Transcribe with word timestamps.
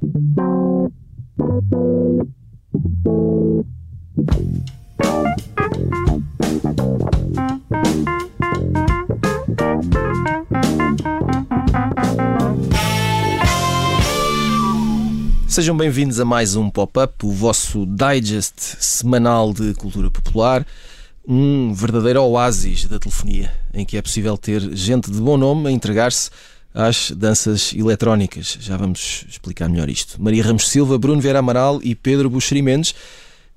Sejam 0.00 0.88
bem-vindos 15.76 16.18
a 16.18 16.24
mais 16.24 16.56
um 16.56 16.70
Pop-Up, 16.70 17.26
o 17.26 17.30
vosso 17.30 17.84
digest 17.84 18.58
semanal 18.80 19.52
de 19.52 19.74
cultura 19.74 20.10
popular, 20.10 20.66
um 21.28 21.74
verdadeiro 21.74 22.22
oásis 22.22 22.86
da 22.86 22.98
telefonia, 22.98 23.52
em 23.74 23.84
que 23.84 23.98
é 23.98 24.02
possível 24.02 24.38
ter 24.38 24.62
gente 24.74 25.10
de 25.10 25.20
bom 25.20 25.36
nome 25.36 25.68
a 25.68 25.70
entregar-se 25.70 26.30
às 26.74 27.10
danças 27.10 27.72
eletrónicas. 27.74 28.56
Já 28.60 28.76
vamos 28.76 29.24
explicar 29.28 29.68
melhor 29.68 29.88
isto. 29.88 30.20
Maria 30.22 30.44
Ramos 30.44 30.68
Silva, 30.68 30.98
Bruno 30.98 31.20
Vieira 31.20 31.38
Amaral 31.38 31.80
e 31.82 31.94
Pedro 31.94 32.30
Buxeri 32.30 32.62
Mendes, 32.62 32.94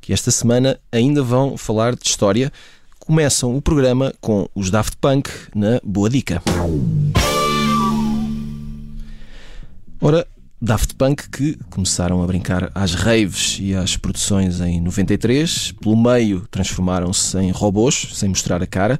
que 0.02 0.14
esta 0.14 0.32
semana 0.32 0.80
ainda 0.92 1.22
vão 1.24 1.58
falar 1.58 1.96
de 1.96 2.08
história, 2.08 2.52
começam 3.00 3.56
o 3.56 3.62
programa 3.62 4.14
com 4.20 4.48
os 4.56 4.70
Daft 4.70 4.98
Punk 5.00 5.30
na 5.56 5.80
Boa 5.84 6.10
Dica. 6.10 6.42
Ora, 10.02 10.28
Daft 10.64 10.96
Punk 10.96 11.30
que 11.30 11.58
começaram 11.70 12.24
a 12.24 12.26
brincar 12.26 12.72
às 12.74 12.94
raves 12.94 13.58
e 13.60 13.76
às 13.76 13.98
produções 13.98 14.62
em 14.62 14.80
93, 14.80 15.74
pelo 15.74 16.02
meio 16.02 16.48
transformaram-se 16.50 17.38
em 17.38 17.52
robôs, 17.52 18.12
sem 18.14 18.30
mostrar 18.30 18.64
a 18.64 18.66
cara, 18.66 18.98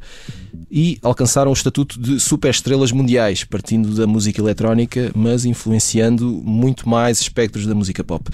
e 0.70 1.00
alcançaram 1.02 1.52
o 1.52 1.54
estatuto 1.54 1.98
de 1.98 2.20
superestrelas 2.20 2.92
mundiais, 2.92 3.46
partindo 3.46 3.96
da 3.96 4.06
música 4.06 4.42
eletrónica, 4.42 5.10
mas 5.16 5.46
influenciando 5.46 6.42
muito 6.44 6.90
mais 6.90 7.22
espectros 7.22 7.66
da 7.66 7.74
música 7.74 8.04
pop. 8.04 8.30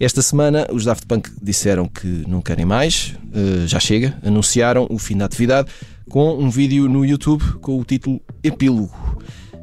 Esta 0.00 0.20
semana 0.20 0.66
os 0.72 0.84
Daft 0.84 1.06
Punk 1.06 1.30
disseram 1.40 1.86
que 1.86 2.24
não 2.26 2.42
querem 2.42 2.66
mais, 2.66 3.14
eh, 3.32 3.64
já 3.64 3.78
chega, 3.78 4.18
anunciaram 4.24 4.88
o 4.90 4.98
fim 4.98 5.16
da 5.16 5.24
atividade 5.24 5.70
com 6.10 6.36
um 6.36 6.50
vídeo 6.50 6.88
no 6.88 7.04
YouTube 7.04 7.44
com 7.60 7.78
o 7.78 7.84
título 7.84 8.20
Epílogo. 8.42 8.92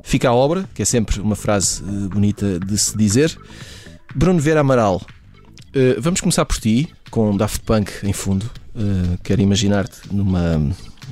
Fica 0.09 0.27
a 0.27 0.33
obra, 0.33 0.67
que 0.73 0.81
é 0.81 0.85
sempre 0.85 1.21
uma 1.21 1.35
frase 1.35 1.83
uh, 1.83 2.09
bonita 2.09 2.59
de 2.59 2.75
se 2.79 2.97
dizer. 2.97 3.39
Bruno 4.15 4.39
Vera 4.39 4.61
Amaral, 4.61 4.95
uh, 4.95 6.01
vamos 6.01 6.19
começar 6.19 6.43
por 6.45 6.57
ti, 6.57 6.89
com 7.11 7.37
Daft 7.37 7.61
Punk 7.61 7.91
em 8.01 8.11
fundo. 8.11 8.49
Uh, 8.73 9.19
quero 9.23 9.39
imaginar-te 9.39 10.11
numa, 10.11 10.67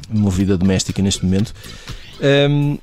numa 0.09 0.31
vida 0.31 0.58
doméstica 0.58 1.00
neste 1.00 1.23
momento. 1.23 1.54
Uh, 2.20 2.80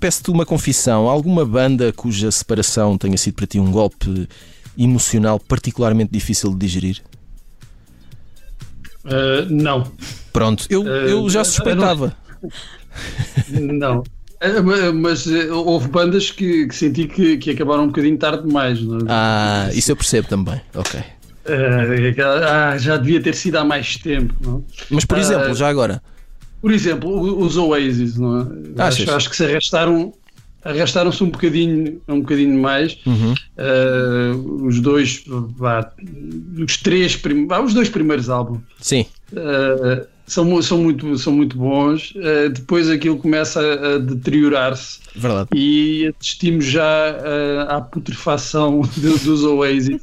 Peço-te 0.00 0.32
uma 0.32 0.44
confissão: 0.44 1.08
alguma 1.08 1.46
banda 1.46 1.92
cuja 1.92 2.28
separação 2.32 2.98
tenha 2.98 3.16
sido 3.16 3.34
para 3.34 3.46
ti 3.46 3.60
um 3.60 3.70
golpe 3.70 4.28
emocional 4.76 5.38
particularmente 5.38 6.10
difícil 6.10 6.50
de 6.50 6.58
digerir? 6.58 7.04
Uh, 9.04 9.48
não. 9.48 9.84
Pronto, 10.32 10.66
eu, 10.68 10.84
eu 10.84 11.30
já 11.30 11.44
suspeitava. 11.44 12.16
Não. 13.48 13.60
não. 13.78 14.04
É, 14.42 14.90
mas 14.90 15.28
eh, 15.28 15.52
houve 15.52 15.86
bandas 15.86 16.32
que, 16.32 16.66
que 16.66 16.74
senti 16.74 17.06
que, 17.06 17.36
que, 17.36 17.50
acabaram 17.52 17.84
um 17.84 17.86
bocadinho 17.86 18.18
tarde 18.18 18.44
demais. 18.44 18.82
Não 18.82 18.98
é? 18.98 19.02
Ah, 19.08 19.70
isso 19.72 19.92
eu 19.92 19.96
percebo 19.96 20.26
também. 20.26 20.60
Ok. 20.74 20.98
Uh, 20.98 22.22
ah, 22.44 22.76
já 22.76 22.96
devia 22.96 23.22
ter 23.22 23.36
sido 23.36 23.56
há 23.56 23.64
mais 23.64 23.96
tempo. 23.96 24.34
Não? 24.40 24.64
Mas, 24.90 25.04
por 25.04 25.16
exemplo, 25.16 25.52
uh, 25.52 25.54
já 25.54 25.68
agora? 25.68 26.02
Por 26.60 26.72
exemplo, 26.72 27.40
os 27.40 27.56
Oasis, 27.56 28.18
não 28.18 28.40
é? 28.40 28.82
acho, 28.82 29.08
acho, 29.12 29.30
que 29.30 29.36
se 29.36 29.44
arrastaram 29.44 30.12
arrastaram-se 30.64 31.22
um 31.22 31.30
bocadinho, 31.30 32.00
um 32.08 32.20
bocadinho 32.20 32.60
mais. 32.60 32.98
Uhum. 33.06 33.34
Uh, 33.56 34.66
os 34.66 34.80
dois, 34.80 35.24
vá, 35.26 35.88
os 36.58 36.76
três, 36.78 37.20
vá, 37.48 37.60
os 37.60 37.74
dois 37.74 37.88
primeiros 37.88 38.28
álbuns. 38.28 38.60
Sim. 38.80 39.06
Uh, 39.32 40.06
são, 40.32 40.62
são, 40.62 40.78
muito, 40.78 41.18
são 41.18 41.32
muito 41.32 41.56
bons. 41.56 42.12
Uh, 42.12 42.48
depois 42.48 42.88
aquilo 42.88 43.18
começa 43.18 43.60
a, 43.60 43.94
a 43.94 43.98
deteriorar-se. 43.98 45.00
Verdade. 45.14 45.50
E 45.54 46.12
assistimos 46.18 46.64
já 46.64 47.12
uh, 47.12 47.70
à 47.70 47.80
putrefação 47.80 48.80
de, 48.96 49.18
dos 49.18 49.44
Oasis. 49.44 50.00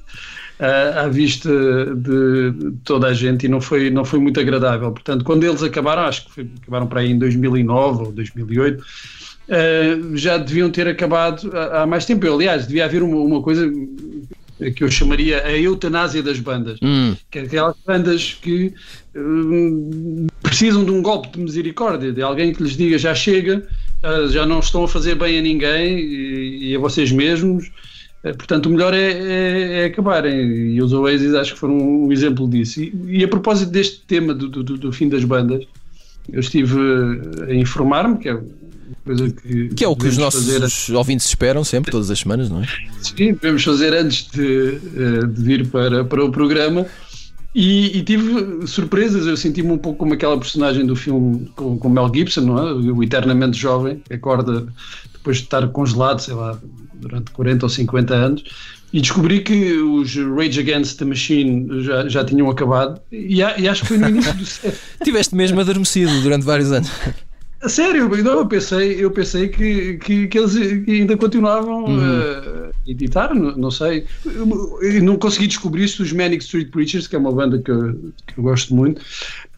Uh, 0.59 0.99
à 1.05 1.07
vista 1.07 1.49
de, 1.95 2.73
toda 2.83 3.07
a 3.07 3.13
gente 3.13 3.45
e 3.45 3.49
não 3.49 3.61
foi, 3.61 3.89
não 3.89 4.03
foi 4.03 4.19
muito 4.19 4.39
agradável. 4.41 4.91
Portanto, 4.91 5.23
quando 5.23 5.45
eles 5.45 5.63
acabaram, 5.63 6.03
acho 6.03 6.25
que 6.25 6.31
foi, 6.33 6.49
acabaram 6.61 6.85
para 6.85 6.99
aí 6.99 7.11
em 7.11 7.17
2009 7.17 8.03
ou 8.03 8.11
2008, 8.11 8.83
uh, 8.83 10.17
já 10.17 10.37
deviam 10.37 10.69
ter 10.69 10.85
acabado 10.85 11.49
há, 11.55 11.83
há 11.83 11.87
mais 11.87 12.05
tempo. 12.05 12.25
Eu, 12.25 12.35
aliás, 12.35 12.67
devia 12.67 12.83
haver 12.83 13.01
uma, 13.01 13.17
uma 13.17 13.41
coisa 13.41 13.71
que 14.75 14.83
eu 14.83 14.91
chamaria 14.91 15.43
a 15.43 15.57
eutanásia 15.57 16.21
das 16.21 16.39
bandas, 16.39 16.77
hum. 16.81 17.15
que 17.31 17.39
é 17.39 17.41
aquelas 17.43 17.75
bandas 17.85 18.37
que 18.41 18.73
hum, 19.15 20.27
precisam 20.41 20.83
de 20.83 20.91
um 20.91 21.01
golpe 21.01 21.29
de 21.29 21.39
misericórdia, 21.39 22.11
de 22.11 22.21
alguém 22.21 22.53
que 22.53 22.61
lhes 22.63 22.75
diga 22.75 22.97
já 22.97 23.15
chega, 23.15 23.65
já 24.29 24.45
não 24.45 24.59
estão 24.59 24.83
a 24.83 24.87
fazer 24.87 25.15
bem 25.15 25.39
a 25.39 25.41
ninguém 25.41 25.99
e, 25.99 26.71
e 26.71 26.75
a 26.75 26.79
vocês 26.79 27.11
mesmos, 27.11 27.71
eh, 28.23 28.33
portanto 28.33 28.67
o 28.67 28.69
melhor 28.69 28.93
é, 28.93 29.11
é, 29.11 29.81
é, 29.81 29.85
acabarem 29.85 30.73
e 30.73 30.81
os 30.81 30.93
Oasis 30.93 31.33
acho 31.33 31.53
que 31.53 31.59
foram 31.59 31.77
um 31.77 32.11
exemplo 32.11 32.47
disso. 32.49 32.81
E, 32.81 32.93
e 33.07 33.23
a 33.23 33.27
propósito 33.27 33.71
deste 33.71 34.01
tema 34.01 34.33
do, 34.33 34.47
do, 34.47 34.63
do 34.63 34.91
fim 34.91 35.09
das 35.09 35.23
bandas, 35.23 35.65
eu 36.31 36.39
estive 36.39 36.79
a 37.47 37.53
informar-me, 37.53 38.17
que 38.17 38.29
é 38.29 38.39
coisa 39.05 39.29
que. 39.29 39.69
Que 39.69 39.83
é 39.83 39.87
o 39.87 39.95
que 39.95 40.07
os 40.07 40.17
nossos 40.17 40.53
fazer... 40.53 40.95
ouvintes 40.95 41.27
esperam 41.27 41.63
sempre, 41.63 41.91
todas 41.91 42.09
as 42.09 42.19
semanas, 42.19 42.49
não 42.49 42.61
é? 42.61 42.67
Sim, 43.01 43.33
devemos 43.33 43.63
fazer 43.63 43.93
antes 43.93 44.27
de, 44.31 44.79
eh, 44.95 45.25
de 45.25 45.43
vir 45.43 45.67
para, 45.67 46.03
para 46.05 46.23
o 46.23 46.31
programa. 46.31 46.85
E, 47.53 47.97
e, 47.97 48.03
tive 48.03 48.67
surpresas, 48.67 49.25
eu 49.25 49.35
senti-me 49.35 49.71
um 49.71 49.77
pouco 49.77 49.97
como 49.97 50.13
aquela 50.13 50.37
personagem 50.37 50.85
do 50.85 50.95
filme 50.95 51.51
com, 51.55 51.79
com 51.79 51.89
Mel 51.89 52.11
Gibson, 52.13 52.41
não 52.41 52.59
é? 52.59 52.73
O 52.73 53.03
eternamente 53.03 53.57
jovem, 53.57 54.01
que 54.07 54.13
acorda 54.13 54.67
depois 55.13 55.37
de 55.37 55.43
estar 55.43 55.67
congelado, 55.69 56.19
sei 56.19 56.35
lá, 56.35 56.59
durante 56.93 57.31
40 57.31 57.65
ou 57.65 57.69
50 57.69 58.13
anos, 58.13 58.43
e 58.93 59.01
descobri 59.01 59.41
que 59.41 59.77
os 59.77 60.15
Rage 60.15 60.59
Against 60.59 60.99
the 60.99 61.05
Machine 61.05 61.83
já, 61.83 62.07
já 62.07 62.23
tinham 62.23 62.49
acabado, 62.49 63.01
e, 63.11 63.37
e 63.37 63.67
acho 63.67 63.81
que 63.81 63.87
foi 63.87 63.97
no 63.97 64.09
início 64.09 64.33
do 64.33 64.45
set. 64.47 64.75
Tiveste 65.03 65.35
mesmo 65.35 65.59
adormecido 65.59 66.21
durante 66.21 66.45
vários 66.45 66.71
anos. 66.71 66.89
Sério, 67.67 68.09
eu 68.13 68.45
pensei, 68.45 69.03
eu 69.03 69.11
pensei 69.11 69.49
que, 69.49 69.97
que, 69.97 70.27
que 70.27 70.37
eles 70.39 70.55
ainda 70.55 71.17
continuavam 71.17 71.83
uhum. 71.85 72.69
a 72.69 72.89
editar, 72.89 73.35
não, 73.35 73.55
não 73.57 73.71
sei. 73.71 74.05
Eu 74.25 75.03
não 75.03 75.17
consegui 75.17 75.47
descobrir 75.47 75.83
isso 75.83 76.01
dos 76.01 76.13
Manic 76.13 76.41
Street 76.41 76.69
Preachers, 76.69 77.05
que 77.05 77.17
é 77.17 77.19
uma 77.19 77.33
banda 77.33 77.59
que 77.59 77.69
eu, 77.69 78.13
que 78.25 78.37
eu 78.37 78.43
gosto 78.43 78.73
muito. 78.73 79.01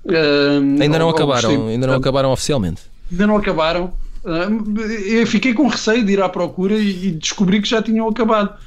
Uh, 0.04 0.82
ainda 0.82 0.98
não 0.98 1.10
acabaram, 1.10 1.68
ainda 1.68 1.86
não 1.86 1.94
acabaram 1.94 2.32
oficialmente. 2.32 2.82
Ainda 3.12 3.28
não 3.28 3.38
acabaram. 3.38 3.94
Uh, 4.24 4.82
eu 5.06 5.28
fiquei 5.28 5.54
com 5.54 5.68
receio 5.68 6.04
de 6.04 6.14
ir 6.14 6.22
à 6.22 6.30
procura 6.30 6.74
e, 6.74 7.08
e 7.08 7.12
descobri 7.12 7.62
que 7.62 7.70
já 7.70 7.84
tinham 7.84 8.10
acabado 8.10 8.58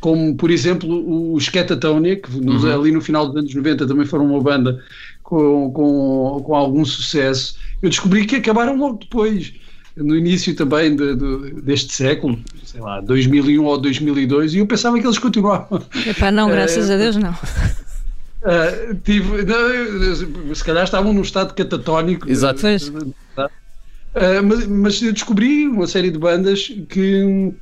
como 0.00 0.34
por 0.36 0.50
exemplo 0.50 1.32
os 1.34 1.48
Catatonia, 1.48 2.16
que 2.16 2.30
nos, 2.38 2.64
uhum. 2.64 2.80
ali 2.80 2.92
no 2.92 3.00
final 3.00 3.26
dos 3.26 3.36
anos 3.36 3.54
90 3.54 3.86
também 3.86 4.06
foram 4.06 4.26
uma 4.26 4.40
banda 4.40 4.82
com, 5.22 5.70
com, 5.72 6.42
com 6.44 6.54
algum 6.54 6.84
sucesso. 6.84 7.56
Eu 7.82 7.88
descobri 7.88 8.26
que 8.26 8.36
acabaram 8.36 8.76
logo 8.76 8.98
depois, 8.98 9.52
no 9.96 10.16
início 10.16 10.54
também 10.54 10.94
de, 10.94 11.16
de, 11.16 11.60
deste 11.62 11.92
século, 11.92 12.38
sei 12.64 12.80
lá, 12.80 13.00
2001 13.00 13.64
ou 13.64 13.78
2002, 13.78 14.54
e 14.54 14.58
eu 14.58 14.66
pensava 14.66 14.98
que 14.98 15.06
eles 15.06 15.18
continuavam. 15.18 15.82
Epá, 16.06 16.30
não, 16.30 16.48
graças 16.48 16.88
uh, 16.88 16.92
a 16.92 16.96
Deus 16.96 17.16
não. 17.16 17.30
Uh, 17.30 18.94
tive, 19.02 19.44
não, 19.44 20.54
se 20.54 20.62
calhar 20.64 20.84
estavam 20.84 21.12
num 21.12 21.22
estado 21.22 21.54
catatónico. 21.54 22.30
Exato. 22.30 22.60
Uh, 22.66 24.42
mas, 24.44 24.66
mas 24.66 25.02
eu 25.02 25.12
descobri 25.12 25.66
uma 25.66 25.86
série 25.86 26.10
de 26.10 26.18
bandas 26.18 26.72
que 26.88 27.52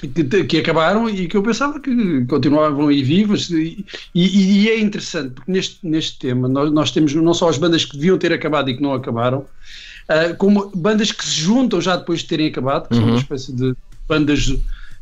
que, 0.00 0.44
que, 0.44 0.58
acabaram 0.58 1.10
e 1.10 1.26
que 1.26 1.36
eu 1.36 1.42
pensava 1.42 1.80
que 1.80 2.24
continuavam 2.26 2.88
aí 2.88 3.02
vivas 3.02 3.50
e, 3.50 3.84
e, 4.14 4.62
e, 4.62 4.68
é 4.68 4.78
interessante 4.78 5.30
porque 5.30 5.50
neste, 5.50 5.78
neste 5.82 6.18
tema 6.18 6.48
nós, 6.48 6.70
nós, 6.70 6.90
temos 6.92 7.14
não 7.14 7.34
só 7.34 7.48
as 7.48 7.58
bandas 7.58 7.84
que 7.84 7.96
deviam 7.96 8.16
ter 8.16 8.32
acabado 8.32 8.70
e 8.70 8.76
que 8.76 8.82
não 8.82 8.94
acabaram 8.94 9.38
uh, 9.40 10.36
como 10.38 10.70
bandas 10.74 11.10
que 11.10 11.24
se 11.24 11.40
juntam 11.40 11.80
já 11.80 11.96
depois 11.96 12.20
de 12.20 12.26
terem 12.26 12.46
acabado 12.46 12.88
que 12.88 12.94
uhum. 12.94 13.00
são 13.00 13.08
uma 13.08 13.14
uhum. 13.14 13.20
espécie 13.20 13.52
de 13.52 13.74
bandas 14.06 14.48
uh, 14.48 14.58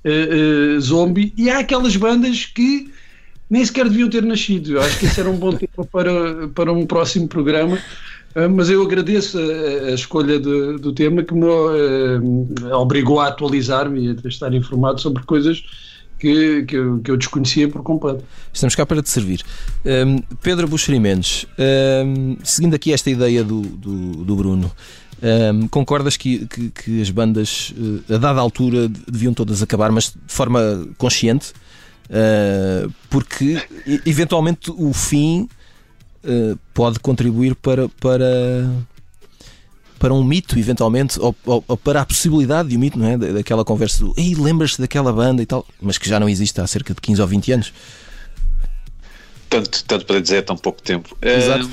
uh, 0.07 0.81
zombie 0.81 1.33
e 1.37 1.51
há 1.51 1.59
aquelas 1.59 1.95
bandas 1.97 2.47
que 2.47 2.91
nem 3.51 3.65
sequer 3.65 3.91
deviam 3.91 4.09
ter 4.09 4.23
nascido 4.23 4.73
eu 4.73 4.81
acho 4.81 4.99
que 4.99 5.07
esse 5.07 5.21
era 5.21 5.29
um 5.29 5.37
bom 5.37 5.53
tema 5.55 5.87
para, 5.93 6.49
para 6.49 6.73
um 6.73 6.87
próximo 6.87 7.29
programa 7.29 7.79
mas 8.51 8.69
eu 8.69 8.83
agradeço 8.83 9.39
a, 9.39 9.93
escolha 9.93 10.39
de, 10.39 10.79
do 10.79 10.93
tema 10.93 11.23
que 11.23 11.33
me 11.33 11.47
uh, 11.47 12.75
obrigou 12.75 13.19
a 13.19 13.29
atualizar-me 13.29 14.09
e 14.09 14.17
a 14.23 14.29
estar 14.29 14.53
informado 14.53 15.01
sobre 15.01 15.23
coisas 15.23 15.65
que, 16.19 16.65
que, 16.65 16.77
eu, 16.77 17.01
que 17.01 17.11
eu 17.11 17.17
desconhecia 17.17 17.69
por 17.69 17.83
completo. 17.83 18.25
Estamos 18.53 18.75
cá 18.75 18.85
para 18.85 19.03
te 19.03 19.11
servir. 19.11 19.43
Um, 19.85 20.19
Pedro 20.43 20.69
Buxeri 20.69 20.99
Mendes, 20.99 21.47
um, 22.05 22.37
seguindo 22.43 22.75
aqui 22.75 22.93
esta 22.93 23.11
ideia 23.11 23.43
do, 23.43 23.63
do, 23.63 24.25
do 24.25 24.37
Bruno, 24.37 24.71
Um, 25.17 25.67
concordas 25.69 26.15
que, 26.15 26.47
que, 26.47 26.71
que, 26.71 27.01
as 27.01 27.09
bandas, 27.09 27.73
uh, 27.79 28.15
a 28.15 28.19
dada 28.19 28.39
altura, 28.39 28.87
deviam 28.87 29.33
todas 29.33 29.63
acabar, 29.63 29.91
mas 29.91 30.13
de 30.13 30.33
forma 30.33 30.87
consciente? 30.99 31.55
Uh, 32.11 32.93
porque 33.09 33.59
eventualmente 34.05 34.71
o 34.71 34.93
fim 34.93 35.49
uh, 36.25 36.59
pode 36.73 36.99
contribuir 37.01 37.55
para, 37.55 37.89
para, 37.89 38.71
para 39.99 40.15
um 40.15 40.23
mito, 40.23 40.59
eventualmente, 40.59 41.21
ou, 41.21 41.35
ou, 41.45 41.65
ou, 41.67 41.77
para 41.77 42.01
a 42.01 42.07
possibilidade 42.07 42.69
de 42.69 42.77
um 42.77 42.81
mito, 42.81 42.99
não 42.99 43.07
é? 43.07 43.17
Daquela 43.17 43.65
conversa 43.65 44.05
do 44.05 44.15
Ei, 44.17 44.35
lembras-te 44.35 44.81
daquela 44.81 45.13
banda 45.13 45.43
e 45.43 45.47
tal, 45.47 45.67
mas 45.81 45.99
que 45.99 46.09
já 46.09 46.21
não 46.21 46.29
existe 46.29 46.61
há 46.61 46.67
cerca 46.67 46.95
de 46.95 47.01
15 47.01 47.21
ou 47.21 47.29
20 47.29 47.53
anos. 47.53 47.73
Tanto, 49.49 49.85
tanto 49.85 50.07
para 50.07 50.21
dizer 50.21 50.43
tão 50.43 50.57
pouco 50.57 50.83
tempo. 50.83 51.17
Exato. 51.23 51.69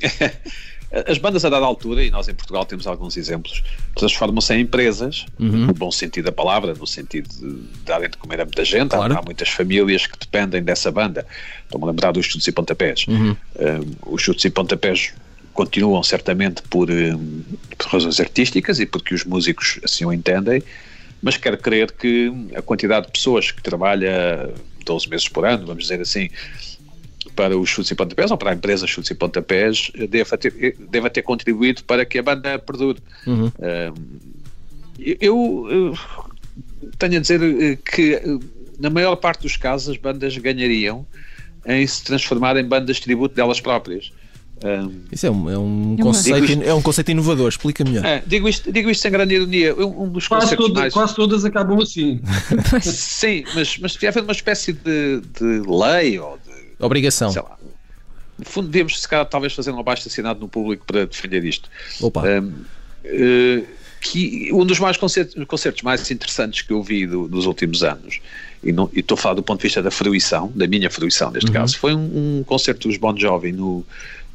As 0.90 1.18
bandas 1.18 1.44
a 1.44 1.48
dada 1.48 1.66
altura, 1.66 2.04
e 2.04 2.10
nós 2.10 2.28
em 2.28 2.34
Portugal 2.34 2.64
temos 2.64 2.86
alguns 2.86 3.16
exemplos, 3.16 3.62
transformam-se 3.94 4.54
em 4.54 4.60
empresas, 4.60 5.26
uhum. 5.38 5.66
no 5.66 5.74
bom 5.74 5.90
sentido 5.90 6.26
da 6.26 6.32
palavra, 6.32 6.74
no 6.74 6.86
sentido 6.86 7.28
de 7.28 7.84
darem 7.84 8.08
de 8.08 8.16
comer 8.16 8.40
a 8.40 8.44
muita 8.44 8.64
gente. 8.64 8.90
Claro. 8.90 9.14
Há, 9.14 9.18
há, 9.18 9.22
muitas 9.22 9.48
famílias 9.48 10.06
que 10.06 10.18
dependem 10.18 10.62
dessa 10.62 10.90
banda. 10.92 11.26
Estou-me 11.64 11.86
a 11.86 11.90
lembrar 11.90 12.12
dos 12.12 12.26
chutes 12.26 12.46
e 12.46 12.52
pontapés. 12.52 13.04
Uhum. 13.08 13.36
Um, 13.58 14.14
os 14.14 14.22
chutes 14.22 14.44
e 14.44 14.50
pontapés 14.50 15.12
continuam 15.52 16.02
certamente 16.02 16.62
por, 16.62 16.90
um, 16.90 17.42
por 17.76 17.88
razões 17.88 18.20
artísticas 18.20 18.78
e 18.78 18.86
porque 18.86 19.14
os 19.14 19.24
músicos 19.24 19.80
assim 19.82 20.04
o 20.04 20.12
entendem, 20.12 20.62
mas 21.22 21.36
quero 21.36 21.56
crer 21.56 21.90
que 21.90 22.30
a 22.54 22.62
quantidade 22.62 23.06
de 23.06 23.12
pessoas 23.12 23.50
que 23.50 23.62
trabalha 23.62 24.52
12 24.84 25.08
meses 25.08 25.28
por 25.28 25.44
ano, 25.44 25.66
vamos 25.66 25.84
dizer 25.84 26.00
assim, 26.00 26.28
para 27.36 27.56
os 27.56 27.68
chutes 27.68 27.90
e 27.90 27.94
pontapés, 27.94 28.30
ou 28.30 28.38
para 28.38 28.50
a 28.50 28.54
empresa 28.54 28.86
chutes 28.86 29.10
e 29.10 29.14
pontapés, 29.14 29.92
deva 30.08 30.38
ter, 30.38 30.76
deva 30.90 31.10
ter 31.10 31.22
contribuído 31.22 31.84
para 31.84 32.04
que 32.04 32.18
a 32.18 32.22
banda 32.22 32.58
perdure. 32.58 32.98
Uhum. 33.26 33.52
eu, 34.98 35.68
eu, 35.70 35.94
tenho 36.98 37.18
a 37.18 37.20
dizer 37.20 37.42
eh, 37.42 37.76
que, 37.76 38.14
eh, 38.14 38.38
na 38.78 38.88
maior 38.90 39.16
parte 39.16 39.42
dos 39.42 39.56
casos, 39.56 39.90
as 39.90 39.96
bandas 39.96 40.36
ganhariam 40.38 41.06
em 41.66 41.86
se 41.86 42.02
transformar 42.04 42.56
em 42.56 42.64
bandas 42.64 42.96
de 42.96 43.02
tributo 43.02 43.34
delas 43.34 43.60
próprias. 43.60 44.12
Um, 44.64 45.02
Isso 45.12 45.26
é 45.26 45.30
um, 45.30 45.50
é 45.50 45.58
um, 45.58 45.96
conceito, 46.00 46.44
isto, 46.44 46.62
é 46.62 46.72
um 46.72 46.80
conceito 46.80 47.10
inovador, 47.10 47.48
explica 47.48 47.84
melhor. 47.84 48.02
É, 48.06 48.22
digo, 48.26 48.48
isto, 48.48 48.72
digo 48.72 48.88
isto 48.88 49.02
sem 49.02 49.10
grande 49.10 49.34
ironia. 49.34 49.74
Um 49.74 50.08
dos 50.08 50.26
quase, 50.26 50.56
todo, 50.56 50.72
mais... 50.72 50.94
quase 50.94 51.14
todas 51.14 51.44
acabam 51.44 51.78
assim. 51.78 52.22
Sim, 52.80 53.44
mas, 53.54 53.76
mas 53.76 53.92
devia 53.92 54.08
haver 54.08 54.22
uma 54.22 54.32
espécie 54.32 54.72
de, 54.72 55.20
de 55.20 55.62
lei 55.68 56.18
ou 56.18 56.38
Obrigação. 56.78 57.30
Sei 57.30 57.42
lá. 57.42 57.56
No 58.38 58.44
fundo, 58.44 58.68
devíamos, 58.68 59.00
se 59.00 59.08
calhar, 59.08 59.24
talvez 59.26 59.54
fazer 59.54 59.70
um 59.70 59.80
abaixo 59.80 60.08
assinado 60.08 60.40
no 60.40 60.48
público 60.48 60.84
para 60.84 61.06
defender 61.06 61.44
isto. 61.44 61.70
Opa. 62.00 62.22
Um, 62.22 62.48
uh, 63.04 63.66
que 64.00 64.52
um 64.52 64.64
dos 64.64 64.78
mais 64.78 64.96
concertos, 64.96 65.42
concertos, 65.46 65.82
mais 65.82 66.10
interessantes 66.10 66.62
que 66.62 66.72
eu 66.72 66.82
vi 66.82 67.06
do, 67.06 67.26
dos 67.26 67.46
últimos 67.46 67.82
anos, 67.82 68.20
e, 68.62 68.72
não, 68.72 68.90
e, 68.92 69.00
estou 69.00 69.16
a 69.16 69.18
falar 69.18 69.34
do 69.34 69.42
ponto 69.42 69.58
de 69.58 69.64
vista 69.64 69.82
da 69.82 69.90
fruição, 69.90 70.52
da 70.54 70.66
minha 70.66 70.90
fruição 70.90 71.30
neste 71.30 71.48
uhum. 71.48 71.54
caso, 71.54 71.78
foi 71.78 71.94
um, 71.94 72.38
um, 72.38 72.44
concerto 72.44 72.88
dos 72.88 72.98
Bon 72.98 73.16
Jovi 73.16 73.52
no, 73.52 73.84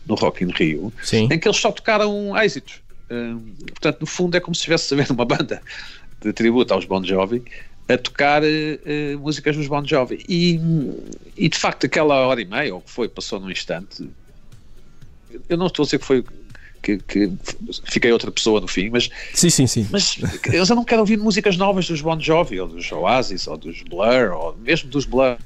no 0.06 0.16
Rock 0.16 0.44
in 0.44 0.52
Rio, 0.52 0.92
Sim. 1.04 1.30
em 1.32 1.40
que 1.40 1.48
eles 1.48 1.58
só 1.58 1.72
tocaram 1.72 2.36
êxitos. 2.38 2.82
Um, 3.10 3.40
portanto, 3.68 4.02
no 4.02 4.08
fundo, 4.08 4.36
é 4.36 4.40
como 4.40 4.56
se 4.56 4.60
estivesse 4.60 4.94
a 4.94 4.98
ver 4.98 5.12
uma 5.12 5.26
banda 5.26 5.62
de 6.22 6.34
tributo 6.34 6.74
aos 6.74 6.86
Bon 6.86 7.04
Jovi 7.04 7.44
a 7.88 7.98
tocar 7.98 8.42
uh, 8.44 9.19
músicas 9.19 9.56
dos 9.56 9.68
Bon 9.68 9.83
Jovi. 9.86 10.24
E, 10.28 10.60
e 11.36 11.50
de 11.50 11.57
facto, 11.57 11.86
aquela 11.86 12.16
hora 12.28 12.42
e 12.42 12.45
meia, 12.45 12.74
ou 12.74 12.81
que 12.81 12.89
foi, 12.89 13.10
passou 13.10 13.39
num 13.39 13.50
instante. 13.50 14.10
Eu 15.48 15.57
não 15.57 15.68
estou 15.68 15.83
a 15.83 15.86
dizer 15.86 16.00
que 16.00 16.06
foi 16.06 16.24
que, 16.81 16.98
que, 16.98 17.31
fiquei 17.86 18.12
outra 18.12 18.31
pessoa 18.31 18.60
no 18.60 18.68
fim, 18.68 18.89
mas. 18.89 19.10
Sim, 19.33 19.50
sim, 19.50 19.68
sim. 19.68 19.88
Mas 19.92 20.18
eu 20.51 20.66
já 20.66 20.74
não 20.74 20.83
quero 20.83 21.01
ouvir 21.01 21.18
músicas 21.18 21.56
novas 21.56 21.88
dos 21.88 22.01
Bon 22.01 22.19
Jovi, 22.19 22.60
ou 22.60 22.68
dos 22.68 22.92
Oasis, 22.92 23.48
ou 23.48 23.57
dos 23.57 23.81
Blur, 23.83 24.31
ou 24.33 24.57
mesmo 24.57 24.89
dos 24.89 25.06
Blur. 25.06 25.38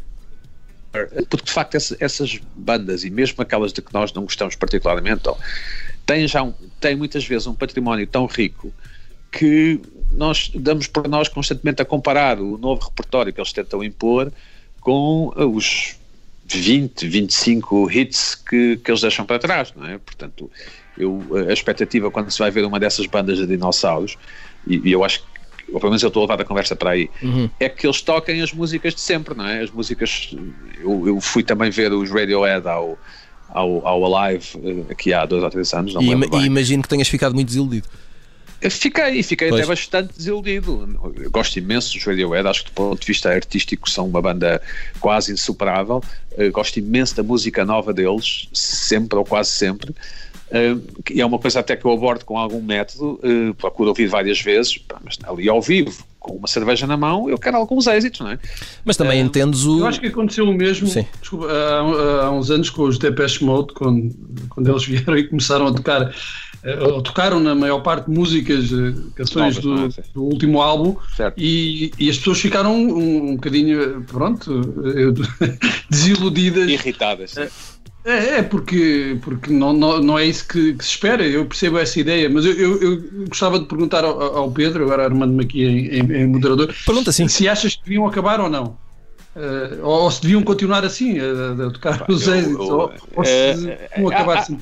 Porque 1.30 1.46
de 1.46 1.52
facto 1.52 1.76
essas 1.76 2.40
bandas, 2.56 3.04
e 3.04 3.10
mesmo 3.10 3.42
aquelas 3.42 3.74
de 3.74 3.82
que 3.82 3.94
nós 3.94 4.14
não 4.14 4.24
gostamos 4.24 4.56
particularmente, 4.56 5.24
têm 6.06 6.26
já 6.26 6.42
um, 6.42 6.54
têm 6.80 6.96
muitas 6.96 7.26
vezes 7.26 7.48
um 7.48 7.54
património 7.54 8.08
tão 8.08 8.26
rico 8.26 8.74
que 9.30 9.82
nós 10.16 10.52
damos 10.54 10.88
por 10.88 11.08
nós 11.08 11.28
constantemente 11.28 11.82
a 11.82 11.86
comparar 11.86 12.40
o 12.40 12.58
novo 12.58 12.86
repertório 12.86 13.34
que 13.34 13.40
eles 13.40 13.54
tentam 13.54 13.84
impor 13.84 14.32
com 14.82 15.32
os 15.36 15.96
20, 16.46 17.08
25 17.08 17.92
hits 17.92 18.36
que, 18.36 18.78
que 18.78 18.92
eles 18.92 19.02
deixam 19.02 19.26
para 19.26 19.40
trás, 19.40 19.74
não 19.76 19.88
é? 19.88 19.98
Portanto, 19.98 20.50
eu, 20.98 21.24
a 21.50 21.54
expectativa 21.54 22.10
quando 22.12 22.32
se 22.32 22.40
vai 22.40 22.52
ver 22.52 22.66
uma 22.66 22.80
dessas 22.80 23.06
bandas 23.08 23.38
de 23.38 23.48
dinossauros, 23.48 24.18
e, 24.68 24.90
e 24.90 24.92
eu 24.92 25.04
acho 25.04 25.22
que 25.22 25.36
ou 25.72 25.80
pelo 25.80 25.92
menos 25.92 26.04
eu 26.04 26.10
estou 26.10 26.22
a 26.22 26.26
levar 26.26 26.42
a 26.42 26.46
conversa 26.46 26.76
para 26.76 26.92
aí, 26.92 27.10
uhum. 27.22 27.50
é 27.60 27.68
que 27.68 27.88
eles 27.88 28.02
toquem 28.02 28.42
as 28.42 28.54
músicas 28.54 28.94
de 28.94 29.02
sempre, 29.02 29.36
não 29.36 29.48
é? 29.48 29.62
As 29.62 29.72
músicas. 29.72 30.36
Eu, 30.80 31.08
eu 31.08 31.20
fui 31.20 31.44
também 31.44 31.72
ver 31.72 31.92
os 31.92 32.12
Radiohead 32.12 32.68
ao, 32.68 32.98
ao, 33.50 33.88
ao 33.88 34.16
Alive 34.16 34.48
eh, 34.64 34.92
aqui 34.92 35.12
há 35.14 35.26
dois 35.26 35.44
ou 35.44 35.50
três 35.50 35.74
anos. 35.74 35.94
Não 35.94 36.04
e, 36.04 36.10
e 36.10 36.46
imagino 36.46 36.84
que 36.84 36.90
tenhas 36.90 37.08
ficado 37.08 37.34
muito 37.34 37.48
desiludido. 37.48 37.88
Fiquei, 38.62 39.22
fiquei 39.22 39.50
pois. 39.50 39.62
até 39.62 39.68
bastante 39.68 40.14
desiludido. 40.18 40.98
Eu 41.18 41.30
gosto 41.30 41.58
imenso 41.58 41.94
dos 41.94 42.04
Radiohead, 42.04 42.48
acho 42.48 42.64
que 42.64 42.72
do 42.72 42.74
ponto 42.74 43.00
de 43.00 43.08
vista 43.08 43.30
artístico 43.30 43.90
são 43.90 44.08
uma 44.08 44.22
banda 44.22 44.62
quase 45.00 45.32
insuperável. 45.32 46.02
Eu 46.38 46.52
gosto 46.52 46.78
imenso 46.78 47.16
da 47.16 47.24
música 47.24 47.64
nova 47.64 47.94
deles, 47.94 48.50
sempre 48.54 49.18
ou 49.18 49.26
quase 49.26 49.52
sempre. 49.52 49.94
Uh, 50.46 50.80
é 51.18 51.26
uma 51.26 51.40
coisa 51.40 51.60
até 51.60 51.76
que 51.76 51.86
eu 51.86 51.92
abordo 51.92 52.24
com 52.24 52.38
algum 52.38 52.62
método, 52.62 53.20
uh, 53.24 53.54
procuro 53.56 53.90
ouvir 53.90 54.06
várias 54.06 54.40
vezes, 54.40 54.80
mas 55.04 55.18
ali 55.24 55.50
ao 55.50 55.60
vivo, 55.60 56.06
com 56.20 56.36
uma 56.36 56.48
cerveja 56.48 56.86
na 56.86 56.96
mão, 56.96 57.28
eu 57.28 57.38
quero 57.38 57.58
alguns 57.58 57.88
êxitos, 57.88 58.20
não 58.20 58.30
é? 58.30 58.40
Mas 58.86 58.96
também 58.96 59.24
uh, 59.24 59.26
entendes 59.26 59.66
o. 59.66 59.80
Eu 59.80 59.88
acho 59.88 60.00
que 60.00 60.06
aconteceu 60.06 60.48
o 60.48 60.54
mesmo 60.54 60.88
desculpa, 61.20 61.48
há, 61.52 62.26
há, 62.26 62.32
uns 62.32 62.52
anos 62.52 62.70
com 62.70 62.84
os 62.84 63.00
Depeche 63.00 63.44
Mode, 63.44 63.74
quando, 63.74 64.16
quando 64.50 64.70
eles 64.70 64.86
vieram 64.88 65.18
e 65.18 65.28
começaram 65.28 65.66
a 65.66 65.74
tocar 65.74 66.14
uh, 66.66 67.02
tocaram 67.02 67.40
na 67.40 67.54
maior 67.54 67.80
parte 67.80 68.10
músicas, 68.10 68.72
uh, 68.72 69.12
canções 69.16 69.58
do, 69.60 69.88
do, 70.14 70.24
último 70.24 70.62
álbum 70.62 70.96
e, 71.38 71.92
e, 72.00 72.10
as 72.10 72.18
pessoas 72.18 72.40
ficaram 72.40 72.76
um, 72.76 73.32
um 73.32 73.36
bocadinho, 73.36 74.04
pronto, 74.04 74.74
desiludidas. 75.90 76.70
Irritadas. 76.70 77.36
É, 78.06 78.38
é 78.38 78.44
porque, 78.44 79.18
porque 79.24 79.52
não, 79.52 79.74
não, 79.74 80.00
não 80.00 80.20
é 80.20 80.26
isso 80.26 80.48
que, 80.48 80.76
que, 80.76 80.84
se 80.86 80.92
espera, 80.92 81.26
eu 81.26 81.44
percebo 81.48 81.80
essa 81.80 82.00
ideia, 82.00 82.30
mas 82.30 82.46
eu, 82.46 82.54
eu, 82.54 82.82
eu 82.82 83.04
gostava 83.28 83.58
de 83.58 83.66
perguntar 83.66 84.04
ao, 84.04 84.22
ao, 84.22 84.52
Pedro, 84.52 84.84
agora 84.84 85.06
armando-me 85.06 85.44
aqui 85.44 85.66
em, 85.66 85.88
em, 85.88 86.22
em 86.22 86.28
moderador, 86.28 86.72
Pergunta 86.86 87.12
se 87.12 87.50
achas 87.50 87.76
que 87.76 87.84
deviam 87.84 88.06
acabar 88.06 88.40
ou 88.40 88.48
não. 88.48 88.78
Uh, 89.36 89.84
ou, 89.84 90.04
ou, 90.04 90.12
se 90.12 90.22
deviam 90.22 90.44
continuar 90.44 90.86
assim, 90.86 91.18
a, 91.20 91.66
a 91.68 91.72
tocar 91.72 92.06
os 92.08 92.28
êxitos, 92.28 92.70
ou, 92.70 92.94
ou, 93.16 93.26
se 93.26 93.56
deviam 93.56 94.10
acabar 94.10 94.38
assim. 94.38 94.60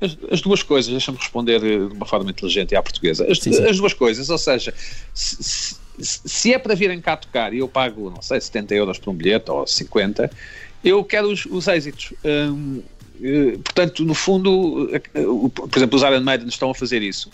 As, 0.00 0.16
as, 0.30 0.40
duas 0.40 0.62
coisas, 0.62 0.90
deixa-me 0.90 1.16
responder 1.18 1.60
de 1.60 1.94
uma 1.94 2.04
forma 2.04 2.30
inteligente 2.30 2.72
e 2.72 2.76
à 2.76 2.82
portuguesa. 2.82 3.26
As, 3.30 3.38
sim, 3.38 3.52
sim. 3.52 3.64
as 3.64 3.78
duas 3.78 3.94
coisas, 3.94 4.28
ou 4.28 4.38
seja, 4.38 4.74
se, 5.14 5.42
se, 5.42 6.20
se, 6.24 6.52
é 6.52 6.58
para 6.58 6.74
virem 6.74 7.00
cá 7.00 7.16
tocar 7.16 7.54
e 7.54 7.58
eu 7.58 7.68
pago, 7.68 8.10
não 8.10 8.20
sei, 8.20 8.40
70 8.40 8.74
euros 8.74 8.98
por 8.98 9.10
um 9.10 9.14
bilhete 9.14 9.50
ou 9.50 9.66
50, 9.66 10.30
eu 10.84 11.02
quero 11.02 11.30
os, 11.30 11.46
os 11.46 11.66
êxitos. 11.66 12.12
Hum, 12.24 12.82
eh, 13.22 13.58
portanto, 13.64 14.04
no 14.04 14.14
fundo, 14.14 14.90
eh, 14.92 15.00
por 15.50 15.76
exemplo, 15.76 15.96
os 15.96 16.02
Iron 16.02 16.20
Maiden 16.20 16.48
estão 16.48 16.70
a 16.70 16.74
fazer 16.74 17.02
isso. 17.02 17.30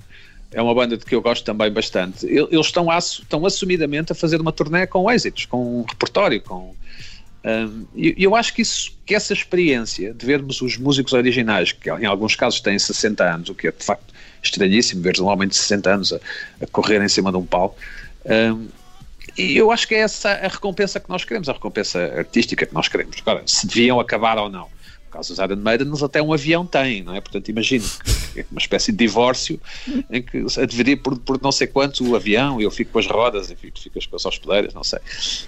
É 0.53 0.61
uma 0.61 0.75
banda 0.75 0.97
de 0.97 1.05
que 1.05 1.15
eu 1.15 1.23
gosto 1.23 1.45
também 1.45 1.71
bastante. 1.71 2.27
Eles 2.27 2.67
estão, 2.67 2.87
estão 2.99 3.45
assumidamente 3.47 4.13
a 4.13 4.15
fazer 4.15 4.41
uma 4.41 4.53
turnê 4.53 4.87
com 4.87 5.11
êxitos, 5.11 5.47
com 5.47 5.81
um 5.81 5.83
repertório, 5.83 6.41
com 6.43 6.75
e 7.95 8.15
eu 8.23 8.37
acho 8.37 8.55
que, 8.55 8.63
isso, 8.63 8.97
que 9.05 9.15
essa 9.15 9.33
experiência 9.33 10.15
de 10.15 10.25
vermos 10.25 10.63
os 10.63 10.77
músicos 10.77 11.13
originais, 11.13 11.73
que 11.73 11.91
em 11.91 12.07
alguns 12.07 12.37
casos 12.37 12.61
têm 12.61 12.79
60 12.79 13.25
anos, 13.25 13.49
o 13.49 13.55
que 13.55 13.69
é 13.69 13.73
de 13.73 13.85
facto 13.85 14.13
estranhíssimo, 14.43 15.03
ver 15.03 15.21
um 15.21 15.27
homem 15.27 15.49
de 15.49 15.57
60 15.57 15.91
anos 15.91 16.13
a, 16.13 16.21
a 16.61 16.67
correr 16.67 17.03
em 17.03 17.09
cima 17.09 17.31
de 17.31 17.39
um 17.39 17.45
palco, 17.45 17.77
um, 18.25 18.69
e 19.37 19.57
eu 19.57 19.71
acho 19.71 19.89
que 19.89 19.95
é 19.95 19.99
essa 19.99 20.31
a 20.31 20.49
recompensa 20.49 21.01
que 21.01 21.09
nós 21.09 21.25
queremos, 21.25 21.49
a 21.49 21.53
recompensa 21.53 21.99
artística 22.17 22.67
que 22.67 22.75
nós 22.75 22.89
queremos. 22.89 23.17
Agora, 23.21 23.43
se 23.47 23.67
deviam 23.67 23.99
acabar 23.99 24.37
ou 24.37 24.51
não 24.51 24.69
caso 25.13 25.35
dos 25.35 25.39
Iron 25.39 25.57
Maiden, 25.57 25.93
até 26.03 26.23
um 26.23 26.33
avião 26.33 26.65
têm, 26.65 27.03
não 27.03 27.15
é? 27.15 27.21
Portanto, 27.21 27.49
imagino 27.49 27.85
que 28.33 28.41
é 28.41 28.47
uma 28.51 28.59
espécie 28.59 28.91
de 28.91 28.99
divórcio 28.99 29.61
em 30.11 30.23
que 30.23 30.45
deveria 30.67 30.97
por, 30.97 31.19
por 31.19 31.41
não 31.43 31.53
sei 31.53 31.67
quanto 31.67 32.09
o 32.09 32.17
avião 32.17 32.61
e 32.61 32.65
eu 32.65 32.71
fico 32.71 32.93
com 32.93 32.99
as 32.99 33.07
rodas 33.07 33.51
e 33.51 33.57
fico, 33.57 33.79
ficas 33.79 34.07
com 34.07 34.17
as 34.17 34.25
hospedeiras, 34.25 34.75
não 34.75 34.83
sei. 34.83 34.99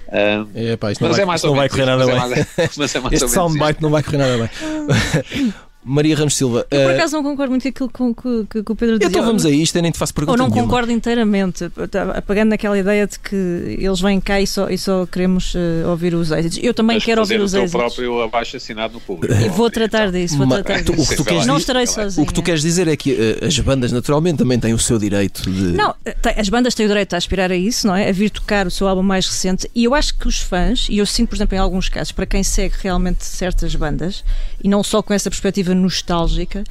Uh, 0.08 0.48
é, 0.54 0.76
pá, 0.76 0.88
mas 0.88 1.00
não 1.00 1.10
vai, 1.10 1.20
é 1.20 1.24
mais 1.24 1.42
não 1.42 1.54
vai 1.54 1.68
correr 1.68 1.86
nada 1.86 2.06
bem. 2.06 2.14
É 2.14 2.18
mais, 2.18 2.76
mas 2.76 2.94
é 2.94 3.00
mais 3.00 3.14
este 3.14 3.28
soundbite 3.30 3.82
não 3.82 3.90
vai 3.90 4.02
correr 4.02 4.18
nada 4.18 4.38
bem. 4.38 5.54
Maria 5.84 6.16
Ramos 6.16 6.34
Silva. 6.34 6.66
Eu 6.70 6.80
por 6.80 6.90
uh... 6.90 6.94
acaso 6.94 7.16
não 7.16 7.22
concordo 7.22 7.50
muito 7.50 7.62
com 7.72 7.84
aquilo 7.84 8.14
que, 8.14 8.46
que, 8.50 8.62
que 8.62 8.72
o 8.72 8.74
Pedro 8.74 8.98
dizia. 8.98 9.10
Então 9.10 9.24
vamos 9.24 9.44
a 9.44 9.50
isto, 9.50 9.76
eu 9.76 9.82
nem 9.82 9.92
te 9.92 9.98
faço 9.98 10.14
pergunta 10.14 10.32
Ou 10.32 10.38
não 10.38 10.48
nenhuma. 10.48 10.66
concordo 10.66 10.92
inteiramente, 10.92 11.70
apagando 12.16 12.50
naquela 12.50 12.78
ideia 12.78 13.06
de 13.06 13.18
que 13.18 13.36
eles 13.78 14.00
vêm 14.00 14.20
cá 14.20 14.40
e 14.40 14.46
só, 14.46 14.68
e 14.70 14.78
só 14.78 15.06
queremos 15.06 15.54
uh, 15.54 15.88
ouvir 15.88 16.14
os 16.14 16.30
êxitos. 16.30 16.58
Eu 16.62 16.72
também 16.72 16.96
Mas 16.96 17.04
quero 17.04 17.20
ouvir 17.20 17.40
os 17.40 17.54
êxitos. 17.54 17.74
o 17.74 17.78
próprio 17.78 18.22
abaixo 18.22 18.56
assinado 18.56 18.94
no 18.94 19.00
público. 19.00 19.34
E 19.34 19.48
vou 19.48 19.70
tratar 19.70 20.10
disso, 20.10 20.36
vou 20.36 20.46
tratar 20.46 20.82
disso. 20.82 21.02
O 21.02 21.06
que 21.06 21.16
tu 21.16 21.24
queres 21.24 21.46
não 21.46 21.58
estarei 21.58 21.86
sozinho. 21.86 22.24
O 22.24 22.26
que 22.26 22.34
tu 22.34 22.42
queres 22.42 22.62
dizer 22.62 22.88
é 22.88 22.96
que 22.96 23.12
uh, 23.12 23.46
as 23.46 23.58
bandas 23.58 23.92
naturalmente 23.92 24.38
também 24.38 24.58
têm 24.58 24.72
o 24.72 24.78
seu 24.78 24.98
direito 24.98 25.42
de... 25.50 25.72
Não, 25.72 25.94
as 26.36 26.48
bandas 26.48 26.74
têm 26.74 26.86
o 26.86 26.88
direito 26.88 27.14
a 27.14 27.16
aspirar 27.16 27.50
a 27.50 27.56
isso, 27.56 27.86
não 27.86 27.94
é? 27.94 28.08
A 28.08 28.12
vir 28.12 28.30
tocar 28.30 28.66
o 28.66 28.70
seu 28.70 28.88
álbum 28.88 29.02
mais 29.02 29.26
recente 29.26 29.70
e 29.74 29.84
eu 29.84 29.94
acho 29.94 30.16
que 30.16 30.26
os 30.26 30.40
fãs, 30.40 30.86
e 30.88 30.98
eu 30.98 31.06
sinto, 31.06 31.28
por 31.28 31.36
exemplo, 31.36 31.56
em 31.56 31.58
alguns 31.58 31.88
casos, 31.88 32.12
para 32.12 32.26
quem 32.26 32.42
segue 32.42 32.74
realmente 32.80 33.24
certas 33.24 33.74
bandas, 33.74 34.24
e 34.62 34.68
não 34.68 34.82
só 34.82 35.02
com 35.02 35.12
essa 35.12 35.28
perspectiva 35.28 35.73
nostálgica, 35.74 36.64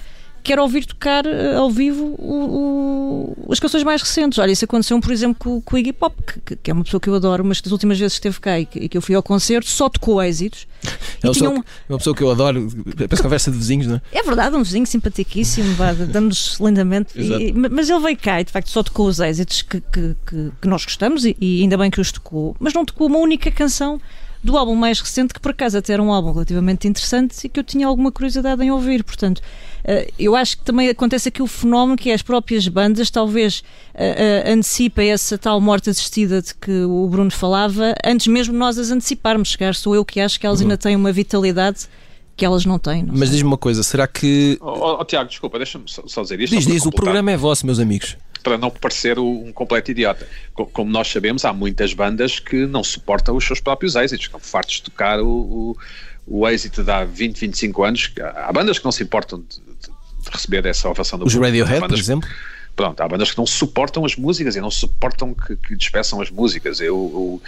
quer 0.43 0.59
ouvir 0.59 0.85
tocar 0.85 1.25
uh, 1.25 1.57
ao 1.57 1.71
vivo 1.71 2.15
o, 2.19 3.35
o, 3.47 3.51
as 3.51 3.59
canções 3.59 3.83
mais 3.83 4.01
recentes. 4.01 4.37
Olha, 4.37 4.51
isso 4.51 4.65
aconteceu, 4.65 4.99
por 4.99 5.11
exemplo, 5.11 5.35
com, 5.39 5.61
com 5.61 5.75
o 5.75 5.79
Iggy 5.79 5.93
Pop, 5.93 6.15
que, 6.45 6.55
que, 6.57 6.69
é 6.69 6.73
uma 6.73 6.83
pessoa 6.83 6.99
que 6.99 7.09
eu 7.09 7.15
adoro, 7.15 7.45
mas 7.45 7.59
que 7.59 7.63
das 7.63 7.71
últimas 7.71 7.97
vezes 7.97 8.19
que 8.19 8.27
esteve 8.27 8.39
cá 8.41 8.59
e 8.59 8.65
que, 8.65 8.79
e 8.79 8.89
que 8.89 8.97
eu 8.97 9.01
fui 9.01 9.15
ao 9.15 9.23
concerto 9.23 9.69
só 9.69 9.87
tocou 9.87 10.21
êxitos. 10.21 10.67
É 11.23 11.27
uma, 11.27 11.33
pessoa, 11.33 11.51
um... 11.51 11.63
uma 11.87 11.97
pessoa 11.97 12.15
que 12.15 12.21
eu 12.21 12.29
adoro, 12.29 12.67
parece 12.97 13.23
conversa 13.23 13.49
de 13.49 13.57
vizinhos, 13.57 13.87
não 13.87 13.95
é? 13.95 14.01
É 14.11 14.23
verdade, 14.23 14.55
um 14.57 14.63
vizinho 14.63 14.85
simpaticíssimo, 14.85 15.75
damos 16.11 16.57
lindamente. 16.59 17.13
E, 17.15 17.53
mas 17.53 17.89
ele 17.89 17.99
veio 18.01 18.17
cá 18.17 18.41
e 18.41 18.43
de 18.43 18.51
facto 18.51 18.69
só 18.69 18.83
tocou 18.83 19.07
os 19.07 19.21
êxitos 19.21 19.61
que, 19.61 19.79
que, 19.79 20.15
que 20.61 20.67
nós 20.67 20.83
gostamos 20.83 21.23
e, 21.23 21.37
e 21.39 21.61
ainda 21.61 21.77
bem 21.77 21.89
que 21.89 22.01
os 22.01 22.11
tocou, 22.11 22.53
mas 22.59 22.73
não 22.73 22.83
tocou 22.83 23.07
uma 23.07 23.19
única 23.19 23.49
canção 23.49 24.01
do 24.43 24.57
álbum 24.57 24.75
mais 24.75 24.99
recente, 24.99 25.33
que 25.33 25.39
por 25.39 25.51
acaso 25.51 25.77
até 25.77 25.93
era 25.93 26.03
um 26.03 26.11
álbum 26.11 26.33
relativamente 26.33 26.87
interessante 26.87 27.45
e 27.45 27.49
que 27.49 27.59
eu 27.59 27.63
tinha 27.63 27.87
alguma 27.87 28.11
curiosidade 28.11 28.61
em 28.61 28.69
ouvir. 28.71 29.03
Portanto, 29.03 29.41
eh, 29.85 30.11
eu 30.19 30.35
acho 30.35 30.57
que 30.57 30.65
também 30.65 30.89
acontece 30.89 31.29
aqui 31.29 31.41
o 31.41 31.47
fenómeno 31.47 31.97
que 31.97 32.09
é 32.09 32.13
as 32.13 32.21
próprias 32.21 32.67
bandas 32.67 33.09
talvez 33.09 33.63
uh, 33.95 34.51
antecipem 34.51 35.11
essa 35.11 35.37
tal 35.37 35.61
morte 35.61 35.89
assistida 35.89 36.41
de 36.41 36.53
que 36.55 36.83
o 36.83 37.07
Bruno 37.07 37.31
falava, 37.31 37.95
antes 38.05 38.27
mesmo 38.27 38.53
nós 38.53 38.77
as 38.77 38.91
anteciparmos. 38.91 39.53
Chegar, 39.53 39.75
sou 39.75 39.95
eu 39.95 40.03
que 40.03 40.19
acho 40.19 40.39
que 40.39 40.45
elas 40.45 40.61
ainda 40.61 40.77
têm 40.77 40.95
uma 40.95 41.11
vitalidade 41.11 41.87
que 42.35 42.43
elas 42.43 42.65
não 42.65 42.79
têm. 42.79 43.03
Não 43.03 43.13
Mas 43.15 43.29
diz-me 43.29 43.47
uma 43.47 43.57
coisa, 43.57 43.83
será 43.83 44.07
que. 44.07 44.57
Oh, 44.59 44.71
oh, 44.71 44.97
oh 44.99 45.05
Tiago, 45.05 45.29
desculpa, 45.29 45.57
deixa-me 45.57 45.85
só, 45.87 46.03
só, 46.05 46.21
dizer 46.23 46.41
isto. 46.41 46.55
Diz, 46.55 46.65
diz, 46.65 46.85
o 46.85 46.91
programa 46.91 47.31
é 47.31 47.37
vosso, 47.37 47.65
meus 47.65 47.79
amigos 47.79 48.17
para 48.43 48.57
não 48.57 48.69
parecer 48.69 49.17
um 49.17 49.51
completo 49.53 49.91
idiota. 49.91 50.27
Como 50.53 50.91
nós 50.91 51.07
sabemos, 51.07 51.45
há 51.45 51.53
muitas 51.53 51.93
bandas 51.93 52.39
que 52.39 52.67
não 52.67 52.83
suportam 52.83 53.35
os 53.35 53.45
seus 53.45 53.61
próprios 53.61 53.95
êxitos, 53.95 54.25
estão 54.25 54.39
fartos 54.39 54.75
de 54.75 54.83
tocar 54.83 55.19
o, 55.21 55.27
o, 55.27 55.77
o 56.27 56.47
êxito 56.47 56.83
de 56.83 56.91
há 56.91 57.05
20, 57.05 57.39
25 57.39 57.83
anos. 57.83 58.13
Há 58.35 58.51
bandas 58.51 58.77
que 58.77 58.85
não 58.85 58.91
se 58.91 59.01
importam 59.01 59.39
de, 59.39 59.55
de, 59.55 60.29
receber 60.29 60.65
essa 60.65 60.89
ovação 60.89 61.17
do 61.17 61.25
Os 61.25 61.33
Radiohead, 61.33 61.87
por 61.87 61.97
exemplo? 61.97 62.29
Pronto, 62.75 62.99
há 63.01 63.07
bandas 63.07 63.31
que 63.31 63.37
não 63.37 63.45
suportam 63.45 64.03
as 64.03 64.15
músicas 64.15 64.55
e 64.55 64.61
não 64.61 64.71
suportam 64.71 65.33
que, 65.33 65.55
que 65.55 65.75
despeçam 65.75 66.19
as 66.19 66.31
músicas. 66.31 66.79
Eu, 66.81 67.39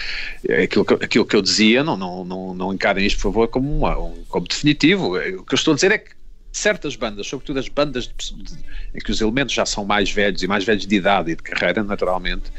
eu, 0.44 0.64
aquilo, 0.64 0.86
que, 0.86 0.94
aquilo 0.94 1.26
que 1.26 1.36
eu 1.36 1.42
dizia, 1.42 1.84
não, 1.84 1.98
não, 1.98 2.24
não, 2.24 2.54
não 2.54 2.74
encarem 2.74 3.06
isto, 3.06 3.18
por 3.18 3.34
favor, 3.34 3.48
como, 3.48 3.76
uma, 3.76 3.98
um, 3.98 4.24
como 4.30 4.48
definitivo. 4.48 5.18
O 5.18 5.44
que 5.44 5.54
eu 5.54 5.56
estou 5.56 5.72
a 5.72 5.76
dizer 5.76 5.92
é 5.92 5.98
que 5.98 6.12
certas 6.56 6.96
bandas, 6.96 7.28
sobretudo 7.28 7.60
as 7.60 7.68
bandas 7.68 8.08
de, 8.08 8.34
de, 8.34 8.54
em 8.94 9.00
que 9.00 9.12
os 9.12 9.20
elementos 9.20 9.54
já 9.54 9.66
são 9.66 9.84
mais 9.84 10.10
velhos 10.10 10.42
e 10.42 10.48
mais 10.48 10.64
velhos 10.64 10.88
de 10.88 10.96
idade 10.96 11.32
e 11.32 11.36
de 11.36 11.44
carreira, 11.44 11.84
naturalmente, 11.84 12.52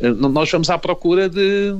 eh, 0.00 0.10
nós 0.10 0.50
vamos 0.50 0.70
à 0.70 0.78
procura 0.78 1.28
de 1.28 1.76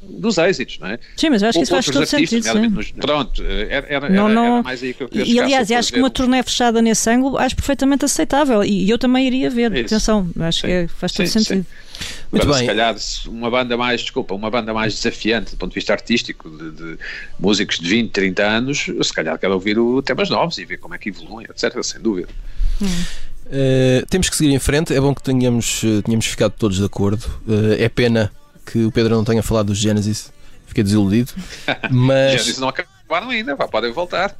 dos 0.00 0.38
êxitos, 0.38 0.78
não 0.78 0.88
é? 0.88 0.98
Sim, 1.16 1.30
mas 1.30 1.42
eu 1.42 1.48
acho 1.48 1.58
que 1.58 1.64
isso 1.64 1.72
faz 1.72 1.86
todo 1.86 2.06
sentido. 2.06 2.70
Nos, 2.70 2.90
pronto, 2.92 3.42
eh, 3.42 3.66
era, 3.68 3.86
era, 3.88 4.08
não, 4.08 4.28
não, 4.28 4.54
era, 4.54 4.62
mais 4.62 4.82
aí 4.82 4.94
que 4.94 5.02
eu 5.02 5.08
queria 5.08 5.26
E 5.26 5.38
aliás, 5.38 5.70
acho 5.70 5.92
que 5.92 5.98
uma 5.98 6.08
turnê 6.08 6.42
fechada 6.42 6.80
nesse 6.80 7.10
ângulo 7.10 7.36
acho 7.36 7.54
perfeitamente 7.54 8.04
aceitável 8.04 8.64
e 8.64 8.88
eu 8.88 8.98
também 8.98 9.26
iria 9.26 9.50
ver. 9.50 9.72
Isso. 9.72 9.86
Atenção, 9.86 10.30
acho 10.40 10.60
sim. 10.60 10.66
que 10.66 10.88
faz 10.88 11.12
todo 11.12 11.26
sim, 11.26 11.40
sentido. 11.40 11.66
Sim. 11.66 11.87
Muito 12.30 12.46
bem. 12.46 12.58
Se 12.58 12.66
calhar 12.66 12.94
uma 13.26 13.50
banda 13.50 13.76
mais, 13.76 14.02
desculpa, 14.02 14.34
uma 14.34 14.50
banda 14.50 14.74
mais 14.74 14.94
desafiante 14.94 15.52
do 15.52 15.56
ponto 15.56 15.70
de 15.70 15.74
vista 15.76 15.92
artístico, 15.92 16.50
de, 16.50 16.70
de 16.72 16.98
músicos 17.38 17.78
de 17.78 17.88
20, 17.88 18.10
30 18.10 18.42
anos, 18.42 18.86
se 19.02 19.12
calhar 19.12 19.38
quero 19.38 19.54
ouvir 19.54 19.78
o, 19.78 20.02
temas 20.02 20.28
novos 20.28 20.58
e 20.58 20.64
ver 20.64 20.78
como 20.78 20.94
é 20.94 20.98
que 20.98 21.08
evoluem, 21.08 21.46
etc. 21.48 21.82
Sem 21.82 22.00
dúvida. 22.00 22.28
Hum. 22.82 22.86
Uh, 23.46 24.06
temos 24.10 24.28
que 24.28 24.36
seguir 24.36 24.52
em 24.52 24.58
frente. 24.58 24.94
É 24.94 25.00
bom 25.00 25.14
que 25.14 25.22
tenhamos, 25.22 25.80
tenhamos 26.04 26.26
ficado 26.26 26.52
todos 26.52 26.76
de 26.76 26.84
acordo. 26.84 27.24
Uh, 27.46 27.74
é 27.78 27.88
pena 27.88 28.30
que 28.66 28.84
o 28.84 28.92
Pedro 28.92 29.14
não 29.14 29.24
tenha 29.24 29.42
falado 29.42 29.68
dos 29.68 29.78
Genesis. 29.78 30.30
Fiquei 30.66 30.84
desiludido. 30.84 31.32
Mas... 31.90 32.32
Genesis 32.32 32.58
não 32.58 32.68
acabaram 32.68 33.30
ainda, 33.30 33.56
pá, 33.56 33.66
podem 33.66 33.90
voltar. 33.90 34.36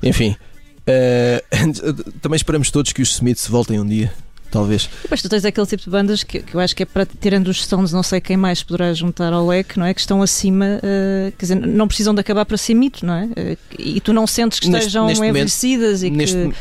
Enfim, 0.00 0.36
uh, 0.86 2.12
também 2.20 2.36
esperamos 2.36 2.70
todos 2.70 2.92
que 2.92 3.02
os 3.02 3.10
Smiths 3.14 3.48
voltem 3.48 3.80
um 3.80 3.86
dia 3.86 4.12
talvez. 4.52 4.88
Depois 5.02 5.20
tu 5.20 5.28
tens 5.28 5.44
aquele 5.44 5.66
tipo 5.66 5.82
de 5.82 5.90
bandas 5.90 6.22
que, 6.22 6.40
que 6.40 6.54
eu 6.54 6.60
acho 6.60 6.76
que 6.76 6.84
é 6.84 6.86
para, 6.86 7.06
tirando 7.06 7.48
os 7.48 7.64
Stones, 7.64 7.92
não 7.92 8.02
sei 8.02 8.20
quem 8.20 8.36
mais 8.36 8.62
poderá 8.62 8.92
juntar 8.92 9.32
ao 9.32 9.46
leque, 9.46 9.78
não 9.78 9.86
é? 9.86 9.94
Que 9.94 10.00
estão 10.00 10.22
acima, 10.22 10.78
uh, 10.78 11.32
quer 11.32 11.44
dizer, 11.44 11.54
não 11.56 11.88
precisam 11.88 12.14
de 12.14 12.20
acabar 12.20 12.44
para 12.44 12.56
ser 12.56 12.74
mito, 12.74 13.04
não 13.04 13.14
é? 13.14 13.24
Uh, 13.24 13.58
e 13.78 14.00
tu 14.00 14.12
não 14.12 14.26
sentes 14.26 14.60
que 14.60 14.68
neste, 14.68 14.86
estejam 14.86 15.06
neste 15.06 15.24
envelhecidas 15.24 16.02
momento, 16.02 16.22
e 16.22 16.26
que. 16.26 16.34
Neste, 16.34 16.58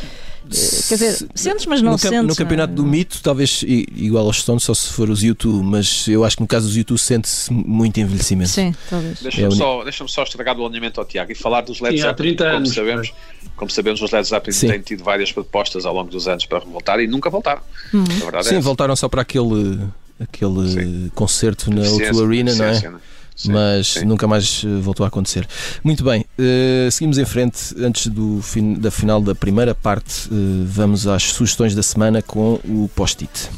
Quer 0.51 0.95
dizer, 0.95 1.27
sentes, 1.33 1.65
mas 1.65 1.81
não 1.81 1.93
no 1.93 1.97
sentes. 1.97 2.23
No 2.23 2.35
campeonato 2.35 2.73
é? 2.73 2.75
do 2.75 2.85
mito, 2.85 3.21
talvez 3.21 3.63
igual 3.65 4.25
aos 4.25 4.41
Stones, 4.41 4.63
só 4.63 4.73
se 4.73 4.91
for 4.91 5.09
os 5.09 5.23
YouTube, 5.23 5.63
mas 5.63 6.07
eu 6.07 6.25
acho 6.25 6.35
que 6.35 6.41
no 6.41 6.47
caso 6.47 6.67
dos 6.67 6.75
YouTube 6.75 6.97
sente-se 6.97 7.51
muito 7.51 7.99
envelhecimento. 7.99 8.49
Sim, 8.49 8.75
talvez. 8.89 9.21
Deixa-me 9.21 9.47
é 9.47 9.51
só, 9.51 9.83
deixa 9.83 10.07
só 10.07 10.23
estragar 10.23 10.55
do 10.55 10.65
alinhamento 10.65 10.99
ao 10.99 11.05
Tiago 11.05 11.31
e 11.31 11.35
falar 11.35 11.61
dos 11.61 11.79
Led 11.79 11.99
Zeppelin. 11.99 12.35
Como 12.35 12.49
anos, 12.49 12.73
sabemos, 12.73 13.13
como 13.55 13.71
sabemos, 13.71 14.01
os 14.01 14.11
Led 14.11 14.27
Zeppelin 14.27 14.59
têm 14.59 14.81
tido 14.81 15.03
várias 15.03 15.31
propostas 15.31 15.85
ao 15.85 15.93
longo 15.93 16.09
dos 16.09 16.27
anos 16.27 16.45
para 16.45 16.59
voltar 16.59 16.99
e 16.99 17.07
nunca 17.07 17.29
voltaram. 17.29 17.61
Uhum. 17.93 18.05
Sim, 18.43 18.55
é 18.55 18.59
voltaram 18.59 18.95
só 18.95 19.07
para 19.07 19.21
aquele, 19.21 19.79
aquele 20.19 20.69
Sim. 20.69 21.11
concerto 21.15 21.71
na 21.73 21.81
O2 21.81 22.27
Arena, 22.27 22.55
não 22.55 22.65
é? 22.65 22.81
Né? 22.81 22.99
Sim, 23.35 23.51
mas 23.51 23.87
sim. 23.93 24.05
nunca 24.05 24.27
mais 24.27 24.63
eh, 24.65 24.81
voltou 24.81 25.03
a 25.03 25.07
acontecer. 25.07 25.47
Muito 25.83 26.03
bem, 26.03 26.25
uh, 26.37 26.91
seguimos 26.91 27.17
em 27.17 27.25
frente. 27.25 27.73
Antes 27.79 28.07
do 28.07 28.41
fin 28.41 28.73
da 28.75 28.91
final 28.91 29.21
da 29.21 29.33
primeira 29.33 29.73
parte, 29.73 30.27
uh, 30.27 30.65
vamos 30.65 31.07
às 31.07 31.23
sugestões 31.23 31.73
da 31.73 31.81
semana 31.81 32.21
com 32.21 32.59
o 32.65 32.89
post-it. 32.95 33.49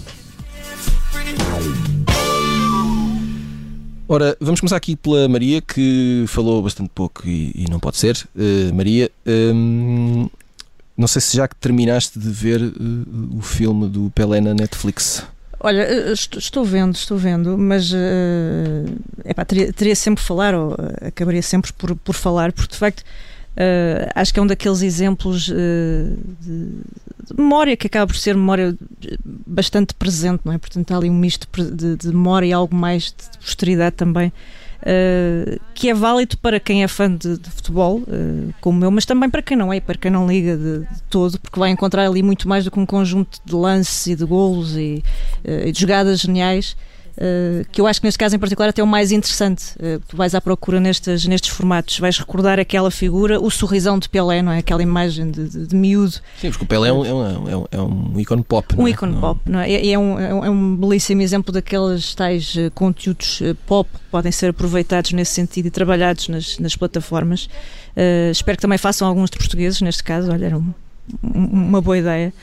Ora, 4.08 4.38
vamos 4.40 4.60
começar 4.60 4.76
aqui 4.76 4.96
pela 4.96 5.28
Maria, 5.28 5.62
que 5.62 6.26
falou 6.28 6.62
bastante 6.62 6.92
pouco 6.94 7.28
e, 7.28 7.52
e 7.56 7.66
não 7.70 7.80
pode 7.80 7.98
ser. 7.98 8.18
Uh, 8.36 8.74
Maria, 8.74 9.10
um, 9.26 10.30
não 10.96 11.08
sei 11.08 11.22
se 11.22 11.36
já 11.36 11.48
que 11.48 11.56
terminaste 11.56 12.20
de 12.20 12.30
ver 12.30 12.62
o 13.36 13.42
filme 13.42 13.88
do 13.90 14.12
Pelé 14.14 14.40
na 14.40 14.54
Netflix. 14.54 15.26
Olha, 15.66 15.82
eh, 15.82 16.12
estou 16.12 16.66
vendo, 16.66 16.94
estou 16.94 17.18
vendo, 17.18 17.58
mas 17.58 17.94
uh, 17.94 17.96
epá, 19.24 19.46
teria, 19.46 19.72
teria 19.72 19.96
sempre 19.96 20.22
falar, 20.22 20.54
ou 20.54 20.76
acabaria 21.02 21.42
sempre 21.42 21.72
por, 21.72 21.96
por 21.96 22.14
falar, 22.14 22.52
porque 22.52 22.74
de 22.74 22.78
facto 22.78 23.00
uh, 23.00 24.12
acho 24.14 24.34
que 24.34 24.40
é 24.42 24.44
um 24.44 24.48
daqueles 24.48 24.82
exemplos 24.82 25.48
uh, 25.48 25.54
de, 26.42 26.66
de, 27.28 27.34
memória 27.38 27.78
que 27.78 27.88
acaba 27.88 28.08
por 28.08 28.18
ser 28.18 28.36
memória 28.36 28.76
bastante 29.24 29.94
presente, 29.94 30.42
não 30.44 30.52
é? 30.52 30.58
Portanto, 30.58 30.94
há 30.94 30.98
ali 30.98 31.10
um 31.10 31.16
misto 31.16 31.48
de, 31.72 31.96
de 31.96 32.08
memória 32.10 32.48
e 32.48 32.52
algo 32.52 32.76
mais 32.76 33.06
de 33.06 33.38
posteridade 33.40 33.96
também 33.96 34.34
uh, 34.84 35.60
que 35.74 35.90
é 35.90 35.94
válido 35.94 36.38
para 36.38 36.60
quem 36.60 36.84
é 36.84 36.88
fã 36.88 37.14
de, 37.14 37.38
de 37.38 37.50
futebol, 37.50 38.00
uh, 38.00 38.54
como 38.62 38.84
eu, 38.84 38.92
mas 38.92 39.06
também 39.06 39.30
para 39.30 39.42
quem 39.42 39.58
não 39.58 39.72
é, 39.72 39.80
para 39.80 39.98
quem 39.98 40.12
não 40.12 40.28
liga 40.28 40.58
de, 40.58 40.80
de, 40.80 41.04
todo, 41.10 41.40
porque 41.40 41.60
vai 41.60 41.70
encontrar 41.70 42.06
ali 42.06 42.22
muito 42.22 42.48
mais 42.48 42.66
do 42.66 42.72
que 42.72 42.80
um 42.80 42.86
conjunto 42.86 43.40
de 43.44 43.56
lances 43.56 44.08
e 44.08 44.16
de 44.16 44.26
golos 44.26 44.76
e, 44.76 45.04
uh, 45.46 45.68
e 45.68 45.72
de 45.72 45.80
jogadas 45.80 46.20
geniais. 46.20 46.76
Uh, 47.16 47.64
que 47.72 47.80
eu 47.80 47.86
acho 47.86 48.02
que 48.02 48.08
neste 48.08 48.18
caso 48.18 48.36
em 48.36 48.40
particular 48.40 48.70
até 48.70 48.82
é 48.82 48.84
o 48.84 48.88
mais 48.88 49.12
interessante. 49.12 49.76
Uh, 49.78 50.02
tu 50.08 50.18
vais 50.18 50.34
à 50.34 50.42
procura 50.42 50.80
nestes, 50.80 51.26
nestes 51.28 51.52
formatos, 51.52 52.00
vais 52.00 52.18
recordar 52.18 52.60
aquela 52.60 52.90
figura, 52.90 53.40
o 53.40 53.52
sorrisão 53.52 54.00
de 54.00 54.10
Pelé, 54.10 54.42
não 54.42 54.52
é? 54.52 54.60
Aquela 54.60 54.82
imagem 54.82 55.30
de, 55.30 55.48
de, 55.48 55.68
de 55.68 55.76
miúdo. 55.76 56.14
Sim, 56.42 56.50
porque 56.50 56.64
o 56.64 56.68
Pelé 56.68 56.90
é 56.90 56.94
um, 56.94 57.06
é 57.06 57.14
um, 57.14 57.66
é 57.72 57.82
um, 57.82 58.20
ícone 58.20 58.44
pop. 58.44 58.76
Um 58.78 58.88
é? 58.88 58.92
ícone 58.92 59.20
pop, 59.20 59.40
não 59.46 59.60
é? 59.60 59.70
E 59.70 59.94
é, 59.94 60.00
um, 60.00 60.20
é 60.20 60.50
um 60.50 60.76
belíssimo 60.76 61.22
exemplo 61.22 61.54
daqueles 61.54 62.16
tais 62.16 62.56
uh, 62.56 62.72
conteúdos 62.74 63.42
pop 63.68 63.90
que 63.94 64.00
podem 64.10 64.32
ser 64.32 64.50
aproveitados 64.50 65.12
nesse 65.12 65.34
sentido 65.34 65.68
e 65.68 65.72
trabalhados 65.72 66.28
nas, 66.28 66.58
nas 66.58 66.76
plataformas. 66.76 67.48
espero 68.32 68.58
que 68.58 68.62
também 68.62 68.78
façam 68.78 69.08
alguns 69.08 69.30
de 69.30 69.38
portugueses, 69.38 69.82
neste 69.82 70.04
caso, 70.04 70.32
olha, 70.32 70.46
era 70.46 70.58
um, 70.58 70.74
uma 71.22 71.82
boa 71.82 71.98
ideia. 71.98 72.34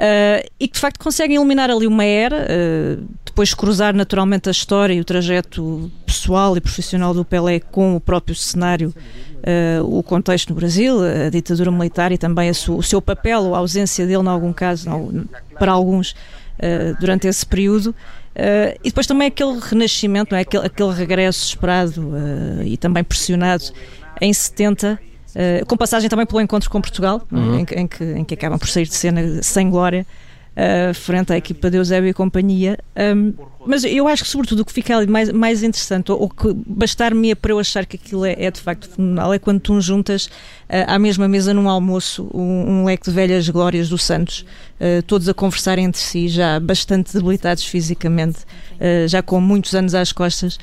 Uh, 0.00 0.48
e 0.58 0.66
que 0.66 0.72
de 0.72 0.80
facto 0.80 0.98
conseguem 0.98 1.36
iluminar 1.36 1.68
ali 1.70 1.86
uma 1.86 2.02
era, 2.02 2.46
uh, 2.46 3.06
depois 3.22 3.52
cruzar 3.52 3.94
naturalmente 3.94 4.48
a 4.48 4.50
história 4.50 4.94
e 4.94 5.00
o 5.00 5.04
trajeto 5.04 5.92
pessoal 6.06 6.56
e 6.56 6.60
profissional 6.60 7.12
do 7.12 7.22
Pelé 7.22 7.60
com 7.60 7.96
o 7.96 8.00
próprio 8.00 8.34
cenário, 8.34 8.94
uh, 8.96 9.98
o 9.98 10.02
contexto 10.02 10.48
no 10.48 10.54
Brasil, 10.54 10.96
a 11.02 11.28
ditadura 11.28 11.70
militar 11.70 12.12
e 12.12 12.16
também 12.16 12.50
o 12.50 12.82
seu 12.82 13.02
papel 13.02 13.42
ou 13.42 13.54
a 13.54 13.58
ausência 13.58 14.06
dele, 14.06 14.22
em 14.22 14.28
algum 14.28 14.54
caso, 14.54 14.88
não, 14.88 15.26
para 15.58 15.72
alguns, 15.72 16.14
durante 16.98 17.26
esse 17.26 17.44
período. 17.44 17.94
e 18.82 18.88
depois 18.88 19.06
também 19.06 19.28
aquele 19.28 19.58
renascimento, 19.60 20.32
não 20.32 20.38
é? 20.38 20.42
aquele, 20.42 20.64
aquele 20.64 20.92
regresso 20.92 21.46
esperado 21.46 22.12
e 22.64 22.76
também 22.78 23.04
pressionado 23.04 23.64
em 24.20 24.32
70 24.32 24.98
Uh, 25.30 25.64
com 25.66 25.76
passagem 25.76 26.08
também 26.08 26.26
pelo 26.26 26.40
encontro 26.40 26.68
com 26.68 26.80
Portugal, 26.80 27.22
uhum. 27.30 27.60
em, 27.60 27.66
em, 27.76 27.86
que, 27.86 28.04
em 28.04 28.24
que 28.24 28.34
acabam 28.34 28.58
por 28.58 28.68
sair 28.68 28.86
de 28.86 28.94
cena 28.94 29.42
sem 29.42 29.70
glória 29.70 30.06
uh, 30.56 30.94
frente 30.94 31.32
à 31.32 31.36
equipa 31.36 31.70
de 31.70 31.76
Eusébio 31.76 32.08
e 32.08 32.14
companhia. 32.14 32.78
Um, 32.96 33.32
mas 33.66 33.84
eu 33.84 34.08
acho 34.08 34.22
que, 34.22 34.28
sobretudo, 34.28 34.60
o 34.60 34.64
que 34.64 34.72
fica 34.72 34.96
ali 34.96 35.06
mais, 35.06 35.30
mais 35.30 35.62
interessante, 35.62 36.10
ou, 36.10 36.22
ou 36.22 36.28
que 36.30 36.52
bastar-me 36.66 37.34
para 37.34 37.52
eu 37.52 37.58
achar 37.58 37.84
que 37.84 37.96
aquilo 37.96 38.24
é, 38.24 38.34
é, 38.38 38.50
de 38.50 38.60
facto 38.60 38.88
fenomenal, 38.88 39.34
é 39.34 39.38
quando 39.38 39.60
tu 39.60 39.78
juntas 39.80 40.26
uh, 40.26 40.30
à 40.86 40.98
mesma 40.98 41.28
mesa 41.28 41.52
num 41.52 41.68
almoço 41.68 42.28
um, 42.32 42.40
um, 42.40 42.84
leque 42.84 43.04
de 43.04 43.10
velhas 43.10 43.48
glórias 43.48 43.88
do 43.90 43.98
Santos, 43.98 44.46
uh, 44.80 45.02
todos 45.02 45.28
a 45.28 45.34
conversar 45.34 45.78
entre 45.78 46.00
si, 46.00 46.28
já 46.28 46.58
bastante 46.58 47.12
debilitados 47.12 47.64
fisicamente, 47.64 48.38
uh, 48.76 49.06
já 49.06 49.22
com 49.22 49.38
muitos 49.40 49.74
anos 49.74 49.94
às 49.94 50.10
costas. 50.10 50.58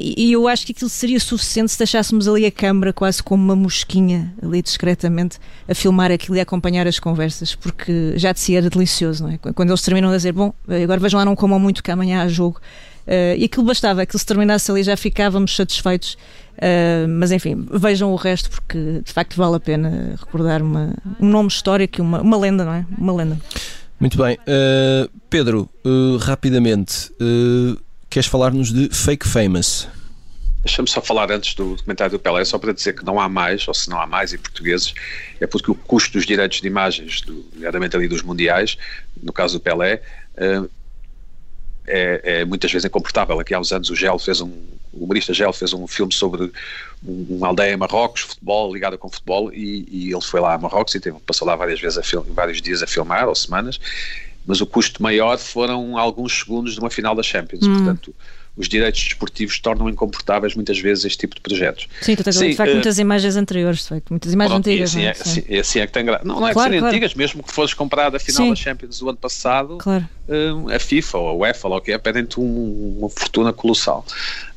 e 0.00 0.32
eu 0.32 0.46
acho 0.46 0.66
que 0.66 0.72
aquilo 0.72 0.90
seria 0.90 1.20
suficiente 1.20 1.72
se 1.72 1.78
deixássemos 1.78 2.28
ali 2.28 2.44
a 2.44 2.50
câmara 2.50 2.92
quase 2.92 3.22
como 3.22 3.42
uma 3.42 3.56
mosquinha, 3.56 4.34
ali 4.42 4.60
discretamente, 4.60 5.38
a 5.68 5.74
filmar 5.74 6.10
aquilo 6.10 6.36
e 6.36 6.40
a 6.40 6.42
acompanhar 6.42 6.86
as 6.86 6.98
conversas, 6.98 7.54
porque 7.54 8.12
já 8.16 8.32
de 8.32 8.40
si 8.40 8.56
era 8.56 8.68
delicioso, 8.68 9.24
não 9.24 9.30
é? 9.30 9.38
Quando 9.38 9.70
eles 9.70 9.82
terminam 9.82 10.10
a 10.10 10.16
dizer, 10.16 10.32
bom, 10.32 10.52
agora 10.68 11.00
vejam 11.00 11.18
lá, 11.18 11.24
não 11.24 11.36
comam 11.36 11.58
muito 11.58 11.82
que 11.82 11.90
amanhã 11.90 12.07
há 12.14 12.28
jogo. 12.28 12.60
Uh, 13.08 13.38
e 13.38 13.44
aquilo 13.44 13.64
bastava, 13.64 14.04
que 14.04 14.18
se 14.18 14.26
terminasse 14.26 14.70
ali 14.70 14.82
já 14.82 14.94
ficávamos 14.94 15.56
satisfeitos. 15.56 16.18
Uh, 16.58 17.08
mas 17.08 17.32
enfim, 17.32 17.66
vejam 17.72 18.12
o 18.12 18.16
resto 18.16 18.50
porque 18.50 19.00
de 19.02 19.12
facto 19.12 19.34
vale 19.34 19.56
a 19.56 19.60
pena 19.60 20.14
recordar 20.18 20.60
uma, 20.60 20.94
um 21.18 21.26
nome 21.26 21.48
histórico 21.48 21.98
e 21.98 22.02
uma, 22.02 22.20
uma 22.20 22.36
lenda, 22.36 22.66
não 22.66 22.74
é? 22.74 22.84
Uma 22.98 23.14
lenda. 23.14 23.38
Muito 23.98 24.18
bem. 24.18 24.36
Uh, 24.40 25.10
Pedro, 25.30 25.70
rapidamente, 26.20 27.10
queres 28.08 28.28
falar-nos 28.28 28.72
de 28.72 28.88
Fake 28.90 29.26
Famous? 29.26 29.88
Deixa-me 30.64 30.88
só 30.88 31.00
falar 31.00 31.30
antes 31.32 31.54
do 31.54 31.76
documentário 31.76 32.12
do 32.12 32.18
Pelé, 32.18 32.44
só 32.44 32.58
para 32.58 32.72
dizer 32.72 32.94
que 32.94 33.04
não 33.04 33.18
há 33.18 33.28
mais, 33.28 33.66
ou 33.66 33.74
se 33.74 33.88
não 33.88 34.00
há 34.00 34.06
mais 34.06 34.32
em 34.32 34.38
portugueses, 34.38 34.92
é 35.40 35.46
porque 35.46 35.70
o 35.70 35.74
custo 35.74 36.12
dos 36.12 36.26
direitos 36.26 36.60
de 36.60 36.66
imagens, 36.66 37.22
nomeadamente 37.54 37.96
ali 37.96 38.06
dos 38.06 38.22
mundiais, 38.22 38.76
no 39.22 39.32
caso 39.32 39.58
do 39.58 39.62
Pelé, 39.62 40.02
é, 41.88 42.20
é, 42.24 42.44
muitas 42.44 42.70
vezes 42.70 42.84
incomportável. 42.84 43.38
Aqui 43.40 43.54
há 43.54 43.60
uns 43.60 43.72
anos 43.72 43.90
o 43.90 43.96
Gel 43.96 44.18
fez 44.18 44.40
um, 44.40 44.50
o 44.92 45.04
humorista 45.04 45.32
Gel 45.32 45.52
fez 45.52 45.72
um 45.72 45.86
filme 45.86 46.12
sobre 46.12 46.50
uma 47.02 47.48
aldeia 47.48 47.72
em 47.72 47.76
Marrocos, 47.76 48.22
futebol, 48.22 48.72
ligada 48.72 48.98
com 48.98 49.08
futebol, 49.08 49.52
e, 49.52 49.86
e 49.90 50.12
ele 50.12 50.22
foi 50.22 50.40
lá 50.40 50.54
a 50.54 50.58
Marrocos 50.58 50.94
e 50.94 51.00
teve, 51.00 51.18
passou 51.20 51.46
lá 51.46 51.54
várias 51.56 51.80
vezes, 51.80 52.04
film, 52.06 52.22
vários 52.28 52.60
dias 52.60 52.82
a 52.82 52.86
filmar, 52.86 53.28
ou 53.28 53.34
semanas, 53.34 53.80
mas 54.46 54.60
o 54.60 54.66
custo 54.66 55.02
maior 55.02 55.38
foram 55.38 55.96
alguns 55.98 56.40
segundos 56.40 56.74
de 56.74 56.80
uma 56.80 56.90
final 56.90 57.14
da 57.14 57.22
Champions, 57.22 57.66
hum. 57.66 57.76
portanto 57.76 58.14
os 58.58 58.68
direitos 58.68 59.04
desportivos 59.04 59.60
tornam 59.60 59.88
incomportáveis 59.88 60.56
muitas 60.56 60.80
vezes 60.80 61.04
este 61.04 61.18
tipo 61.18 61.36
de 61.36 61.40
projetos. 61.40 61.86
Sim, 62.00 62.16
tu 62.16 62.24
tens 62.24 62.36
sim, 62.36 62.50
de 62.50 62.56
facto 62.56 62.72
uh, 62.72 62.74
muitas 62.74 62.98
imagens 62.98 63.36
anteriores, 63.36 63.82
de 63.82 63.88
facto, 63.88 64.10
muitas 64.10 64.32
imagens 64.32 64.52
pronto, 64.52 64.68
antigas. 64.68 64.90
Assim 64.90 65.04
é, 65.04 65.10
assim, 65.10 65.58
assim 65.60 65.78
é 65.78 65.86
que 65.86 65.92
tem 65.92 66.04
graça. 66.04 66.24
Não, 66.24 66.40
não 66.40 66.48
é 66.48 66.52
claro, 66.52 66.70
que 66.70 66.70
serem 66.70 66.80
claro. 66.80 66.92
antigas, 66.92 67.14
mesmo 67.14 67.40
que 67.40 67.52
fores 67.52 67.72
comprar 67.72 68.14
a 68.14 68.18
final 68.18 68.42
sim. 68.42 68.50
da 68.50 68.56
Champions 68.56 68.98
do 68.98 69.08
ano 69.08 69.18
passado, 69.18 69.78
claro. 69.78 70.08
Uh, 70.28 70.72
a 70.72 70.78
FIFA 70.78 71.18
ou 71.18 71.28
a 71.28 71.32
UEFA 71.34 71.68
ou 71.68 71.76
o 71.76 71.80
que 71.80 71.92
é, 71.92 71.98
pedem-te 71.98 72.38
um, 72.38 72.98
uma 72.98 73.08
fortuna 73.08 73.52
colossal. 73.52 74.04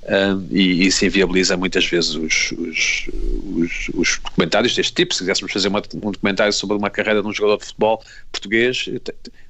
Uh, 0.04 0.44
e 0.50 0.88
isso 0.88 1.06
inviabiliza 1.06 1.56
muitas 1.56 1.86
vezes 1.86 2.16
os, 2.16 2.52
os, 2.54 3.10
os, 3.56 3.90
os, 3.94 4.20
documentários 4.24 4.76
deste 4.76 4.94
tipo. 4.94 5.14
Se 5.14 5.20
quiséssemos 5.20 5.52
fazer 5.52 5.68
uma, 5.68 5.82
um 6.04 6.12
documentário 6.12 6.52
sobre 6.52 6.76
uma 6.76 6.90
carreira 6.90 7.22
de 7.22 7.28
um 7.28 7.34
jogador 7.34 7.58
de 7.58 7.66
futebol 7.66 8.04
português, 8.32 8.90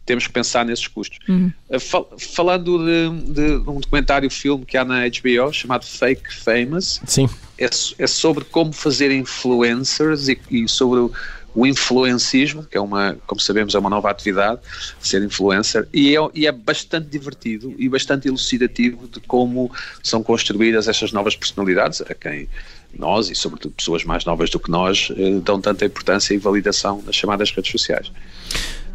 temos 0.06 0.28
que 0.28 0.34
pensar 0.34 0.66
nesses 0.66 0.88
custos. 0.88 1.20
Uhum. 1.28 1.52
Uh, 1.70 1.80
fal 1.80 2.10
falando 2.18 2.78
de, 2.80 3.34
de, 3.34 3.70
um 3.70 3.80
documentário 3.80 4.30
filme 4.30 4.66
que 4.66 4.76
há 4.76 4.84
na 4.84 5.04
HBO 5.08 5.54
chamado 5.54 5.86
Fake 5.86 6.34
Famous, 6.34 7.02
Sim. 7.06 7.30
É, 7.58 7.70
é 7.98 8.08
sobre 8.08 8.44
como 8.44 8.74
fazer 8.74 9.10
influencers 9.12 10.28
e, 10.28 10.38
e 10.50 10.68
sobre 10.68 11.10
o, 11.54 11.66
influencismo, 11.66 12.64
que 12.64 12.78
é 12.78 12.82
uma, 12.82 13.18
como 13.28 13.40
sabemos, 13.40 13.76
é 13.76 13.80
uma 13.80 13.90
nova 13.90 14.10
atividade, 14.10 14.62
ser 15.00 15.22
influencer, 15.24 15.88
e 15.94 16.16
é, 16.16 16.20
e 16.34 16.48
é 16.48 16.52
bastante 16.52 17.08
divertido 17.08 17.74
e 17.78 17.88
bastante 17.90 18.28
elucidativo 18.28 19.08
de 19.08 19.20
como 19.22 19.72
são 20.04 20.24
construídas 20.24 20.88
estas 20.88 21.12
novas 21.12 21.36
personalidades, 21.36 22.02
a 22.02 22.14
quem 22.14 22.48
nós, 22.98 23.30
e 23.30 23.36
sobretudo 23.36 23.74
pessoas 23.74 24.04
mais 24.04 24.26
novas 24.26 24.50
do 24.50 24.60
que 24.60 24.70
nós, 24.70 25.12
eh, 25.16 25.40
dão 25.44 25.62
tanta 25.62 25.86
importância 25.86 26.34
e 26.34 26.38
validação 26.38 27.02
nas 27.06 27.16
chamadas 27.16 27.50
redes 27.52 27.72
sociais. 27.72 28.12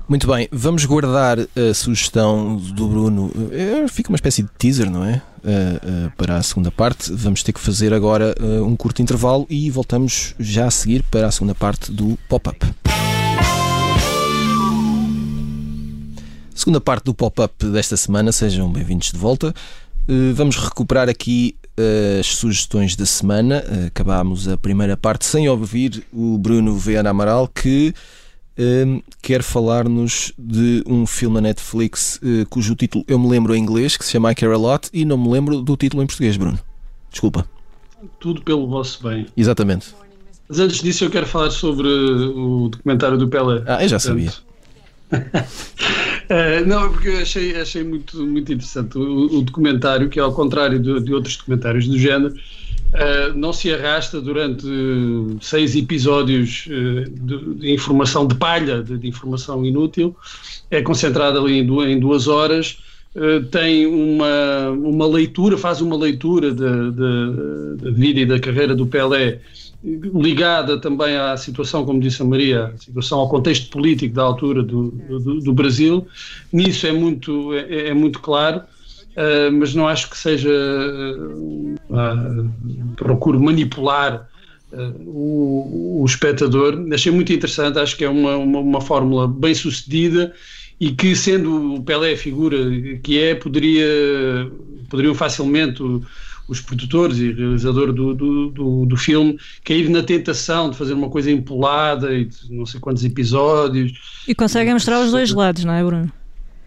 Muito 0.08 0.26
bem, 0.28 0.48
vamos 0.52 0.84
guardar 0.84 1.38
a 1.40 1.74
sugestão 1.74 2.56
do 2.56 2.86
Bruno. 2.86 3.32
É, 3.50 3.88
fica 3.88 4.08
uma 4.08 4.16
espécie 4.16 4.42
de 4.42 4.48
teaser, 4.56 4.88
não 4.88 5.04
é? 5.04 5.20
Uh, 5.46 6.08
uh, 6.08 6.12
para 6.16 6.38
a 6.38 6.42
segunda 6.42 6.72
parte. 6.72 7.12
Vamos 7.12 7.44
ter 7.44 7.52
que 7.52 7.60
fazer 7.60 7.94
agora 7.94 8.34
uh, 8.40 8.64
um 8.64 8.74
curto 8.74 9.00
intervalo 9.00 9.46
e 9.48 9.70
voltamos 9.70 10.34
já 10.40 10.66
a 10.66 10.72
seguir 10.72 11.04
para 11.04 11.28
a 11.28 11.30
segunda 11.30 11.54
parte 11.54 11.92
do 11.92 12.18
pop-up. 12.28 12.66
Segunda 16.52 16.80
parte 16.80 17.04
do 17.04 17.14
pop-up 17.14 17.64
desta 17.66 17.96
semana, 17.96 18.32
sejam 18.32 18.68
bem-vindos 18.72 19.12
de 19.12 19.18
volta. 19.18 19.54
Vamos 20.34 20.56
recuperar 20.56 21.08
aqui 21.08 21.54
as 22.20 22.26
sugestões 22.26 22.96
da 22.96 23.06
semana. 23.06 23.62
Acabámos 23.86 24.48
a 24.48 24.56
primeira 24.56 24.96
parte 24.96 25.24
sem 25.26 25.48
ouvir 25.48 26.04
o 26.12 26.36
Bruno 26.38 26.74
Viana 26.74 27.10
Amaral, 27.10 27.46
que 27.46 27.94
um, 28.58 29.02
quer 29.20 29.42
falar-nos 29.42 30.32
de 30.38 30.82
um 30.86 31.06
filme 31.06 31.34
na 31.36 31.42
Netflix 31.42 32.18
uh, 32.22 32.46
cujo 32.48 32.74
título 32.74 33.04
eu 33.06 33.18
me 33.18 33.28
lembro 33.28 33.54
em 33.54 33.60
inglês, 33.60 33.96
que 33.96 34.04
se 34.04 34.12
chama 34.12 34.32
I 34.32 34.34
Care 34.34 34.52
A 34.52 34.56
Lot, 34.56 34.88
e 34.92 35.04
não 35.04 35.18
me 35.18 35.28
lembro 35.28 35.60
do 35.60 35.76
título 35.76 36.02
em 36.02 36.06
português, 36.06 36.36
Bruno. 36.36 36.58
Desculpa. 37.10 37.46
Tudo 38.20 38.42
pelo 38.42 38.66
vosso 38.68 39.02
bem. 39.02 39.26
Exatamente. 39.36 39.94
Mas 40.48 40.60
antes 40.60 40.80
disso 40.80 41.04
eu 41.04 41.10
quero 41.10 41.26
falar 41.26 41.50
sobre 41.50 41.88
o 41.88 42.68
documentário 42.68 43.18
do 43.18 43.28
Pelé. 43.28 43.62
Ah, 43.66 43.82
eu 43.82 43.88
já 43.88 43.98
sabia. 43.98 44.32
uh, 45.12 45.16
não, 46.66 46.92
porque 46.92 47.08
eu 47.08 47.20
achei, 47.20 47.60
achei 47.60 47.82
muito, 47.82 48.24
muito 48.24 48.52
interessante 48.52 48.96
o, 48.96 49.38
o 49.38 49.42
documentário, 49.42 50.08
que 50.08 50.20
ao 50.20 50.32
contrário 50.32 50.78
de, 50.78 51.00
de 51.00 51.12
outros 51.12 51.36
documentários 51.36 51.88
do 51.88 51.98
género, 51.98 52.34
Uh, 52.96 53.36
não 53.36 53.52
se 53.52 53.70
arrasta 53.70 54.22
durante 54.22 54.66
seis 55.42 55.76
episódios 55.76 56.66
uh, 56.66 57.10
de, 57.10 57.54
de, 57.56 57.74
informação 57.74 58.26
de 58.26 58.34
palha, 58.36 58.82
de, 58.82 58.96
de, 58.96 59.06
informação 59.06 59.62
inútil, 59.66 60.16
é 60.70 60.80
concentrada 60.80 61.38
ali 61.38 61.58
em 61.58 61.66
duas, 61.66 61.90
em 61.90 62.00
duas 62.00 62.26
horas, 62.26 62.78
uh, 63.14 63.44
tem 63.50 63.84
uma, 63.84 64.70
uma 64.70 65.06
leitura, 65.06 65.58
faz 65.58 65.82
uma 65.82 65.94
leitura 65.94 66.54
da 66.54 67.90
vida 67.90 68.20
e 68.20 68.24
da 68.24 68.40
carreira 68.40 68.74
do 68.74 68.86
Pelé, 68.86 69.40
ligada 69.84 70.80
também 70.80 71.16
à 71.18 71.36
situação, 71.36 71.84
como 71.84 72.00
disse 72.00 72.22
a 72.22 72.24
Maria, 72.24 72.72
à 72.74 72.78
situação 72.78 73.18
ao 73.20 73.28
contexto 73.28 73.68
político 73.68 74.14
da 74.14 74.22
altura 74.22 74.62
do, 74.62 74.90
do, 74.90 75.40
do 75.40 75.52
Brasil. 75.52 76.06
Nisso 76.50 76.86
é 76.86 76.92
muito, 76.92 77.52
é, 77.52 77.88
é 77.88 77.94
muito 77.94 78.20
claro. 78.20 78.62
Uh, 79.16 79.50
mas 79.52 79.74
não 79.74 79.88
acho 79.88 80.10
que 80.10 80.18
seja. 80.18 80.50
Uh, 81.88 82.50
procuro 82.96 83.40
manipular 83.40 84.28
o, 85.06 86.00
o, 86.02 86.04
espectador. 86.04 86.86
Achei 86.92 87.10
muito 87.10 87.32
interessante, 87.32 87.78
acho 87.78 87.96
que 87.96 88.04
é 88.04 88.08
uma, 88.08 88.36
uma, 88.36 88.58
uma, 88.58 88.80
fórmula 88.80 89.26
bem 89.26 89.54
sucedida 89.54 90.34
e 90.78 90.90
que, 90.90 91.16
sendo 91.16 91.76
o 91.76 91.82
Pelé 91.82 92.12
a 92.12 92.16
figura 92.16 92.58
que 93.02 93.18
é, 93.18 93.34
poderia, 93.34 93.86
poderiam 94.90 95.14
facilmente 95.14 95.82
os 96.48 96.60
produtores 96.60 97.18
e 97.18 97.32
realizador 97.32 97.92
do, 97.92 98.14
do, 98.14 98.50
do, 98.50 98.86
do, 98.86 98.96
filme 98.96 99.38
cair 99.64 99.88
na 99.88 100.02
tentação 100.02 100.70
de 100.70 100.76
fazer 100.76 100.92
uma 100.92 101.08
coisa 101.08 101.30
empolada 101.30 102.14
e 102.14 102.26
de 102.26 102.52
não 102.52 102.64
sei 102.64 102.78
quantos 102.78 103.04
episódios. 103.04 103.92
E 104.28 104.34
conseguem 104.34 104.72
mostrar 104.72 105.00
os 105.00 105.10
dois 105.10 105.32
lados, 105.32 105.64
não 105.64 105.72
é, 105.72 105.82
Bruno? 105.82 106.12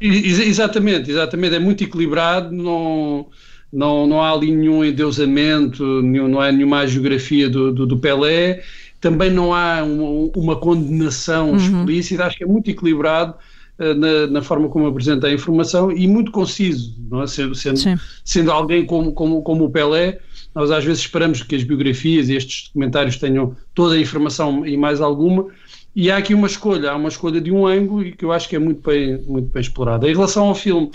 Exatamente, 0.02 1.12
exatamente. 1.12 1.56
É 1.56 1.60
muito 1.60 1.84
equilibrado, 1.84 2.54
não, 2.56 3.28
não, 3.72 4.08
não 4.08 4.22
há 4.22 4.32
ali 4.32 4.52
nenhum 4.52 4.84
endeusamento, 4.84 5.84
não 6.02 6.40
há 6.40 6.52
nenhuma 6.52 6.88
geografia 6.88 7.50
do, 7.50 7.72
do, 7.72 7.86
do, 7.86 7.98
Pelé, 7.98 8.64
também 9.00 9.30
não 9.32 9.54
há 9.54 9.84
uma, 9.84 10.32
uma 10.36 10.56
condenação 10.56 11.52
uhum. 11.52 11.58
explícita, 11.58 12.26
acho 12.26 12.38
que 12.38 12.44
é 12.44 12.48
muito 12.48 12.70
equilibrado 12.70 13.36
uh, 13.80 13.94
na, 13.94 14.28
na, 14.28 14.42
forma 14.42 14.70
como 14.70 14.88
apresenta 14.88 15.28
a 15.28 15.34
informação 15.34 15.92
e 15.92 16.08
muito 16.08 16.32
conciso, 16.32 16.96
é? 17.22 17.28
sendo, 17.28 17.56
sendo, 17.56 18.02
sendo 18.24 18.52
alguém 18.52 18.86
como, 18.86 19.12
como, 19.12 19.42
como 19.42 19.66
o 19.66 19.70
Pelé, 19.70 20.20
nós 20.54 20.72
às 20.72 20.84
vezes 20.84 21.02
esperamos 21.02 21.44
que 21.44 21.56
as 21.56 21.64
biografias 21.64 22.28
e 22.30 22.36
estes 22.36 22.68
documentários 22.68 23.18
tenham 23.18 23.56
toda 23.74 23.96
a 23.96 24.00
informação 24.00 24.66
e 24.66 24.76
mais 24.76 25.00
alguma, 25.00 25.48
e 25.96 26.12
há 26.12 26.18
aqui 26.18 26.34
uma 26.34 26.48
escolha, 26.48 26.92
há 26.92 26.96
uma 26.96 27.10
escolha 27.10 27.42
de 27.42 27.52
um 27.52 27.66
ângulo 27.66 28.04
e 28.04 28.12
que 28.12 28.24
eu 28.24 28.32
acho 28.32 28.48
que 28.48 28.56
é 28.56 28.60
muito 28.60 28.82
bem, 28.88 29.22
muito 29.24 29.50
bem 29.52 29.62
explorada. 29.62 30.10
Em 30.10 30.14
relação 30.14 30.48
ao 30.48 30.56
filme, 30.56 30.92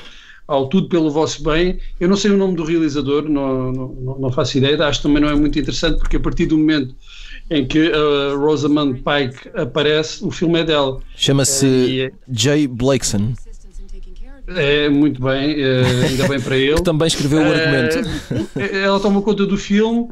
ao 0.47 0.69
Tudo 0.69 0.89
pelo 0.89 1.11
Vosso 1.11 1.43
Bem, 1.43 1.79
eu 1.99 2.09
não 2.09 2.17
sei 2.17 2.31
o 2.31 2.37
nome 2.37 2.55
do 2.55 2.65
realizador, 2.65 3.29
não, 3.29 3.73
não, 3.73 4.19
não 4.19 4.33
faço 4.33 4.59
ideia, 4.59 4.83
acho 4.87 5.01
que 5.01 5.09
também 5.09 5.23
não 5.23 5.29
é 5.29 5.35
muito 5.35 5.59
interessante, 5.59 5.99
porque 5.99 6.17
a 6.17 6.21
partir 6.21 6.47
do 6.47 6.59
momento 6.59 6.95
em 7.51 7.67
que 7.67 7.93
a 7.93 8.37
Rosamund 8.37 9.03
Pike 9.03 9.51
aparece, 9.55 10.25
o 10.25 10.31
filme 10.31 10.61
é 10.61 10.65
dela. 10.65 11.01
Chama-se 11.17 12.03
é, 12.03 12.13
Jay 12.31 12.67
Blakeson. 12.67 13.35
É, 14.47 14.91
muito 14.91 15.23
bem, 15.23 15.57
é, 15.63 16.07
ainda 16.09 16.29
bem 16.29 16.41
para 16.41 16.57
ele. 16.57 16.75
que 16.75 16.83
também 16.83 17.09
escreveu 17.09 17.41
o 17.41 17.51
argumento. 17.51 18.09
É, 18.57 18.83
ela 18.83 19.01
toma 19.01 19.23
conta 19.23 19.47
do 19.47 19.57
filme 19.57 20.09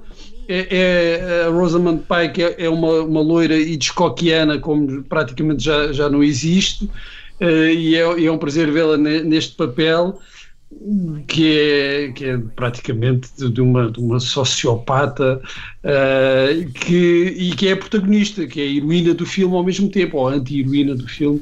é, 0.49 0.77
é, 0.77 1.45
a 1.45 1.49
Rosamund 1.51 2.03
Pike 2.03 2.43
é, 2.43 2.65
é 2.65 2.69
uma, 2.69 3.03
uma 3.03 3.21
loira 3.21 3.57
Hitchcockiana, 3.57 4.59
como 4.59 5.03
praticamente 5.05 5.65
já, 5.65 5.93
já 5.93 6.09
não 6.09 6.23
existe, 6.23 6.85
uh, 6.85 7.45
e, 7.45 7.95
é, 7.95 8.25
é 8.27 8.31
um 8.31 8.39
prazer 8.39 8.71
vê-la 8.71 8.97
neste 8.97 9.55
papel 9.57 10.19
que 11.27 11.59
é, 11.59 12.13
que 12.13 12.25
é 12.25 12.39
praticamente 12.57 13.29
de 13.51 13.61
uma, 13.61 13.91
de 13.91 14.01
uma 14.01 14.19
sociopata 14.19 15.41
uh, 15.85 16.71
que, 16.73 17.35
e 17.37 17.51
que 17.55 17.69
é 17.69 17.73
a 17.73 17.77
protagonista, 17.77 18.47
que 18.47 18.61
é 18.61 18.65
a 18.65 18.67
heroína 18.67 19.15
do 19.15 19.27
filme 19.27 19.55
ao 19.55 19.65
mesmo 19.65 19.89
tempo, 19.89 20.19
ou 20.19 20.29
anti-heroína 20.29 20.95
do 20.95 21.07
filme. 21.07 21.41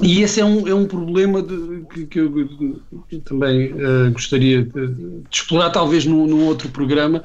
E 0.00 0.22
esse 0.22 0.40
é 0.40 0.44
um, 0.44 0.68
é 0.68 0.74
um 0.74 0.86
problema 0.86 1.42
de, 1.42 1.82
que, 1.92 2.06
que, 2.06 2.18
eu, 2.20 2.80
também 3.24 3.72
uh, 3.72 4.12
gostaria 4.12 4.62
de, 4.62 4.86
de, 4.86 5.22
explorar, 5.30 5.70
talvez 5.70 6.04
num, 6.04 6.24
num 6.26 6.44
outro 6.46 6.68
programa, 6.68 7.24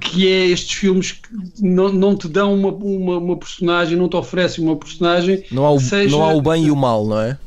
que 0.00 0.28
é 0.28 0.46
estes 0.46 0.76
filmes 0.78 1.12
que 1.12 1.28
não, 1.60 1.92
não 1.92 2.16
te 2.16 2.28
dão 2.28 2.54
uma, 2.54 2.68
uma, 2.68 3.18
uma, 3.18 3.36
personagem, 3.36 3.96
não 3.96 4.08
te 4.08 4.16
oferecem 4.16 4.64
uma 4.64 4.76
personagem. 4.76 5.44
Não 5.50 5.64
há 5.64 5.70
o, 5.70 5.80
seja, 5.80 6.16
não 6.16 6.22
há 6.22 6.32
o 6.32 6.40
bem 6.40 6.66
e 6.66 6.70
o 6.70 6.76
mal, 6.76 7.06
não 7.06 7.20
é? 7.20 7.38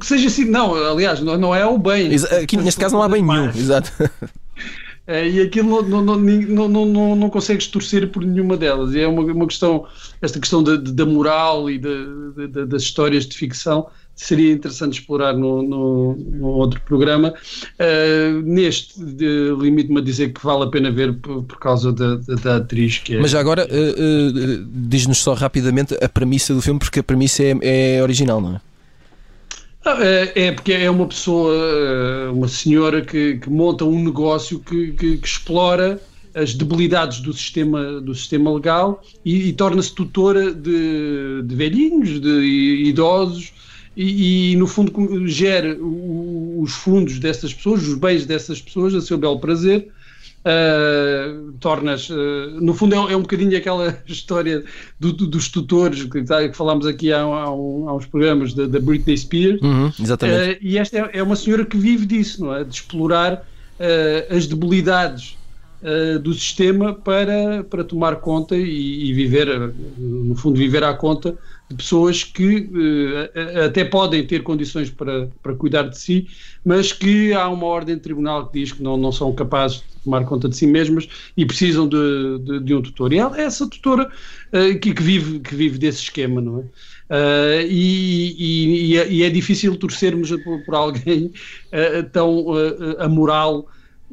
que 0.00 0.06
seja 0.06 0.26
assim, 0.26 0.44
não, 0.44 0.74
aliás, 0.74 1.20
não, 1.20 1.38
não 1.38 1.54
é 1.54 1.64
o 1.64 1.78
bem. 1.78 2.10
Aqui, 2.42 2.56
neste 2.56 2.80
caso 2.80 2.94
não 2.94 3.02
há 3.02 3.08
bem 3.08 3.22
nenhum, 3.22 3.48
exato. 3.48 3.92
É, 5.04 5.28
e 5.28 5.40
aquilo 5.40 5.82
não, 5.82 6.00
não, 6.00 6.16
não, 6.16 6.68
não, 6.68 6.86
não, 6.86 7.16
não 7.16 7.28
consegues 7.28 7.66
torcer 7.66 8.08
por 8.12 8.24
nenhuma 8.24 8.56
delas. 8.56 8.94
E 8.94 9.00
é 9.00 9.08
uma, 9.08 9.22
uma 9.22 9.46
questão, 9.48 9.84
esta 10.20 10.38
questão 10.38 10.62
da, 10.62 10.76
da 10.76 11.04
moral 11.04 11.68
e 11.68 11.76
da, 11.76 12.46
da, 12.46 12.64
das 12.66 12.82
histórias 12.82 13.26
de 13.26 13.36
ficção 13.36 13.88
seria 14.14 14.52
interessante 14.52 15.00
explorar 15.00 15.34
no, 15.34 15.62
no, 15.62 16.14
no 16.16 16.46
outro 16.48 16.80
programa. 16.82 17.34
Uh, 17.78 18.42
neste, 18.42 18.94
limite-me 19.00 20.00
a 20.00 20.02
dizer 20.02 20.32
que 20.32 20.44
vale 20.44 20.64
a 20.64 20.66
pena 20.66 20.90
ver 20.90 21.14
por, 21.14 21.42
por 21.44 21.58
causa 21.58 21.92
da, 21.92 22.16
da, 22.16 22.34
da, 22.34 22.56
atriz 22.56 22.98
que 22.98 23.16
é. 23.16 23.20
Mas 23.20 23.30
já 23.30 23.40
agora, 23.40 23.66
uh, 23.66 23.66
uh, 23.66 24.66
diz-nos 24.66 25.18
só 25.18 25.34
rapidamente 25.34 25.96
a 26.02 26.08
premissa 26.08 26.54
do 26.54 26.62
filme, 26.62 26.78
porque 26.78 27.00
a 27.00 27.02
premissa 27.02 27.42
é, 27.42 27.96
é 27.96 28.02
original, 28.02 28.40
não 28.40 28.56
é? 28.56 28.60
É, 29.84 30.46
é 30.46 30.52
porque 30.52 30.72
é 30.72 30.88
uma 30.88 31.06
pessoa, 31.06 32.30
uma 32.32 32.46
senhora 32.46 33.02
que, 33.02 33.38
que 33.38 33.50
monta 33.50 33.84
um 33.84 34.04
negócio 34.04 34.60
que, 34.60 34.92
que, 34.92 35.16
que, 35.16 35.26
explora 35.26 36.00
as 36.34 36.54
debilidades 36.54 37.20
do 37.20 37.32
sistema, 37.32 38.00
do 38.00 38.14
sistema 38.14 38.52
legal 38.54 39.02
e, 39.24 39.48
e 39.48 39.52
torna-se 39.52 39.92
tutora 39.92 40.52
de, 40.54 41.42
de 41.42 41.54
velhinhos, 41.56 42.20
de 42.20 42.84
idosos 42.86 43.52
e, 43.96 44.52
e, 44.52 44.56
no 44.56 44.66
fundo 44.66 45.26
gera 45.28 45.76
os 45.80 46.72
fundos 46.72 47.18
dessas 47.18 47.52
pessoas, 47.52 47.86
os 47.86 47.94
bens 47.94 48.24
dessas 48.26 48.60
pessoas 48.60 48.94
a 48.94 49.00
seu 49.00 49.18
belo 49.18 49.38
prazer 49.38 49.88
Uh, 50.44 51.52
tornas, 51.60 52.10
uh, 52.10 52.14
no 52.60 52.74
fundo 52.74 52.96
é, 52.96 53.12
é, 53.12 53.16
um 53.16 53.20
bocadinho 53.20 53.56
aquela 53.56 53.96
história 54.06 54.64
do, 54.98 55.12
do, 55.12 55.28
dos 55.28 55.48
tutores 55.48 56.02
que, 56.02 56.20
tá, 56.24 56.48
que 56.48 56.56
falámos 56.56 56.84
aqui 56.84 57.12
há, 57.12 57.20
há, 57.20 57.54
um, 57.54 57.88
há 57.88 57.94
uns 57.94 58.06
programas 58.06 58.52
da, 58.52 58.66
Britney 58.80 59.16
Spears 59.16 59.62
uhum, 59.62 59.92
exatamente. 60.00 60.54
Uh, 60.54 60.58
e 60.60 60.78
esta 60.78 60.98
é, 60.98 61.10
é, 61.18 61.22
uma 61.22 61.36
senhora 61.36 61.64
que 61.64 61.76
vive 61.76 62.06
disso, 62.06 62.44
não 62.44 62.56
é? 62.56 62.64
De 62.64 62.74
explorar 62.74 63.46
as 64.30 64.46
debilidades 64.48 65.36
do 66.22 66.32
sistema 66.32 66.94
para, 66.94 67.64
para 67.64 67.82
tomar 67.82 68.16
conta 68.16 68.56
e, 68.56 69.10
e 69.10 69.12
viver, 69.12 69.72
no 69.98 70.34
fundo 70.36 70.56
viver 70.56 70.84
à 70.84 70.94
conta 70.94 71.36
de 71.72 71.76
pessoas 71.76 72.22
que 72.22 72.68
uh, 72.70 73.64
até 73.66 73.84
podem 73.84 74.24
ter 74.26 74.42
condições 74.42 74.90
para, 74.90 75.28
para 75.42 75.54
cuidar 75.54 75.84
de 75.84 75.98
si, 75.98 76.28
mas 76.64 76.92
que 76.92 77.32
há 77.32 77.48
uma 77.48 77.66
ordem 77.66 77.96
de 77.96 78.02
tribunal 78.02 78.46
que 78.46 78.60
diz 78.60 78.72
que 78.72 78.82
não, 78.82 78.96
não 78.96 79.10
são 79.10 79.32
capazes 79.34 79.78
de 79.78 79.84
tomar 80.04 80.24
conta 80.24 80.48
de 80.48 80.56
si 80.56 80.66
mesmas 80.66 81.08
e 81.36 81.44
precisam 81.44 81.88
de, 81.88 82.38
de, 82.40 82.60
de 82.60 82.74
um 82.74 82.82
tutor. 82.82 83.12
E 83.12 83.18
é 83.18 83.40
essa 83.40 83.68
tutora 83.68 84.10
uh, 84.52 84.78
que, 84.78 84.94
que, 84.94 85.02
vive, 85.02 85.40
que 85.40 85.54
vive 85.54 85.78
desse 85.78 86.02
esquema, 86.02 86.40
não 86.40 86.60
é? 86.60 86.62
Uh, 87.10 87.66
e, 87.68 88.92
e, 88.92 88.98
é, 88.98 89.08
e, 89.12 89.22
é, 89.22 89.28
difícil 89.28 89.76
torcermos 89.76 90.30
por, 90.42 90.64
por 90.64 90.74
alguém 90.74 91.30
tão 92.10 92.46
amoral 92.98 93.68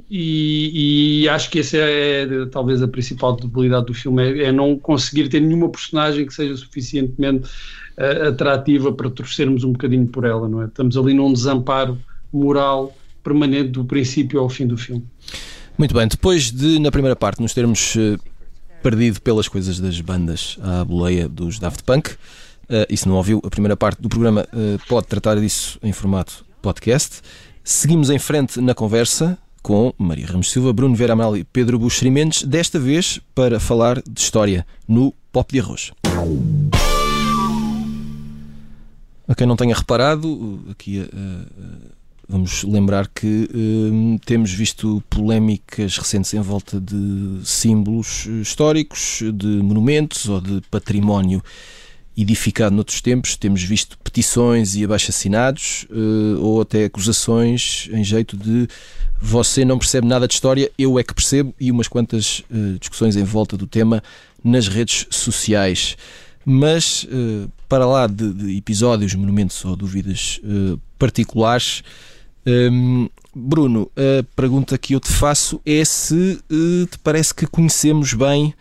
e, 0.09 1.23
e, 1.23 1.29
acho 1.29 1.49
que 1.49 1.59
essa 1.59 1.77
é, 1.77 2.21
é, 2.21 2.45
talvez 2.51 2.81
a 2.81 2.87
principal 2.87 3.35
debilidade 3.35 3.87
do 3.87 3.93
filme, 3.93 4.23
é, 4.23 4.43
é, 4.45 4.51
não 4.51 4.77
conseguir 4.77 5.29
ter 5.29 5.39
nenhuma 5.39 5.69
personagem 5.69 6.25
que 6.25 6.33
seja 6.33 6.55
suficientemente 6.55 7.49
uh, 7.97 8.27
atrativa 8.29 8.91
para 8.93 9.09
torcermos 9.09 9.63
um 9.63 9.71
bocadinho 9.71 10.07
por 10.07 10.25
ela, 10.25 10.47
não 10.47 10.61
é? 10.61 10.65
Estamos 10.65 10.95
ali 10.97 11.13
num 11.13 11.33
desamparo 11.33 11.97
moral 12.31 12.95
permanente 13.23 13.69
do 13.69 13.83
princípio 13.83 14.39
ao 14.39 14.49
fim 14.49 14.67
do 14.67 14.77
filme. 14.77 15.03
Muito 15.77 15.93
bem, 15.93 16.07
depois 16.07 16.51
de, 16.51 16.79
na 16.79 16.91
primeira 16.91 17.15
parte, 17.15 17.41
nos 17.41 17.53
termos 17.53 17.95
uh, 17.95 18.19
perdido 18.83 19.21
pelas 19.21 19.47
coisas 19.47 19.79
das 19.79 19.99
bandas 20.01 20.57
à 20.61 20.85
boleia 20.85 21.27
dos 21.27 21.57
Daft 21.57 21.83
Punk, 21.83 22.11
uh, 22.11 22.85
e 22.89 22.95
se 22.95 23.07
não 23.07 23.15
ouviu, 23.15 23.41
a 23.43 23.49
primeira 23.49 23.75
parte 23.75 24.01
do 24.01 24.07
programa 24.09 24.47
pode 24.87 25.07
tratar 25.07 25.39
disso 25.39 25.79
em 25.81 25.91
formato 25.91 26.45
podcast. 26.61 27.21
Seguimos 27.63 28.09
em 28.09 28.19
frente 28.19 28.59
na 28.61 28.73
conversa 28.73 29.37
com 29.61 29.93
Maria 29.97 30.27
Ramos 30.27 30.51
Silva, 30.51 30.73
Bruno 30.73 30.95
Vera 30.95 31.13
Amaral 31.13 31.37
e 31.37 31.43
Pedro 31.43 31.77
Buxeri 31.77 32.09
Mendes, 32.09 32.43
desta 32.43 32.79
vez 32.79 33.19
para 33.35 33.59
falar 33.59 34.01
de 34.01 34.19
história 34.19 34.65
no 34.87 35.13
Pop 35.31 35.51
de 35.51 35.59
Arroz. 35.59 35.91
A 39.27 39.35
quem 39.35 39.45
não 39.45 39.55
tenha 39.55 39.75
reparado, 39.75 40.59
aqui 40.71 40.99
uh, 40.99 41.91
vamos 42.27 42.63
lembrar 42.63 43.07
que 43.07 43.49
uh, 43.53 44.19
temos 44.25 44.51
visto 44.51 45.03
polémicas 45.09 45.97
recentes 45.97 46.33
em 46.33 46.41
volta 46.41 46.79
de 46.79 47.39
símbolos 47.43 48.25
históricos, 48.41 49.21
de 49.33 49.47
monumentos 49.47 50.27
ou 50.27 50.41
de 50.41 50.61
património 50.71 51.43
edificado 52.21 52.75
noutros 52.75 53.01
tempos. 53.01 53.35
Temos 53.35 53.63
visto 53.63 53.97
petições 53.99 54.75
e 54.75 54.83
abaixo-assinados 54.83 55.85
uh, 55.89 56.39
ou 56.41 56.61
até 56.61 56.85
acusações 56.85 57.89
em 57.91 58.03
jeito 58.03 58.35
de 58.35 58.67
você 59.21 59.65
não 59.65 59.77
percebe 59.77 60.07
nada 60.07 60.27
de 60.27 60.33
história, 60.33 60.71
eu 60.77 60.97
é 60.97 61.03
que 61.03 61.13
percebo, 61.13 61.53
e 61.59 61.71
umas 61.71 61.87
quantas 61.87 62.39
uh, 62.49 62.79
discussões 62.79 63.15
em 63.17 63.23
volta 63.23 63.57
do 63.57 63.67
tema 63.67 64.01
nas 64.43 64.67
redes 64.67 65.07
sociais. 65.09 65.97
Mas, 66.45 67.03
uh, 67.03 67.49
para 67.67 67.85
lá 67.85 68.07
de, 68.07 68.33
de, 68.33 68.57
episódios, 68.57 69.13
monumentos 69.13 69.63
ou 69.65 69.75
dúvidas 69.75 70.39
particulares, 70.97 71.83
um, 72.45 72.51
ehm, 72.51 73.09
Bruno, 73.35 73.91
a 73.95 74.23
pergunta 74.35 74.77
que 74.77 74.95
eu 74.95 74.99
te 74.99 75.11
faço 75.11 75.61
é 75.65 75.85
se 75.85 76.39
te 76.49 76.97
parece 77.03 77.33
que 77.33 77.45
conhecemos 77.45 78.13
bem 78.13 78.55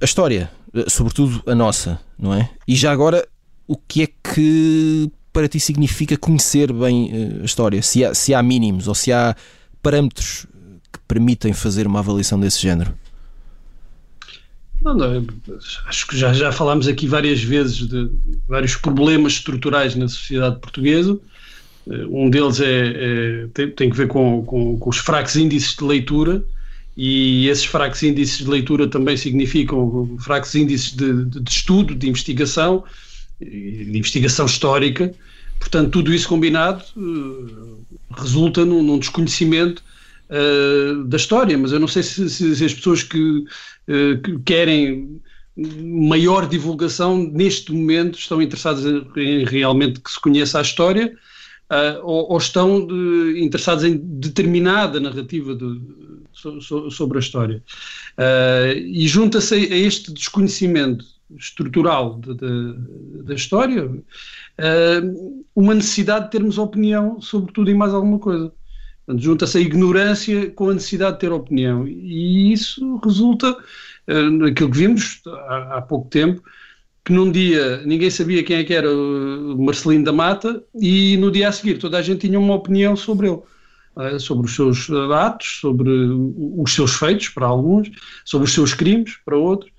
a 0.00 0.04
história, 0.04 0.50
sobretudo 0.88 1.42
a 1.46 1.54
nossa, 1.54 2.00
não 2.18 2.34
é? 2.34 2.50
E 2.66 2.74
já 2.74 2.92
agora, 2.92 3.26
o 3.66 3.76
que 3.76 4.02
é 4.02 4.06
que 4.06 5.10
para 5.32 5.48
ti 5.48 5.58
significa 5.58 6.16
conhecer 6.16 6.72
bem 6.72 7.10
eh, 7.12 7.42
a 7.42 7.44
história? 7.44 7.82
Se 7.82 8.04
há, 8.04 8.14
se 8.14 8.34
há 8.34 8.42
mínimos 8.42 8.88
ou 8.88 8.94
se 8.94 9.12
há 9.12 9.34
parâmetros 9.82 10.46
que 10.92 10.98
permitem 11.08 11.52
fazer 11.52 11.86
uma 11.86 12.00
avaliação 12.00 12.38
desse 12.38 12.60
género? 12.60 12.94
Não, 14.80 14.94
não, 14.94 15.26
acho 15.86 16.06
que 16.08 16.18
já, 16.18 16.32
já 16.32 16.50
falámos 16.50 16.88
aqui 16.88 17.06
várias 17.06 17.40
vezes 17.40 17.86
de 17.86 18.10
vários 18.48 18.74
problemas 18.74 19.34
estruturais 19.34 19.94
na 19.94 20.08
sociedade 20.08 20.58
portuguesa. 20.58 21.18
Eh, 21.88 22.06
um 22.08 22.28
deles 22.28 22.60
é, 22.60 22.88
é 22.88 23.46
tem, 23.54 23.70
tem, 23.70 23.90
que 23.90 23.96
ver 23.96 24.08
com, 24.08 24.44
com, 24.44 24.78
com, 24.78 24.90
os 24.90 24.98
fracos 24.98 25.36
índices 25.36 25.76
de 25.76 25.84
leitura, 25.84 26.44
e 26.96 27.48
esses 27.48 27.64
fracos 27.64 28.02
índices 28.02 28.38
de 28.38 28.50
leitura 28.50 28.86
também 28.86 29.16
significam 29.16 30.16
fracos 30.18 30.54
índices 30.54 30.94
de, 30.94 31.24
de, 31.24 31.40
de 31.40 31.50
estudo, 31.50 31.94
de 31.94 32.08
investigação, 32.08 32.84
de 33.40 33.96
investigação 33.96 34.46
histórica. 34.46 35.12
Portanto, 35.58 35.90
tudo 35.90 36.12
isso 36.12 36.28
combinado 36.28 36.84
uh, 36.96 37.78
resulta 38.16 38.64
num, 38.64 38.82
num 38.82 38.98
desconhecimento 38.98 39.82
uh, 40.28 41.04
da 41.04 41.16
história, 41.16 41.56
mas 41.56 41.72
eu 41.72 41.80
não 41.80 41.88
sei 41.88 42.02
se, 42.02 42.28
se, 42.28 42.56
se 42.56 42.64
as 42.64 42.74
pessoas 42.74 43.02
que, 43.02 43.18
uh, 43.18 44.18
que, 44.22 44.38
querem 44.44 45.20
maior 45.56 46.48
divulgação 46.48 47.16
neste 47.16 47.72
momento 47.72 48.18
estão 48.18 48.40
interessadas 48.42 48.84
em, 49.16 49.44
realmente 49.44 50.00
que 50.00 50.10
se 50.10 50.18
conheça 50.18 50.58
a 50.58 50.62
história 50.62 51.14
ou, 52.02 52.32
ou, 52.32 52.38
estão 52.38 52.86
de, 52.86 53.42
interessadas 53.42 53.84
em 53.84 53.98
determinada 53.98 54.98
narrativa 54.98 55.54
de, 55.54 55.78
so, 56.32 56.90
sobre 56.90 57.18
a 57.18 57.20
história. 57.20 57.62
e 58.76 59.06
junta-se 59.08 59.54
a 59.54 59.76
este 59.76 60.12
desconhecimento 60.12 61.04
estrutural 61.38 62.20
da 63.24 63.34
história, 63.34 63.86
uh, 63.86 65.42
uma 65.54 65.74
necessidade 65.74 66.26
de 66.26 66.30
termos 66.30 66.58
opinião 66.58 67.20
sobre 67.20 67.52
tudo 67.52 67.70
e 67.70 67.74
mais 67.74 67.92
alguma 67.92 68.18
coisa. 68.18 68.52
Junta-se 69.16 69.58
a 69.58 69.60
ignorância 69.60 70.50
com 70.50 70.70
a 70.70 70.74
necessidade 70.74 71.14
de 71.14 71.20
ter 71.20 71.32
opinião. 71.32 71.86
E 71.86 72.52
isso 72.52 72.96
resulta 73.04 73.50
uh, 73.52 74.30
naquilo 74.30 74.70
que 74.70 74.78
vimos 74.78 75.20
há, 75.26 75.78
há, 75.78 75.82
pouco 75.82 76.08
tempo, 76.08 76.42
que 77.04 77.12
num 77.12 77.30
dia 77.30 77.82
ninguém 77.84 78.10
sabia 78.10 78.44
quem 78.44 78.56
é 78.56 78.64
que 78.64 78.74
era 78.74 78.90
o 78.90 79.56
Marcelino 79.58 80.04
da 80.04 80.12
Mata 80.12 80.62
e 80.74 81.16
no 81.16 81.30
dia 81.30 81.48
a 81.48 81.52
seguir 81.52 81.78
toda 81.78 81.98
a 81.98 82.02
gente 82.02 82.26
tinha 82.26 82.38
uma 82.38 82.54
opinião 82.54 82.96
sobre 82.96 83.28
ele. 83.28 83.40
Uh, 83.96 84.18
sobre 84.18 84.46
os 84.46 84.54
seus 84.54 84.90
atos, 84.90 85.58
sobre 85.60 85.90
os 85.90 86.72
seus 86.72 86.94
feitos 86.94 87.28
para 87.28 87.46
alguns, 87.46 87.90
sobre 88.24 88.46
os 88.46 88.52
seus 88.52 88.74
crimes 88.74 89.16
para 89.24 89.36
outros. 89.36 89.70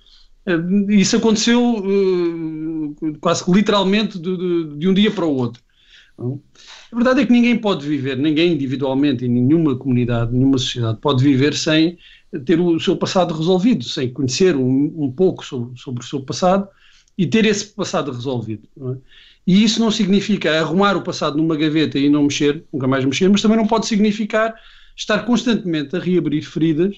Uh, 0.46 0.90
isso 0.90 1.16
aconteceu 1.16 1.60
uh, 1.62 3.18
quase 3.20 3.50
literalmente 3.50 4.18
de, 4.18 4.36
de, 4.36 4.78
de, 4.78 4.88
um 4.88 4.94
dia 4.94 5.10
para 5.10 5.24
o 5.24 5.34
outro. 5.34 5.62
A 6.18 6.94
verdade 6.94 7.22
é 7.22 7.26
que 7.26 7.32
ninguém 7.32 7.58
pode 7.58 7.86
viver, 7.88 8.16
ninguém 8.16 8.52
individualmente, 8.52 9.24
em 9.24 9.28
nenhuma 9.28 9.76
comunidade, 9.76 10.32
nenhuma 10.32 10.58
sociedade, 10.58 10.98
pode 11.00 11.24
viver 11.24 11.54
sem 11.54 11.98
ter 12.44 12.60
o 12.60 12.78
seu 12.78 12.96
passado 12.96 13.34
resolvido, 13.34 13.84
sem 13.84 14.12
conhecer 14.12 14.54
um, 14.54 14.92
um 14.96 15.10
pouco 15.10 15.44
sobre, 15.44 15.78
sobre, 15.78 16.04
o 16.04 16.06
seu 16.06 16.20
passado 16.20 16.68
e 17.16 17.26
ter 17.26 17.44
esse 17.44 17.66
passado 17.66 18.12
resolvido. 18.12 18.68
É? 18.76 18.96
E 19.46 19.62
isso 19.62 19.80
não 19.80 19.90
significa 19.90 20.58
arrumar 20.58 20.96
o 20.96 21.02
passado 21.02 21.36
numa 21.36 21.56
gaveta 21.56 21.98
e 21.98 22.08
não 22.08 22.22
mexer, 22.24 22.64
nunca 22.72 22.86
mais 22.86 23.04
mexer, 23.04 23.28
mas 23.28 23.42
também 23.42 23.58
não 23.58 23.66
pode 23.66 23.86
significar 23.86 24.54
estar 24.96 25.20
constantemente 25.24 25.96
a 25.96 25.98
reabrir 25.98 26.42
feridas, 26.42 26.96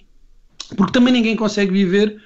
porque 0.77 0.93
também 0.93 1.13
ninguém 1.13 1.35
consegue 1.35 1.73
viver 1.73 2.21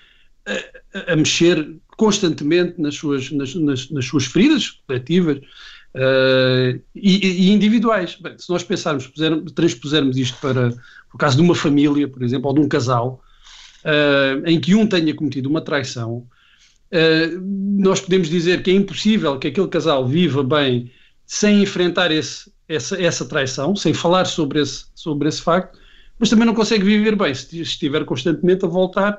a, 0.46 1.12
a 1.12 1.16
mexer 1.16 1.76
constantemente 1.96 2.80
nas 2.80 2.94
suas, 2.96 3.30
nas, 3.30 3.54
nas, 3.54 3.90
nas 3.90 4.04
suas 4.04 4.24
feridas 4.24 4.70
coletivas 4.87 5.38
uh, 5.38 6.80
e, 6.94 7.26
e, 7.26 7.50
individuais. 7.50 8.16
Bem, 8.20 8.38
se 8.38 8.50
nós 8.50 8.62
pensarmos, 8.62 9.06
pusermos, 9.06 9.52
transpusermos 9.52 10.16
isto 10.16 10.38
para 10.40 10.74
o 11.12 11.18
caso 11.18 11.37
de 11.37 11.42
uma 11.42 11.54
família, 11.54 12.09
por 12.09 12.22
exemplo, 12.22 12.48
ou 12.48 12.54
de 12.54 12.61
um 12.61 12.68
casal, 12.68 13.22
uh, 13.85 14.46
em 14.46 14.61
que 14.61 14.74
um 14.74 14.87
tenha 14.87 15.14
cometido 15.14 15.48
uma 15.48 15.61
traição, 15.61 16.26
nós 17.79 18.00
podemos 18.00 18.29
dizer 18.29 18.62
que 18.62 18.70
é 18.70 18.74
impossível 18.74 19.38
que 19.38 19.48
aquele 19.48 19.68
casal 19.68 20.07
viva 20.07 20.42
bem 20.42 20.90
sem 21.24 21.62
enfrentar 21.62 22.11
esse, 22.11 22.50
essa, 22.68 23.00
essa 23.00 23.24
traição, 23.24 23.76
sem 23.76 23.94
falar 23.94 24.24
sobre 24.24 24.61
esse, 24.61 24.87
sobre 24.94 25.29
esse 25.29 25.40
facto, 25.40 25.79
mas 26.18 26.29
também 26.29 26.44
não 26.44 26.55
consegue 26.55 26.85
viver 26.85 27.16
bem 27.16 27.35
se 27.35 27.61
estiver 27.61 28.05
constantemente 28.05 28.64
a 28.64 28.68
voltar 28.68 29.18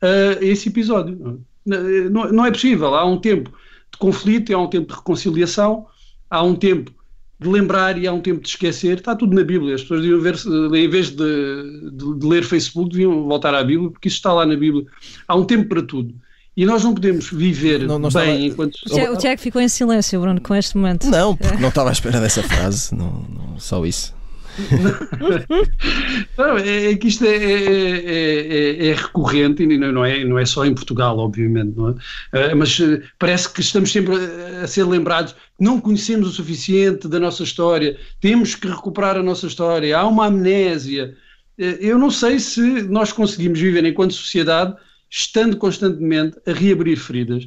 a 0.00 0.44
esse 0.44 0.68
episódio. 0.68 1.42
Não, 1.64 2.32
não 2.32 2.46
é 2.46 2.50
possível. 2.50 2.94
Há 2.94 3.04
um 3.04 3.18
tempo 3.18 3.50
de 3.92 3.98
conflito, 3.98 4.54
há 4.54 4.58
um 4.58 4.68
tempo 4.68 4.88
de 4.88 4.94
reconciliação, 4.94 5.86
há 6.30 6.42
um 6.42 6.54
tempo 6.54 6.92
de 7.38 7.48
lembrar 7.48 7.98
e 7.98 8.06
há 8.06 8.12
um 8.12 8.20
tempo 8.20 8.40
de 8.40 8.48
esquecer. 8.48 8.98
Está 8.98 9.16
tudo 9.16 9.34
na 9.34 9.42
Bíblia. 9.42 9.74
As 9.74 9.82
pessoas 9.82 10.02
deviam 10.02 10.20
ver, 10.20 10.36
em 10.74 10.88
vez 10.88 11.10
de, 11.10 11.90
de, 11.90 12.18
de 12.18 12.26
ler 12.26 12.44
Facebook, 12.44 12.90
deviam 12.90 13.24
voltar 13.24 13.54
à 13.54 13.64
Bíblia, 13.64 13.90
porque 13.90 14.08
isso 14.08 14.18
está 14.18 14.32
lá 14.32 14.46
na 14.46 14.56
Bíblia. 14.56 14.86
Há 15.26 15.34
um 15.34 15.44
tempo 15.44 15.68
para 15.68 15.82
tudo. 15.82 16.14
E 16.56 16.64
nós 16.64 16.82
não 16.82 16.94
podemos 16.94 17.30
viver 17.30 17.80
não, 17.80 17.98
não 17.98 18.08
bem 18.08 18.46
estava... 18.46 18.70
enquanto. 18.70 18.78
O 19.12 19.16
Tiago 19.16 19.40
ficou 19.40 19.60
em 19.60 19.68
silêncio, 19.68 20.18
Bruno, 20.20 20.40
com 20.40 20.54
este 20.54 20.76
momento. 20.76 21.06
Não, 21.08 21.36
porque 21.36 21.58
não 21.58 21.68
estava 21.68 21.90
à 21.90 21.92
espera 21.92 22.20
dessa 22.20 22.42
frase, 22.42 22.94
não, 22.94 23.26
não 23.28 23.58
só 23.58 23.84
isso. 23.84 24.16
não, 26.38 26.56
é, 26.56 26.92
é, 26.92 26.96
que 26.96 27.08
isto 27.08 27.24
é, 27.26 27.36
é, 27.36 28.88
é, 28.88 28.94
recorrente 28.94 29.62
e 29.62 29.78
não 29.78 30.02
é, 30.02 30.24
não 30.24 30.38
é 30.38 30.46
só 30.46 30.64
em 30.64 30.74
Portugal, 30.74 31.18
obviamente, 31.18 31.74
não 31.76 31.94
é? 32.32 32.54
mas 32.54 32.80
parece 33.18 33.52
que 33.52 33.60
estamos 33.60 33.92
sempre 33.92 34.14
a 34.62 34.66
ser 34.66 34.84
lembrados 34.84 35.34
não 35.58 35.80
conhecemos 35.80 36.28
o 36.28 36.32
suficiente 36.32 37.08
da 37.08 37.20
nossa 37.20 37.42
história, 37.42 37.98
temos 38.20 38.54
que 38.54 38.68
recuperar 38.68 39.16
a 39.16 39.22
nossa 39.22 39.46
história, 39.46 39.96
há 39.96 40.06
uma 40.06 40.26
amnésia. 40.26 41.14
Eu 41.58 41.98
não 41.98 42.10
sei 42.10 42.38
se 42.38 42.60
nós 42.82 43.12
conseguimos 43.12 43.58
viver 43.58 43.84
enquanto 43.84 44.12
sociedade 44.12 44.74
estando 45.16 45.56
constantemente 45.56 46.38
a 46.46 46.52
reabrir 46.52 46.98
feridas. 46.98 47.44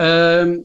Uh, 0.00 0.64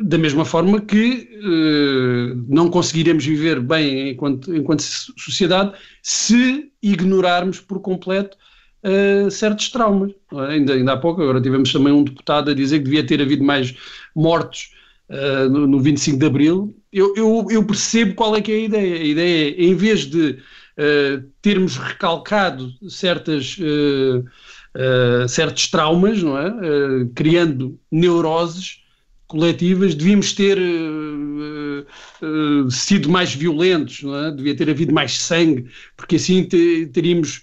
da 0.00 0.16
mesma 0.16 0.44
forma 0.44 0.80
que 0.80 1.28
uh, 1.42 2.44
não 2.48 2.70
conseguiremos 2.70 3.26
viver 3.26 3.58
bem 3.58 4.10
enquanto, 4.10 4.54
enquanto 4.54 4.80
sociedade 4.80 5.72
se 6.00 6.70
ignorarmos 6.80 7.60
por 7.60 7.80
completo 7.80 8.36
uh, 8.84 9.28
certos 9.28 9.70
traumas. 9.70 10.12
É? 10.32 10.52
Ainda, 10.52 10.74
ainda 10.74 10.92
há 10.92 10.96
pouco, 10.96 11.20
agora 11.20 11.40
tivemos 11.40 11.72
também 11.72 11.92
um 11.92 12.04
deputado 12.04 12.52
a 12.52 12.54
dizer 12.54 12.78
que 12.78 12.84
devia 12.84 13.04
ter 13.04 13.20
havido 13.20 13.42
mais 13.42 13.74
mortos 14.14 14.70
uh, 15.08 15.48
no, 15.48 15.66
no 15.66 15.80
25 15.80 16.16
de 16.16 16.26
Abril. 16.26 16.76
Eu, 16.92 17.12
eu, 17.16 17.46
eu, 17.50 17.64
percebo 17.64 18.14
qual 18.14 18.36
é 18.36 18.40
que 18.40 18.52
é 18.52 18.54
a 18.54 18.60
ideia. 18.60 18.94
A 19.00 19.04
ideia 19.04 19.50
é, 19.50 19.64
em 19.64 19.74
vez 19.74 20.06
de 20.06 20.38
termos 21.42 21.76
recalcado 21.76 22.72
certas 22.88 23.58
uh, 24.78 25.28
certos 25.28 25.66
traumas, 25.68 26.22
não 26.22 26.38
é? 26.38 26.48
Uh, 26.48 27.10
criando 27.14 27.78
neuroses 27.90 28.80
coletivas, 29.26 29.94
devíamos 29.94 30.32
ter 30.32 30.58
uh, 30.58 31.84
sido 32.70 33.10
mais 33.10 33.34
violentos, 33.34 34.02
não 34.02 34.16
é? 34.16 34.30
devia 34.30 34.56
ter 34.56 34.70
havido 34.70 34.94
mais 34.94 35.18
sangue, 35.18 35.66
porque 35.96 36.16
assim 36.16 36.44
te, 36.44 36.86
teríamos 36.86 37.42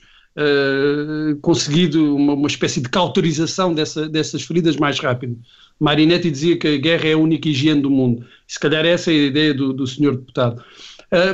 conseguido 1.41 2.13
uma, 2.13 2.33
uma, 2.33 2.47
espécie 2.47 2.81
de 2.81 2.89
cauterização 2.89 3.73
dessa, 3.73 4.09
dessas 4.09 4.43
feridas 4.43 4.75
mais 4.75 4.99
rápido. 4.99 5.39
Marinetti 5.79 6.29
dizia 6.29 6.57
que 6.57 6.67
a 6.67 6.77
guerra 6.77 7.07
é 7.07 7.13
a 7.13 7.17
única 7.17 7.47
higiene 7.47 7.81
do 7.81 7.89
mundo. 7.89 8.25
Se 8.45 8.59
calhar 8.59 8.85
essa 8.85 9.13
é 9.13 9.13
a 9.13 9.27
ideia 9.27 9.53
do, 9.53 9.71
do 9.71 9.87
senhor 9.87 10.17
deputado. 10.17 10.61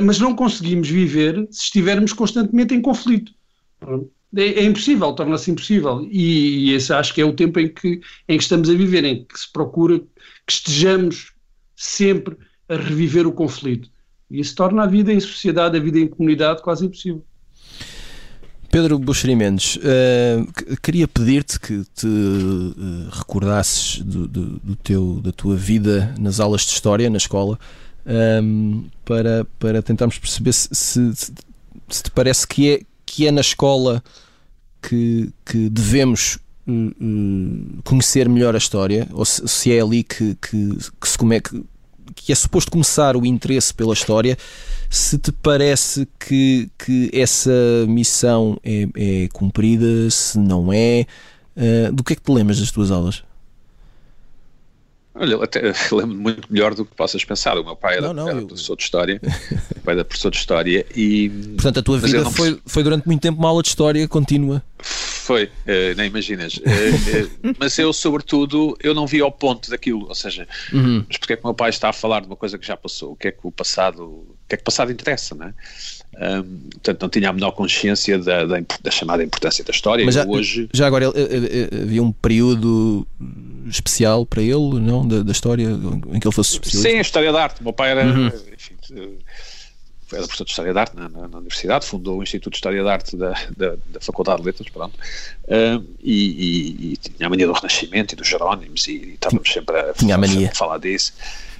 mas 0.04 0.20
não 0.20 0.36
conseguimos 0.36 0.88
viver 0.88 1.48
se 1.50 1.64
estivermos 1.64 2.12
constantemente 2.12 2.74
em 2.74 2.80
conflito 2.80 3.32
é, 4.36 4.42
é 4.42 4.64
impossível, 4.64 5.12
torna-se 5.12 5.50
impossível. 5.50 6.06
E, 6.10 6.70
e, 6.70 6.74
esse 6.74 6.92
acho 6.92 7.14
que 7.14 7.20
é 7.20 7.24
o 7.24 7.32
tempo 7.32 7.60
em 7.60 7.68
que, 7.68 8.00
em 8.28 8.36
que 8.36 8.42
estamos 8.42 8.68
a 8.68 8.74
viver, 8.74 9.04
em 9.04 9.24
que 9.24 9.38
se 9.38 9.50
procura 9.50 9.98
que 10.46 10.52
estejamos 10.52 11.32
sempre 11.76 12.36
a 12.68 12.76
reviver 12.76 13.26
o 13.26 13.32
conflito. 13.32 13.90
E 14.30 14.40
isso 14.40 14.54
torna 14.54 14.84
a 14.84 14.86
vida 14.86 15.12
em 15.12 15.20
sociedade, 15.20 15.76
a 15.76 15.80
vida 15.80 15.98
em 15.98 16.06
comunidade 16.06 16.62
quase 16.62 16.86
impossível. 16.86 17.24
Pedro 18.70 18.98
Buxeri 18.98 19.36
Mendes, 19.36 19.76
uh, 19.76 20.80
queria 20.82 21.06
pedir-te 21.06 21.60
que 21.60 21.84
te 21.94 22.06
uh, 22.06 23.10
recordasses 23.10 24.00
do, 24.00 24.26
do, 24.26 24.58
do, 24.60 24.76
teu, 24.76 25.20
da 25.22 25.30
tua 25.30 25.54
vida 25.54 26.14
nas 26.18 26.40
aulas 26.40 26.62
de 26.62 26.72
História, 26.72 27.10
na 27.10 27.18
escola, 27.18 27.58
um, 28.06 28.84
eh, 28.86 28.90
para, 29.04 29.46
para 29.58 29.82
tentarmos 29.82 30.18
perceber 30.18 30.54
se, 30.54 30.68
se, 30.72 31.12
se 31.86 32.02
te 32.02 32.10
parece 32.10 32.46
que 32.48 32.70
é, 32.70 32.80
que 33.12 33.26
é 33.26 33.30
na 33.30 33.42
escola 33.42 34.02
que, 34.80 35.30
que 35.44 35.68
devemos 35.68 36.38
uh, 36.66 37.82
conhecer 37.84 38.26
melhor 38.26 38.54
a 38.54 38.58
história, 38.58 39.06
ou 39.12 39.22
se, 39.22 39.46
se 39.46 39.70
é 39.70 39.82
ali 39.82 40.02
que, 40.02 40.34
que, 40.36 40.78
que 40.98 41.08
se 41.08 41.18
come, 41.18 41.38
que, 41.38 41.62
que 42.14 42.32
é 42.32 42.34
suposto 42.34 42.70
começar 42.70 43.14
o 43.14 43.26
interesse 43.26 43.74
pela 43.74 43.92
história, 43.92 44.38
se 44.88 45.18
te 45.18 45.30
parece 45.30 46.08
que, 46.18 46.70
que 46.78 47.10
essa 47.12 47.52
missão 47.86 48.58
é, 48.64 48.88
é 48.96 49.28
cumprida, 49.28 50.08
se 50.08 50.38
não 50.38 50.72
é, 50.72 51.06
uh, 51.54 51.92
do 51.92 52.02
que 52.02 52.14
é 52.14 52.16
que 52.16 52.22
te 52.22 52.32
lembras 52.32 52.60
das 52.60 52.70
tuas 52.70 52.90
aulas? 52.90 53.22
Olha, 55.14 55.36
até 55.42 55.60
lembro 55.92 56.16
muito 56.16 56.52
melhor 56.52 56.74
do 56.74 56.84
que 56.84 56.94
possas 56.94 57.24
pensar. 57.24 57.58
O 57.58 57.64
meu 57.64 57.76
pai 57.76 57.98
era, 57.98 58.08
não, 58.08 58.14
não, 58.14 58.28
era 58.28 58.38
eu... 58.38 58.46
professor 58.46 58.76
de 58.76 58.82
História, 58.82 59.20
o 59.76 59.80
pai 59.80 59.94
era 59.94 60.04
professor 60.04 60.30
de 60.30 60.38
História 60.38 60.86
e... 60.96 61.28
Portanto, 61.28 61.80
a 61.80 61.82
tua 61.82 61.98
vida 61.98 62.30
foi, 62.30 62.58
foi 62.64 62.82
durante 62.82 63.06
muito 63.06 63.20
tempo 63.20 63.38
uma 63.38 63.48
aula 63.48 63.62
de 63.62 63.68
História 63.68 64.06
contínua. 64.08 64.62
Foi, 64.78 65.44
uh, 65.44 65.94
nem 65.96 66.06
imaginas. 66.06 66.56
Uh, 66.56 66.60
uh, 66.60 67.54
mas 67.60 67.78
eu, 67.78 67.92
sobretudo, 67.92 68.76
eu 68.82 68.94
não 68.94 69.06
vi 69.06 69.20
ao 69.20 69.30
ponto 69.30 69.70
daquilo, 69.70 70.08
ou 70.08 70.14
seja, 70.14 70.48
uhum. 70.72 71.04
mas 71.08 71.16
porque 71.18 71.34
é 71.34 71.36
que 71.36 71.44
o 71.44 71.46
meu 71.46 71.54
pai 71.54 71.70
está 71.70 71.90
a 71.90 71.92
falar 71.92 72.20
de 72.20 72.26
uma 72.26 72.36
coisa 72.36 72.58
que 72.58 72.66
já 72.66 72.76
passou? 72.76 73.12
O 73.12 73.16
que 73.16 73.28
é 73.28 73.30
que 73.30 73.38
o 73.42 73.52
passado, 73.52 74.02
o 74.02 74.36
que 74.48 74.54
é 74.54 74.56
que 74.56 74.62
o 74.62 74.64
passado 74.64 74.90
interessa, 74.90 75.34
não 75.34 75.46
é? 75.46 75.54
Um, 76.14 76.68
portanto, 76.70 77.02
não 77.02 77.08
tinha 77.08 77.30
a 77.30 77.32
menor 77.32 77.52
consciência 77.52 78.18
da, 78.18 78.44
da, 78.44 78.56
da 78.82 78.90
chamada 78.90 79.22
importância 79.22 79.64
da 79.64 79.70
história. 79.70 80.04
Mas 80.04 80.14
já, 80.14 80.26
hoje... 80.26 80.68
já 80.74 80.86
agora, 80.86 81.06
havia 81.82 82.02
um 82.02 82.12
período 82.12 83.06
especial 83.66 84.26
para 84.26 84.42
ele, 84.42 84.80
não? 84.80 85.06
Da, 85.06 85.22
da 85.22 85.32
história 85.32 85.66
em 85.66 86.20
que 86.20 86.26
ele 86.26 86.34
fosse 86.34 86.52
especialista? 86.52 86.90
Sim, 86.90 86.98
a 86.98 87.00
história 87.00 87.32
da 87.32 87.42
arte. 87.42 87.60
O 87.60 87.64
meu 87.64 87.72
pai 87.72 87.90
era, 87.90 88.04
uhum. 88.04 88.26
enfim, 88.26 88.74
era 90.16 90.22
professor 90.22 90.44
de 90.44 90.50
História 90.50 90.74
da 90.74 90.80
Arte 90.80 90.96
na, 90.96 91.08
na, 91.08 91.28
na, 91.28 91.38
Universidade, 91.38 91.86
fundou 91.86 92.18
o 92.18 92.22
Instituto 92.22 92.52
de 92.52 92.56
História 92.58 92.82
da 92.84 92.92
Arte 92.92 93.16
da, 93.16 93.32
da, 93.56 93.74
da 93.86 94.00
Faculdade 94.00 94.40
de 94.40 94.46
Letras, 94.46 94.68
pronto, 94.68 94.94
uh, 94.94 95.84
e, 96.02 96.12
e, 96.12 96.92
e, 96.92 96.96
tinha 96.96 97.26
a 97.26 97.30
mania 97.30 97.46
do 97.46 97.52
Renascimento 97.52 98.14
e 98.14 98.16
dos 98.16 98.28
Jerónimos, 98.28 98.86
e, 98.88 98.92
e 98.92 99.14
estávamos 99.14 99.50
sempre 99.50 99.78
a, 99.78 99.92
tinha 99.94 100.14
a, 100.14 100.18
mania. 100.18 100.50
a 100.50 100.54
falar 100.54 100.78
disso. 100.78 101.14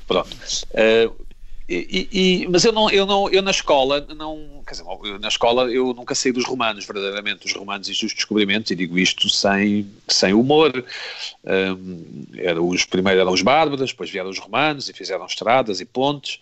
Pronto. 0.07 0.37
Uh, 0.71 1.23
e, 1.69 2.09
e, 2.13 2.49
mas 2.49 2.65
eu 2.65 2.73
não, 2.73 2.91
eu 2.91 3.07
não, 3.07 3.31
eu 3.31 3.41
na 3.41 3.51
escola 3.51 4.07
não, 4.17 4.63
quer 4.67 4.73
dizer, 4.73 5.19
na 5.21 5.29
escola 5.29 5.71
eu 5.71 5.95
nunca 5.95 6.15
saí 6.15 6.33
dos 6.33 6.45
romanos, 6.45 6.85
verdadeiramente, 6.85 7.45
dos 7.45 7.53
romanos 7.53 7.89
e 7.89 7.93
dos 7.93 8.15
descobrimentos, 8.15 8.71
e 8.71 8.75
digo 8.75 8.99
isto 8.99 9.29
sem, 9.29 9.89
sem 10.09 10.33
humor. 10.33 10.85
Um, 11.45 12.27
era, 12.37 12.61
os 12.61 12.85
primeiros 12.85 13.21
eram 13.21 13.33
os 13.33 13.43
bárbaros, 13.43 13.91
depois 13.91 14.11
vieram 14.11 14.31
os 14.31 14.39
romanos 14.39 14.89
e 14.89 14.93
fizeram 14.93 15.25
estradas 15.27 15.81
e 15.81 15.85
pontes, 15.85 16.41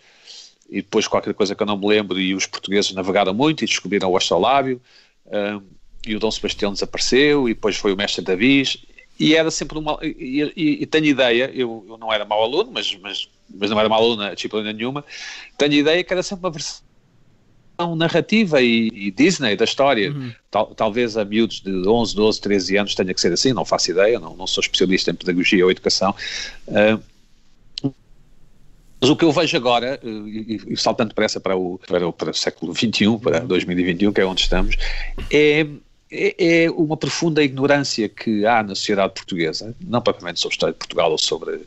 e 0.69 0.77
depois 0.77 1.07
qualquer 1.07 1.35
coisa 1.35 1.55
que 1.55 1.63
eu 1.63 1.67
não 1.67 1.77
me 1.77 1.87
lembro, 1.87 2.19
e 2.19 2.35
os 2.35 2.47
portugueses 2.47 2.93
navegaram 2.93 3.35
muito 3.35 3.63
e 3.63 3.67
descobriram 3.67 4.11
o 4.11 4.17
astrolábio, 4.17 4.81
um, 5.27 5.63
e 6.07 6.17
o 6.17 6.19
Dom 6.19 6.31
Sebastião 6.31 6.73
desapareceu, 6.73 7.49
e 7.49 7.55
depois 7.55 7.77
foi 7.77 7.93
o 7.93 7.97
mestre 7.97 8.25
Davis, 8.25 8.79
e 9.19 9.35
era 9.35 9.51
sempre 9.51 9.79
uma. 9.79 9.99
E, 10.03 10.51
e, 10.57 10.83
e 10.83 10.87
tenho 10.87 11.05
ideia, 11.05 11.51
eu, 11.53 11.85
eu, 11.87 11.99
não 11.99 12.11
era 12.11 12.25
mau 12.25 12.43
aluno, 12.43 12.71
mas, 12.73 12.97
mas, 13.03 13.29
mas 13.55 13.71
não 13.71 13.79
era 13.79 13.89
mau 13.89 14.03
aluno 14.03 14.23
a 14.23 14.35
disciplina 14.35 14.73
nenhuma, 14.73 15.05
tenho 15.57 15.75
ideia 15.75 16.03
que 16.03 16.13
era 16.13 16.23
sempre 16.23 16.47
uma 16.47 16.51
versão 16.51 16.83
narrativa 17.97 18.61
e, 18.61 18.89
e, 18.89 19.11
Disney 19.11 19.57
da 19.57 19.65
história. 19.65 20.11
Uhum. 20.13 20.33
Tal, 20.51 20.75
talvez 20.75 21.17
a 21.17 21.25
miúdos 21.25 21.61
de 21.61 21.89
11, 21.89 22.15
12, 22.15 22.41
13 22.41 22.77
anos 22.77 22.95
tenha 22.95 23.15
que 23.15 23.21
ser 23.21 23.33
assim, 23.33 23.53
não 23.53 23.65
faço 23.65 23.91
ideia, 23.91 24.19
não, 24.21 24.37
não 24.37 24.47
sou 24.47 24.61
especialista 24.61 25.11
em 25.11 25.15
pedagogia 25.15 25.65
ou 25.65 25.71
educação. 25.71 26.15
Uh, 26.69 27.03
mas 29.01 29.09
o 29.09 29.17
que 29.17 29.25
eu 29.25 29.33
vejo 29.33 29.57
agora, 29.57 29.99
eh, 30.05 30.09
e, 30.09 30.61
e 30.69 30.77
saltando 30.77 31.09
depressa 31.09 31.41
para 31.41 31.57
o, 31.57 31.81
para, 31.87 32.07
o, 32.07 32.13
para 32.13 32.31
o 32.33 32.35
século 32.35 32.75
XXI, 32.75 33.19
para 33.19 33.41
2021, 33.41 34.13
que 34.13 34.21
é 34.21 34.27
onde 34.27 34.43
estamos, 34.43 34.77
é 35.31 35.67
é, 36.11 36.65
é 36.65 36.71
uma 36.71 36.97
profunda 36.97 37.43
ignorância 37.43 38.09
que 38.09 38.45
há 38.45 38.63
na 38.63 38.75
sociedade 38.75 39.15
portuguesa, 39.15 39.75
não 39.81 40.03
propriamente 40.03 40.41
sobre 40.41 40.55
a 40.55 40.57
história 40.57 40.73
de 40.73 40.79
Portugal 40.79 41.13
ou 41.13 41.19
sobre 41.19 41.61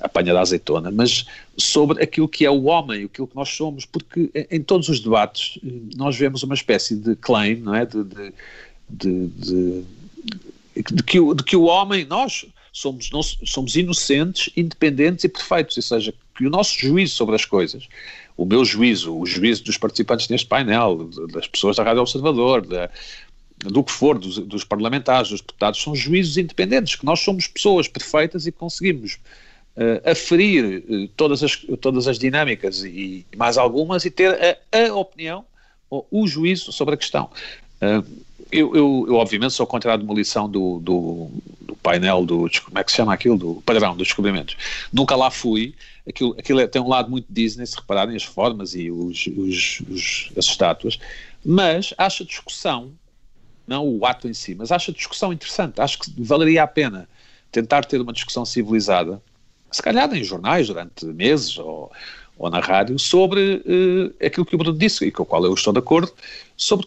a 0.00 0.06
apanha 0.06 0.32
da 0.32 0.40
azeitona, 0.40 0.90
mas 0.90 1.26
sobre 1.56 2.02
aquilo 2.02 2.28
que 2.28 2.46
é 2.46 2.50
o 2.50 2.64
homem, 2.64 3.04
aquilo 3.04 3.26
que 3.26 3.36
nós 3.36 3.50
somos, 3.50 3.84
porque 3.84 4.30
em 4.50 4.62
todos 4.62 4.88
os 4.88 5.00
debates 5.00 5.58
eh, 5.64 5.70
nós 5.94 6.16
vemos 6.16 6.42
uma 6.42 6.54
espécie 6.54 6.96
de 6.96 7.14
claim, 7.16 7.56
não 7.56 7.74
é? 7.74 7.84
De, 7.84 8.02
de, 8.02 8.32
de, 8.88 9.26
de, 9.28 9.84
de 10.74 11.02
que, 11.02 11.20
o, 11.20 11.34
de 11.34 11.44
que 11.44 11.56
o 11.56 11.64
homem, 11.64 12.06
nós 12.06 12.46
somos, 12.72 13.10
nós 13.10 13.38
somos 13.44 13.76
inocentes, 13.76 14.50
independentes 14.56 15.24
e 15.24 15.28
perfeitos, 15.28 15.76
ou 15.76 15.82
seja, 15.82 16.14
que 16.34 16.46
o 16.46 16.50
nosso 16.50 16.78
juízo 16.78 17.14
sobre 17.14 17.34
as 17.34 17.44
coisas, 17.44 17.86
o 18.36 18.46
meu 18.46 18.64
juízo, 18.64 19.14
o 19.14 19.26
juízo 19.26 19.64
dos 19.64 19.76
participantes 19.76 20.28
neste 20.28 20.46
painel, 20.46 21.10
das 21.30 21.46
pessoas 21.46 21.76
da 21.76 21.84
Rádio 21.84 22.00
Observador, 22.00 22.66
da, 22.66 22.90
do 23.64 23.82
que 23.82 23.92
for, 23.92 24.18
dos, 24.18 24.38
dos, 24.38 24.64
parlamentares, 24.64 25.30
dos 25.30 25.40
deputados, 25.40 25.82
são 25.82 25.94
juízos 25.94 26.36
independentes, 26.36 26.96
que 26.96 27.04
nós 27.04 27.20
somos 27.20 27.46
pessoas 27.46 27.86
perfeitas 27.88 28.46
e 28.46 28.52
conseguimos 28.52 29.18
uh, 29.76 30.10
aferir 30.10 30.84
uh, 30.88 31.08
todas, 31.16 31.42
as, 31.42 31.56
todas 31.80 32.08
as 32.08 32.18
dinâmicas 32.18 32.82
e, 32.82 33.24
e 33.32 33.36
mais 33.36 33.56
algumas 33.56 34.04
e 34.04 34.10
ter 34.10 34.58
a, 34.72 34.86
a, 34.88 34.94
opinião 34.94 35.44
ou 35.88 36.06
o 36.10 36.26
juízo 36.26 36.72
sobre 36.72 36.94
a 36.94 36.96
questão. 36.96 37.30
Uh, 37.80 38.04
eu, 38.50 38.74
eu, 38.76 39.04
eu, 39.08 39.14
obviamente, 39.14 39.54
sou 39.54 39.66
contra 39.66 39.94
a 39.94 39.96
demolição 39.96 40.48
do, 40.48 40.78
do, 40.80 41.30
do, 41.60 41.74
painel 41.76 42.26
do. 42.26 42.50
Como 42.64 42.78
é 42.78 42.84
que 42.84 42.90
se 42.90 42.98
chama 42.98 43.14
aquilo? 43.14 43.38
Do 43.38 43.62
padrão 43.64 43.96
dos 43.96 44.08
descobrimentos. 44.08 44.56
Nunca 44.92 45.16
lá 45.16 45.30
fui. 45.30 45.74
Aquilo, 46.06 46.36
aquilo 46.38 46.60
é, 46.60 46.66
tem 46.66 46.82
um 46.82 46.88
lado 46.88 47.10
muito 47.10 47.26
Disney, 47.30 47.64
se 47.64 47.76
repararem 47.76 48.14
as 48.14 48.24
formas 48.24 48.74
e 48.74 48.90
os, 48.90 49.26
os, 49.26 49.82
os, 49.88 50.32
as 50.36 50.46
estátuas, 50.46 50.98
mas 51.44 51.94
acho 51.96 52.24
a 52.24 52.26
discussão 52.26 52.92
não 53.66 53.86
o 53.86 54.04
ato 54.06 54.28
em 54.28 54.34
si, 54.34 54.54
mas 54.54 54.72
acho 54.72 54.90
a 54.90 54.94
discussão 54.94 55.32
interessante. 55.32 55.80
Acho 55.80 55.98
que 55.98 56.12
valeria 56.22 56.62
a 56.62 56.66
pena 56.66 57.08
tentar 57.50 57.84
ter 57.84 58.00
uma 58.00 58.12
discussão 58.12 58.44
civilizada, 58.44 59.20
se 59.70 59.82
calhar 59.82 60.12
em 60.14 60.24
jornais 60.24 60.66
durante 60.66 61.04
meses 61.06 61.58
ou, 61.58 61.90
ou 62.38 62.50
na 62.50 62.60
rádio, 62.60 62.98
sobre 62.98 63.62
uh, 63.66 64.24
aquilo 64.26 64.46
que 64.46 64.54
o 64.54 64.58
Bruno 64.58 64.76
disse 64.76 65.04
e 65.06 65.12
com 65.12 65.22
o 65.22 65.26
qual 65.26 65.44
eu 65.44 65.54
estou 65.54 65.72
de 65.72 65.78
acordo, 65.78 66.12
sobre 66.56 66.86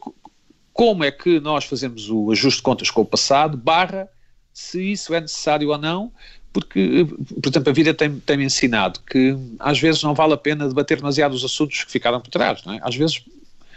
como 0.74 1.04
é 1.04 1.12
que 1.12 1.40
nós 1.40 1.66
fazemos 1.66 2.10
o 2.10 2.32
ajuste 2.32 2.58
de 2.58 2.64
contas 2.64 2.90
com 2.90 3.02
o 3.02 3.06
passado, 3.06 3.56
barra 3.56 4.10
se 4.54 4.92
isso 4.92 5.14
é 5.14 5.20
necessário 5.20 5.70
ou 5.70 5.78
não, 5.78 6.12
porque, 6.54 6.80
eh, 6.80 7.40
por 7.42 7.50
exemplo, 7.50 7.70
a 7.70 7.74
vida 7.74 7.94
tem-me 7.94 8.22
tem 8.22 8.42
ensinado 8.42 9.02
que 9.02 9.38
às 9.60 9.78
vezes 9.78 10.02
não 10.02 10.14
vale 10.14 10.34
a 10.34 10.38
pena 10.38 10.68
debater 10.68 10.96
demasiado 10.96 11.34
os 11.34 11.44
assuntos 11.44 11.84
que 11.84 11.92
ficaram 11.92 12.22
por 12.22 12.30
trás, 12.30 12.64
não 12.64 12.74
é? 12.74 12.80
Às 12.82 12.96
vezes, 12.96 13.22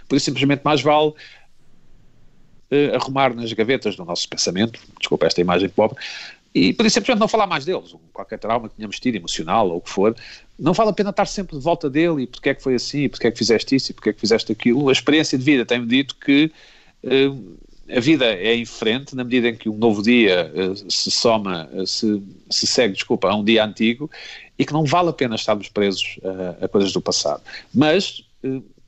por 0.09 0.15
isso 0.15 0.27
simplesmente 0.27 0.63
mais 0.65 0.81
vale 0.81 1.13
uh, 2.71 2.97
arrumar 2.97 3.35
nas 3.35 3.53
gavetas 3.53 3.97
do 3.97 4.05
nosso 4.05 4.29
pensamento, 4.29 4.81
desculpa 4.99 5.27
esta 5.27 5.41
imagem 5.41 5.69
pobre, 5.69 5.99
e 6.55 6.73
por 6.73 6.87
isso 6.87 6.95
simplesmente 6.95 7.21
não 7.21 7.29
falar 7.29 7.47
mais 7.47 7.65
deles, 7.65 7.95
qualquer 8.13 8.39
trauma 8.39 8.69
que 8.69 8.77
tenhamos 8.77 8.99
tido, 8.99 9.17
emocional 9.17 9.69
ou 9.69 9.77
o 9.77 9.81
que 9.81 9.91
for, 9.91 10.17
não 10.59 10.73
vale 10.73 10.91
a 10.91 10.93
pena 10.93 11.11
estar 11.11 11.27
sempre 11.27 11.57
de 11.57 11.63
volta 11.63 11.89
dele 11.89 12.23
e 12.23 12.27
porque 12.27 12.49
é 12.49 12.55
que 12.55 12.63
foi 12.63 12.75
assim, 12.75 13.03
e 13.03 13.09
porque 13.09 13.27
é 13.27 13.31
que 13.31 13.39
fizeste 13.39 13.77
isso 13.77 13.93
e 13.93 13.95
porque 13.95 14.11
é 14.11 14.13
que 14.13 14.21
fizeste 14.21 14.51
aquilo. 14.51 14.89
A 14.89 14.93
experiência 14.93 15.39
de 15.39 15.45
vida 15.45 15.65
tem-me 15.65 15.87
dito 15.87 16.17
que 16.17 16.51
uh, 17.05 17.57
a 17.95 18.01
vida 18.01 18.25
é 18.27 18.55
em 18.57 18.65
frente 18.65 19.15
na 19.15 19.25
medida 19.25 19.49
em 19.49 19.57
que 19.57 19.69
um 19.69 19.77
novo 19.77 20.03
dia 20.03 20.51
uh, 20.53 20.91
se 20.91 21.11
soma, 21.11 21.69
uh, 21.73 21.87
se, 21.87 22.21
se 22.51 22.67
segue, 22.67 22.95
desculpa, 22.95 23.29
a 23.29 23.37
um 23.37 23.45
dia 23.45 23.65
antigo 23.65 24.11
e 24.59 24.65
que 24.65 24.73
não 24.73 24.85
vale 24.85 25.11
a 25.11 25.13
pena 25.13 25.37
estarmos 25.37 25.69
presos 25.69 26.19
a 26.61 26.67
coisas 26.67 26.93
do 26.93 27.01
passado. 27.01 27.41
Mas 27.73 28.25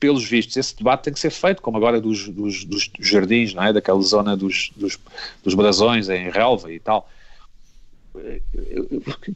pelos 0.01 0.25
vistos, 0.25 0.57
esse 0.57 0.75
debate 0.75 1.03
tem 1.03 1.13
que 1.13 1.19
ser 1.19 1.29
feito, 1.29 1.61
como 1.61 1.77
agora 1.77 2.01
dos, 2.01 2.27
dos, 2.27 2.65
dos 2.65 2.91
jardins, 2.99 3.53
não 3.53 3.63
é? 3.63 3.71
daquela 3.71 4.01
zona 4.01 4.35
dos, 4.35 4.71
dos, 4.75 4.97
dos 5.43 5.53
brasões 5.53 6.09
em 6.09 6.27
relva 6.31 6.73
e 6.73 6.79
tal. 6.79 7.07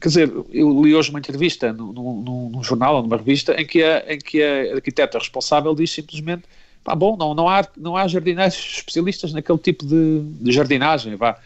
Quer 0.00 0.08
dizer, 0.08 0.32
eu 0.52 0.82
li 0.82 0.92
hoje 0.92 1.08
uma 1.10 1.20
entrevista 1.20 1.72
num, 1.72 1.92
num, 1.92 2.50
num 2.50 2.62
jornal 2.64 3.00
numa 3.00 3.16
revista 3.16 3.54
em 3.58 3.64
que, 3.64 3.80
a, 3.80 4.12
em 4.12 4.18
que 4.18 4.42
a 4.42 4.74
arquiteta 4.74 5.18
responsável 5.18 5.72
diz 5.72 5.92
simplesmente 5.92 6.42
pá, 6.82 6.94
bom, 6.96 7.16
não, 7.16 7.32
não, 7.32 7.48
há, 7.48 7.66
não 7.76 7.96
há 7.96 8.08
jardineiros 8.08 8.56
especialistas 8.78 9.32
naquele 9.32 9.58
tipo 9.58 9.86
de, 9.86 10.20
de 10.20 10.52
jardinagem, 10.52 11.14
vá. 11.14 11.38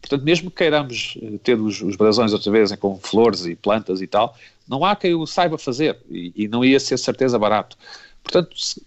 Portanto, 0.00 0.22
mesmo 0.22 0.48
que 0.50 0.56
queiramos 0.56 1.18
eh, 1.20 1.38
ter 1.42 1.60
os, 1.60 1.82
os 1.82 1.96
brasões 1.96 2.32
outra 2.32 2.50
vez 2.50 2.74
com 2.76 2.98
flores 2.98 3.44
e 3.44 3.54
plantas 3.54 4.00
e 4.00 4.06
tal, 4.06 4.34
não 4.66 4.84
há 4.84 4.96
quem 4.96 5.14
o 5.14 5.26
saiba 5.26 5.58
fazer 5.58 5.98
e, 6.08 6.32
e 6.34 6.48
não 6.48 6.64
ia 6.64 6.80
ser 6.80 6.96
certeza 6.98 7.38
barato. 7.38 7.76
Portanto, 8.22 8.58
se, 8.58 8.82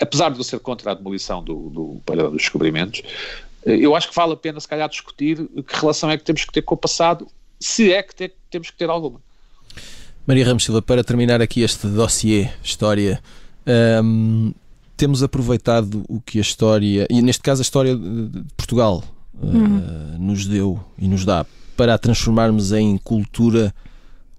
apesar 0.00 0.30
de 0.30 0.38
eu 0.38 0.44
ser 0.44 0.58
contra 0.60 0.92
a 0.92 0.94
demolição 0.94 1.42
do, 1.42 1.70
do 1.70 2.02
dos 2.06 2.32
descobrimentos, 2.32 3.02
eh, 3.64 3.76
eu 3.76 3.94
acho 3.94 4.08
que 4.08 4.14
vale 4.14 4.32
a 4.32 4.36
pena, 4.36 4.58
se 4.60 4.68
calhar, 4.68 4.88
discutir 4.88 5.36
que 5.66 5.76
relação 5.76 6.10
é 6.10 6.16
que 6.16 6.24
temos 6.24 6.44
que 6.44 6.52
ter 6.52 6.62
com 6.62 6.74
o 6.74 6.78
passado, 6.78 7.26
se 7.58 7.92
é 7.92 8.02
que 8.02 8.14
ter, 8.14 8.34
temos 8.50 8.70
que 8.70 8.76
ter 8.76 8.88
alguma. 8.88 9.20
Maria 10.26 10.46
Ramos 10.46 10.64
Silva, 10.64 10.80
para 10.82 11.02
terminar 11.02 11.42
aqui 11.42 11.62
este 11.62 11.86
dossiê, 11.86 12.48
história, 12.62 13.22
um, 14.02 14.52
temos 14.96 15.22
aproveitado 15.22 16.04
o 16.08 16.20
que 16.20 16.38
a 16.38 16.42
história, 16.42 17.06
e 17.10 17.22
neste 17.22 17.42
caso 17.42 17.60
a 17.60 17.64
história 17.64 17.96
de 17.96 18.44
Portugal, 18.56 19.02
uhum. 19.34 19.78
uh, 19.78 20.18
nos 20.18 20.46
deu 20.46 20.82
e 20.98 21.08
nos 21.08 21.24
dá 21.24 21.44
para 21.76 21.94
a 21.94 21.98
transformarmos 21.98 22.72
em 22.72 22.98
cultura 22.98 23.74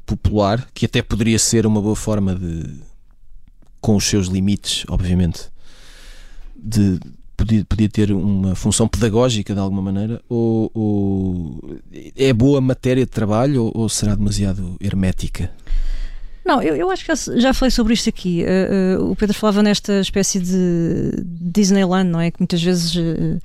popular, 0.06 0.68
que 0.74 0.86
até 0.86 1.02
poderia 1.02 1.40
ser 1.40 1.66
uma 1.66 1.82
boa 1.82 1.96
forma 1.96 2.36
de 2.36 2.70
com 3.82 3.96
os 3.96 4.06
seus 4.06 4.28
limites, 4.28 4.86
obviamente, 4.88 5.50
de 6.56 7.00
podia, 7.36 7.66
podia 7.66 7.90
ter 7.90 8.12
uma 8.12 8.56
função 8.56 8.88
pedagógica 8.88 9.54
de 9.54 9.60
alguma 9.60 9.82
maneira, 9.82 10.22
ou, 10.30 10.72
ou 10.74 11.80
é 12.16 12.32
boa 12.32 12.62
matéria 12.62 13.04
de 13.06 13.12
trabalho 13.12 13.66
ou, 13.66 13.72
ou 13.74 13.90
será 13.90 14.16
demasiado 14.16 14.78
hermética? 14.80 15.52
Não, 16.46 16.62
eu, 16.62 16.76
eu 16.76 16.90
acho 16.90 17.06
que 17.06 17.40
já 17.40 17.54
falei 17.54 17.72
sobre 17.72 17.94
isto 17.94 18.10
aqui. 18.10 18.44
Uh, 18.44 19.02
uh, 19.02 19.12
o 19.12 19.16
Pedro 19.16 19.36
falava 19.36 19.62
nesta 19.62 20.00
espécie 20.00 20.40
de 20.40 21.24
Disneyland, 21.24 22.10
não 22.10 22.20
é? 22.20 22.32
Que 22.32 22.40
muitas 22.40 22.62
vezes 22.62 22.96
uh, 22.96 23.40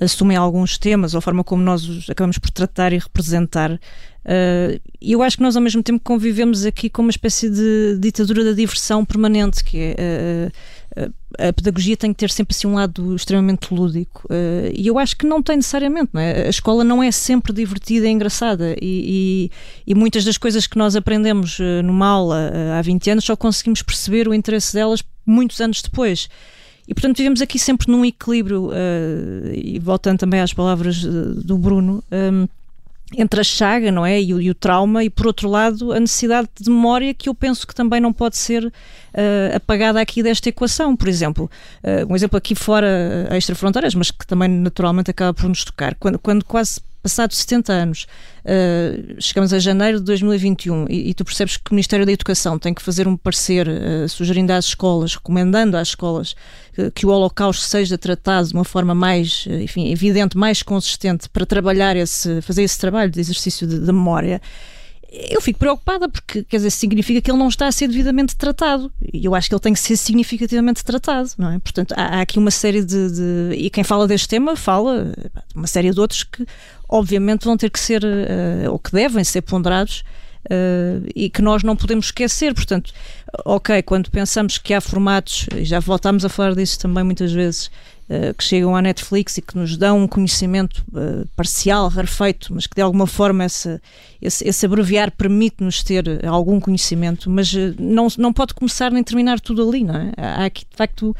assumem 0.00 0.36
alguns 0.36 0.78
temas 0.78 1.14
ou 1.14 1.18
a 1.18 1.22
forma 1.22 1.42
como 1.42 1.62
nós 1.62 1.88
os 1.88 2.08
acabamos 2.08 2.38
por 2.38 2.50
tratar 2.50 2.92
e 2.92 2.98
representar 2.98 3.78
Uh, 4.24 4.80
eu 5.00 5.22
acho 5.22 5.38
que 5.38 5.42
nós, 5.42 5.56
ao 5.56 5.62
mesmo 5.62 5.82
tempo, 5.82 6.00
convivemos 6.04 6.66
aqui 6.66 6.90
com 6.90 7.02
uma 7.02 7.10
espécie 7.10 7.48
de 7.48 7.98
ditadura 7.98 8.44
da 8.44 8.52
diversão 8.52 9.04
permanente, 9.04 9.64
que 9.64 9.94
é. 9.96 10.50
Uh, 10.50 11.12
a 11.38 11.52
pedagogia 11.52 11.96
tem 11.96 12.12
que 12.12 12.18
ter 12.18 12.30
sempre 12.30 12.52
assim 12.52 12.66
um 12.66 12.74
lado 12.74 13.14
extremamente 13.14 13.72
lúdico 13.72 14.26
uh, 14.26 14.72
e 14.74 14.88
eu 14.88 14.98
acho 14.98 15.16
que 15.16 15.24
não 15.24 15.40
tem 15.40 15.54
necessariamente 15.54 16.10
não 16.12 16.20
é? 16.20 16.46
a 16.46 16.50
escola 16.50 16.82
não 16.82 17.00
é 17.00 17.12
sempre 17.12 17.52
divertida 17.52 18.08
e 18.08 18.10
engraçada 18.10 18.74
e, 18.82 19.48
e, 19.86 19.92
e 19.92 19.94
muitas 19.94 20.24
das 20.24 20.36
coisas 20.36 20.66
que 20.66 20.76
nós 20.76 20.96
aprendemos 20.96 21.60
numa 21.84 22.08
aula 22.08 22.50
uh, 22.52 22.72
há 22.76 22.82
20 22.82 23.08
anos 23.08 23.24
só 23.24 23.36
conseguimos 23.36 23.82
perceber 23.82 24.26
o 24.26 24.34
interesse 24.34 24.74
delas 24.74 25.00
muitos 25.24 25.60
anos 25.60 25.80
depois 25.80 26.28
e 26.88 26.92
portanto 26.92 27.18
vivemos 27.18 27.40
aqui 27.40 27.56
sempre 27.56 27.88
num 27.88 28.04
equilíbrio 28.04 28.70
e 29.54 29.78
voltando 29.78 30.18
também 30.18 30.40
às 30.40 30.52
palavras 30.52 31.04
do 31.04 31.56
Bruno 31.56 32.02
um, 32.10 32.48
entre 33.16 33.40
a 33.40 33.44
chaga, 33.44 33.90
não 33.90 34.04
é? 34.04 34.20
E 34.20 34.34
o, 34.34 34.40
e 34.40 34.50
o, 34.50 34.54
trauma, 34.54 35.04
e 35.04 35.10
por 35.10 35.26
outro 35.26 35.48
lado, 35.48 35.92
a 35.92 36.00
necessidade 36.00 36.48
de 36.60 36.70
memória 36.70 37.12
que 37.12 37.28
eu 37.28 37.34
penso 37.34 37.66
que 37.66 37.74
também 37.74 38.00
não 38.00 38.12
pode 38.12 38.36
ser 38.36 38.64
uh, 38.64 39.56
apagada 39.56 40.00
aqui 40.00 40.22
desta 40.22 40.48
equação. 40.48 40.94
Por 40.96 41.08
exemplo, 41.08 41.50
uh, 41.82 42.12
um 42.12 42.14
exemplo 42.14 42.36
aqui 42.36 42.54
fora 42.54 42.86
uh, 43.30 43.34
extra-fronteiras, 43.34 43.94
mas 43.94 44.10
que 44.10 44.26
também 44.26 44.48
naturalmente 44.48 45.10
acaba 45.10 45.34
por 45.34 45.48
nos 45.48 45.64
tocar. 45.64 45.94
Quando, 45.96 46.18
quando 46.18 46.44
quase 46.44 46.80
passados 47.02 47.38
70 47.38 47.72
anos, 47.72 48.06
uh, 48.44 49.20
chegamos 49.20 49.52
a 49.52 49.58
janeiro 49.58 49.98
de 49.98 50.04
2021 50.04 50.86
e, 50.88 51.10
e, 51.10 51.14
tu 51.14 51.24
percebes 51.24 51.56
que 51.56 51.70
o 51.70 51.74
Ministério 51.74 52.04
da 52.04 52.12
Educação 52.12 52.58
tem 52.58 52.74
que 52.74 52.82
fazer 52.82 53.08
um 53.08 53.16
parecer 53.16 53.66
uh, 53.68 54.08
sugerindo 54.08 54.52
às 54.52 54.66
escolas, 54.66 55.14
recomendando 55.14 55.76
às 55.76 55.88
escolas 55.88 56.34
uh, 56.78 56.90
que 56.92 57.06
o 57.06 57.10
Holocausto 57.10 57.64
seja 57.64 57.96
tratado 57.96 58.48
de 58.48 58.54
uma 58.54 58.64
forma 58.64 58.94
mais, 58.94 59.46
enfim, 59.48 59.90
evidente, 59.90 60.36
mais 60.36 60.62
consistente 60.62 61.28
para 61.28 61.46
trabalhar 61.46 61.96
esse, 61.96 62.40
fazer 62.42 62.62
esse 62.62 62.78
trabalho 62.78 63.10
de 63.10 63.20
exercício 63.20 63.66
de 63.66 63.80
memória 63.86 64.40
eu 65.12 65.40
fico 65.40 65.58
preocupada 65.58 66.08
porque, 66.08 66.44
quer 66.44 66.58
dizer, 66.58 66.70
significa 66.70 67.20
que 67.20 67.30
ele 67.30 67.38
não 67.38 67.48
está 67.48 67.66
a 67.66 67.72
ser 67.72 67.88
devidamente 67.88 68.36
tratado. 68.36 68.92
E 69.12 69.24
eu 69.24 69.34
acho 69.34 69.48
que 69.48 69.54
ele 69.54 69.60
tem 69.60 69.72
que 69.72 69.80
ser 69.80 69.96
significativamente 69.96 70.84
tratado, 70.84 71.30
não 71.36 71.50
é? 71.50 71.58
Portanto, 71.58 71.92
há, 71.96 72.18
há 72.18 72.20
aqui 72.20 72.38
uma 72.38 72.50
série 72.50 72.84
de, 72.84 73.10
de, 73.10 73.56
E 73.56 73.70
quem 73.70 73.82
fala 73.82 74.06
deste 74.06 74.28
tema 74.28 74.54
fala 74.54 75.12
uma 75.54 75.66
série 75.66 75.90
de 75.90 75.98
outros 75.98 76.22
que, 76.22 76.46
obviamente, 76.88 77.44
vão 77.44 77.56
ter 77.56 77.70
que 77.70 77.80
ser, 77.80 78.04
uh, 78.04 78.70
ou 78.70 78.78
que 78.78 78.92
devem 78.92 79.24
ser 79.24 79.42
ponderados 79.42 80.04
uh, 80.46 81.06
e 81.14 81.28
que 81.28 81.42
nós 81.42 81.64
não 81.64 81.74
podemos 81.74 82.06
esquecer. 82.06 82.54
Portanto, 82.54 82.92
ok, 83.44 83.82
quando 83.82 84.10
pensamos 84.10 84.58
que 84.58 84.72
há 84.72 84.80
formatos, 84.80 85.46
e 85.56 85.64
já 85.64 85.80
voltámos 85.80 86.24
a 86.24 86.28
falar 86.28 86.54
disso 86.54 86.78
também 86.78 87.02
muitas 87.02 87.32
vezes, 87.32 87.68
uh, 88.10 88.34
que 88.34 88.42
chegam 88.44 88.74
à 88.74 88.82
Netflix 88.82 89.38
e 89.38 89.42
que 89.42 89.56
nos 89.56 89.76
dão 89.76 90.00
um 90.00 90.08
conhecimento 90.08 90.84
uh, 90.88 91.26
parcial, 91.36 91.88
rarefeito, 91.88 92.52
mas 92.52 92.66
que 92.66 92.74
de 92.74 92.82
alguma 92.82 93.06
forma 93.06 93.44
essa, 93.44 93.80
esse, 94.20 94.46
esse 94.46 94.66
abreviar 94.66 95.10
permite-nos 95.12 95.82
ter 95.82 96.26
algum 96.26 96.58
conhecimento, 96.60 97.30
mas 97.30 97.52
não, 97.78 98.08
não 98.18 98.32
pode 98.32 98.52
começar 98.52 98.90
nem 98.90 99.02
terminar 99.02 99.40
tudo 99.40 99.66
ali, 99.66 99.84
não 99.84 99.94
é? 99.96 100.12
Há 100.16 100.44
aqui, 100.44 100.64
de 100.68 100.76
facto, 100.76 101.14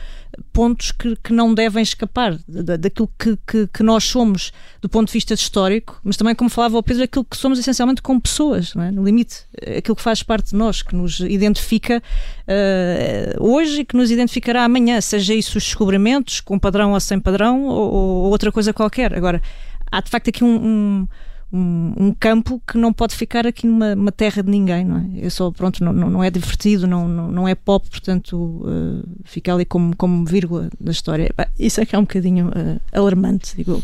pontos 0.53 0.93
que, 0.93 1.16
que 1.16 1.33
não 1.33 1.55
devem 1.55 1.83
escapar 1.83 2.39
da, 2.47 2.76
daquilo 2.76 3.11
que, 3.18 3.39
que, 3.47 3.66
que, 3.66 3.83
nós 3.83 4.05
somos 4.05 4.53
do 4.81 4.89
ponto 4.89 5.09
de 5.09 5.12
vista 5.12 5.35
histórico, 5.35 6.01
mas 6.05 6.16
também, 6.16 6.35
como 6.35 6.51
falava 6.51 6.78
o 6.78 6.83
Pedro, 6.83 7.05
aquilo 7.05 7.24
que 7.24 7.37
somos 7.37 7.59
essencialmente 7.59 8.03
como 8.03 8.20
pessoas, 8.20 8.74
é? 8.76 8.91
no 8.91 9.05
limite, 9.05 9.45
aquilo 9.76 9.97
que 9.97 10.03
faz 10.03 10.22
parte 10.22 10.51
de 10.51 10.57
nós, 10.57 10.83
que 10.83 10.95
nos 10.95 11.20
identifica 11.20 12.03
uh, 12.47 13.43
hoje 13.43 13.81
e 13.81 13.85
que 13.85 13.97
nos 13.97 14.11
identificará 14.11 14.64
amanhã, 14.64 15.01
seja 15.01 15.35
isso 15.35 15.59
os 15.59 15.64
descobrimentos, 15.64 16.41
com 16.41 16.59
padrão 16.59 16.93
ou 16.93 17.01
sem 17.01 17.20
padrão, 17.20 17.64
ou, 17.64 17.93
ou 17.93 18.31
outra 18.31 18.51
coisa 18.53 18.72
qualquer. 18.72 19.14
Agora, 19.14 19.43
há 19.91 20.01
de 20.01 20.11
facto 20.11 20.28
aqui 20.28 20.45
um, 20.45 20.57
um 20.57 21.09
um, 21.53 21.93
um, 21.97 22.15
campo 22.15 22.63
que 22.67 22.79
não 22.79 22.93
pode 22.93 23.15
ficar 23.15 23.47
aqui 23.47 23.67
numa 23.67 24.13
terra 24.13 24.43
de 24.43 24.51
ninguém, 24.51 24.85
não 24.85 24.99
é? 24.99 25.27
É 25.27 25.31
só, 25.31 25.51
pronto, 25.51 25.83
não, 25.83 25.93
não 25.93 26.23
é 26.23 26.31
divertido, 26.31 26.87
não, 26.87 27.09
não, 27.09 27.31
não 27.31 27.49
é 27.49 27.55
pop, 27.55 27.89
portanto 27.89 28.37
uh, 28.37 29.03
fica 29.25 29.53
ali 29.53 29.65
como, 29.65 29.97
como 29.97 30.25
vírgula 30.25 30.71
da 30.81 30.93
história. 30.93 31.33
Isso 31.59 31.81
é 31.81 31.87
que 31.87 31.97
é 31.97 31.99
um 31.99 32.03
bocadinho 32.03 32.49
uh, 32.49 32.81
alarmante, 32.93 33.57
digo 33.57 33.83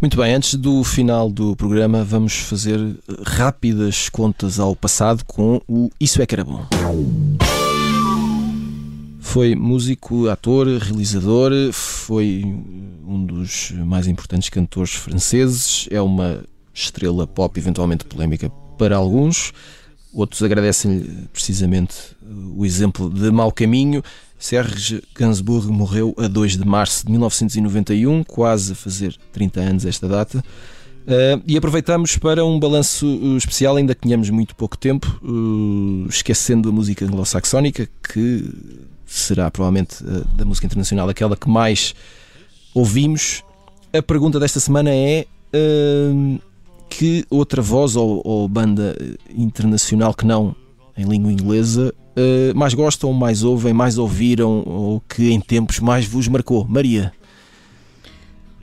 Muito 0.00 0.16
bem, 0.16 0.34
antes 0.34 0.54
do 0.56 0.82
final 0.82 1.30
do 1.30 1.54
programa, 1.54 2.02
vamos 2.02 2.34
fazer 2.34 2.80
rápidas 3.24 4.08
contas 4.08 4.58
ao 4.58 4.74
passado 4.74 5.24
com 5.24 5.60
o 5.68 5.88
Isso 6.00 6.20
é 6.20 6.26
que 6.26 6.34
era 6.34 6.44
bom. 6.44 6.66
Foi 9.20 9.54
músico, 9.54 10.28
ator, 10.28 10.66
realizador, 10.66 11.52
foi 11.72 12.42
um 13.06 13.24
dos 13.24 13.72
mais 13.86 14.06
importantes 14.06 14.48
cantores 14.48 14.94
franceses, 14.94 15.88
é 15.90 16.02
uma 16.02 16.42
estrela 16.74 17.26
pop 17.26 17.58
eventualmente 17.58 18.04
polémica 18.04 18.50
para 18.78 18.96
alguns. 18.96 19.52
Outros 20.12 20.42
agradecem-lhe 20.42 21.28
precisamente 21.32 21.94
o 22.56 22.66
exemplo 22.66 23.08
de 23.08 23.30
mau 23.30 23.50
caminho. 23.50 24.02
Serge 24.38 25.02
Gainsbourg 25.14 25.68
morreu 25.68 26.14
a 26.18 26.26
2 26.26 26.56
de 26.56 26.66
março 26.66 27.06
de 27.06 27.12
1991, 27.12 28.24
quase 28.24 28.72
a 28.72 28.74
fazer 28.74 29.16
30 29.32 29.60
anos 29.60 29.86
esta 29.86 30.08
data. 30.08 30.44
Uh, 31.02 31.42
e 31.46 31.56
aproveitamos 31.56 32.16
para 32.16 32.44
um 32.44 32.60
balanço 32.60 33.06
especial, 33.36 33.76
ainda 33.76 33.94
que 33.94 34.02
tenhamos 34.02 34.30
muito 34.30 34.54
pouco 34.54 34.76
tempo, 34.76 35.20
uh, 35.22 36.06
esquecendo 36.08 36.68
a 36.68 36.72
música 36.72 37.04
anglo-saxónica, 37.04 37.88
que 38.12 38.48
será 39.06 39.50
provavelmente 39.50 40.02
uh, 40.04 40.24
da 40.36 40.44
música 40.44 40.66
internacional 40.66 41.08
aquela 41.08 41.36
que 41.36 41.48
mais 41.48 41.94
ouvimos. 42.74 43.42
A 43.92 44.02
pergunta 44.02 44.38
desta 44.38 44.60
semana 44.60 44.90
é: 44.90 45.26
que 46.92 47.24
outra 47.30 47.62
voz 47.62 47.96
ou, 47.96 48.20
ou 48.24 48.46
banda 48.46 48.96
internacional 49.34 50.12
que 50.12 50.26
não 50.26 50.54
em 50.96 51.04
língua 51.04 51.32
inglesa 51.32 51.92
uh, 52.16 52.56
mais 52.56 52.74
gostam, 52.74 53.12
mais 53.12 53.42
ouvem, 53.42 53.72
mais 53.72 53.96
ouviram 53.96 54.62
ou 54.66 55.00
que 55.08 55.30
em 55.30 55.40
tempos 55.40 55.80
mais 55.80 56.06
vos 56.06 56.28
marcou? 56.28 56.66
Maria. 56.68 57.12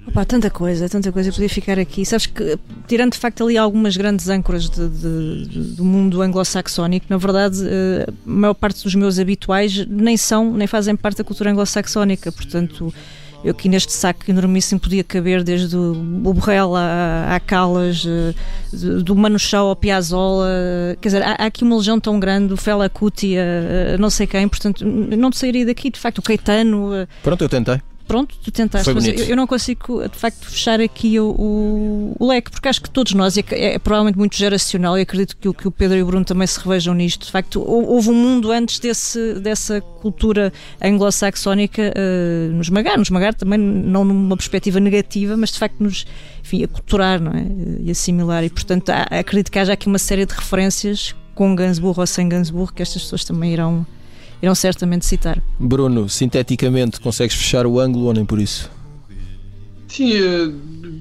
Opa, 0.07 0.25
tanta 0.25 0.49
coisa, 0.49 0.87
tanta 0.87 1.11
coisa, 1.11 1.29
eu 1.29 1.33
podia 1.33 1.49
ficar 1.49 1.77
aqui. 1.77 2.05
Sabes 2.05 2.25
que, 2.25 2.57
tirando 2.87 3.13
de 3.13 3.17
facto 3.19 3.43
ali 3.43 3.57
algumas 3.57 3.97
grandes 3.97 4.27
âncoras 4.29 4.69
de, 4.69 4.87
de, 4.89 5.75
do 5.75 5.83
mundo 5.83 6.21
anglo-saxónico, 6.21 7.07
na 7.09 7.17
verdade, 7.17 7.57
uh, 7.63 8.09
a 8.09 8.29
maior 8.29 8.53
parte 8.53 8.83
dos 8.83 8.95
meus 8.95 9.19
habituais 9.19 9.85
nem 9.87 10.17
são, 10.17 10.53
nem 10.53 10.67
fazem 10.67 10.95
parte 10.95 11.17
da 11.17 11.23
cultura 11.23 11.51
anglo-saxónica, 11.51 12.31
portanto 12.31 12.93
eu 13.43 13.51
aqui 13.51 13.69
neste 13.69 13.93
saco 13.93 14.29
enormíssimo 14.29 14.79
podia 14.79 15.03
caber 15.03 15.43
desde 15.43 15.75
o 15.75 15.93
Borrell 15.93 16.75
à, 16.75 17.35
à 17.35 17.39
Calas, 17.39 18.05
eh, 18.05 18.33
do 19.01 19.15
Manu 19.15 19.39
Chao 19.39 19.67
ao 19.67 19.75
Piazzolla, 19.75 20.97
quer 21.01 21.09
dizer, 21.09 21.23
há, 21.23 21.33
aqui 21.45 21.63
uma 21.63 21.77
legião 21.77 21.99
tão 21.99 22.19
grande, 22.19 22.53
o 22.53 22.57
Fela 22.57 22.89
Kuti, 22.89 23.35
a, 23.37 23.95
a 23.95 23.97
não 23.97 24.09
sei 24.09 24.27
quem, 24.27 24.47
portanto, 24.47 24.85
não 24.85 25.31
sairia 25.31 25.65
daqui, 25.65 25.89
de 25.89 25.99
facto, 25.99 26.19
o 26.19 26.21
Caetano. 26.21 26.93
Eh, 26.95 27.07
Pronto, 27.23 27.43
eu 27.43 27.49
tentei 27.49 27.81
pronto, 28.09 28.35
tu 28.43 28.49
tentaste, 28.49 28.91
mas 28.91 29.07
eu, 29.07 29.13
eu, 29.13 29.35
não 29.35 29.45
consigo 29.45 30.01
de 30.09 30.17
facto 30.17 30.43
fechar 30.49 30.81
aqui 30.81 31.19
o, 31.19 31.29
o, 31.29 32.15
o, 32.17 32.27
leque, 32.27 32.49
porque 32.49 32.67
acho 32.67 32.81
que 32.81 32.89
todos 32.89 33.13
nós, 33.13 33.37
e 33.37 33.45
é, 33.51 33.75
é, 33.75 33.79
provavelmente 33.79 34.17
muito 34.17 34.35
geracional, 34.35 34.97
e 34.97 35.01
acredito 35.01 35.37
que, 35.37 35.53
que 35.53 35.67
o 35.67 35.71
Pedro 35.71 35.95
e 35.95 36.01
o 36.01 36.07
Bruno 36.07 36.25
também 36.25 36.47
se 36.47 36.59
revejam 36.59 36.95
nisto. 36.95 37.27
De 37.27 37.31
facto, 37.31 37.61
houve 37.61 38.09
um 38.09 38.15
mundo 38.15 38.51
antes 38.51 38.79
desse, 38.79 39.35
dessa 39.35 39.79
cultura 39.79 40.51
anglo-saxónica 40.81 41.93
uh, 41.95 42.51
nos 42.51 42.67
magar, 42.71 42.97
nos 42.97 43.11
magar 43.11 43.35
também 43.35 43.59
não 43.59 44.03
numa 44.03 44.35
perspectiva 44.35 44.79
negativa, 44.79 45.37
mas 45.37 45.51
de 45.51 45.59
facto 45.59 45.79
nos 45.79 46.07
enfim, 46.41 46.63
a 46.63 46.67
culturar 46.67 47.21
não 47.21 47.33
é? 47.33 47.45
e 47.81 47.91
assimilar, 47.91 48.43
e 48.43 48.49
portanto 48.49 48.89
há, 48.89 49.03
acredito 49.19 49.51
que 49.51 49.59
haja 49.59 49.73
aqui 49.73 49.85
uma 49.85 49.99
série 49.99 50.25
de 50.25 50.33
referências 50.33 51.13
com 51.35 51.55
Gainsbourg 51.55 51.99
ou 51.99 52.07
sem 52.07 52.27
Gainsbourg 52.27 52.73
que 52.73 52.81
estas 52.81 53.03
pessoas 53.03 53.23
também 53.23 53.53
irão 53.53 53.85
irão 54.41 54.55
certamente 54.55 55.05
citar. 55.05 55.41
Bruno, 55.59 56.09
sinteticamente, 56.09 56.99
consegues 56.99 57.35
fechar 57.35 57.65
o 57.65 57.79
ângulo 57.79 58.05
ou 58.05 58.13
nem 58.13 58.25
por 58.25 58.39
isso? 58.39 58.69
Sim, 59.87 60.13
eh, 60.13 60.51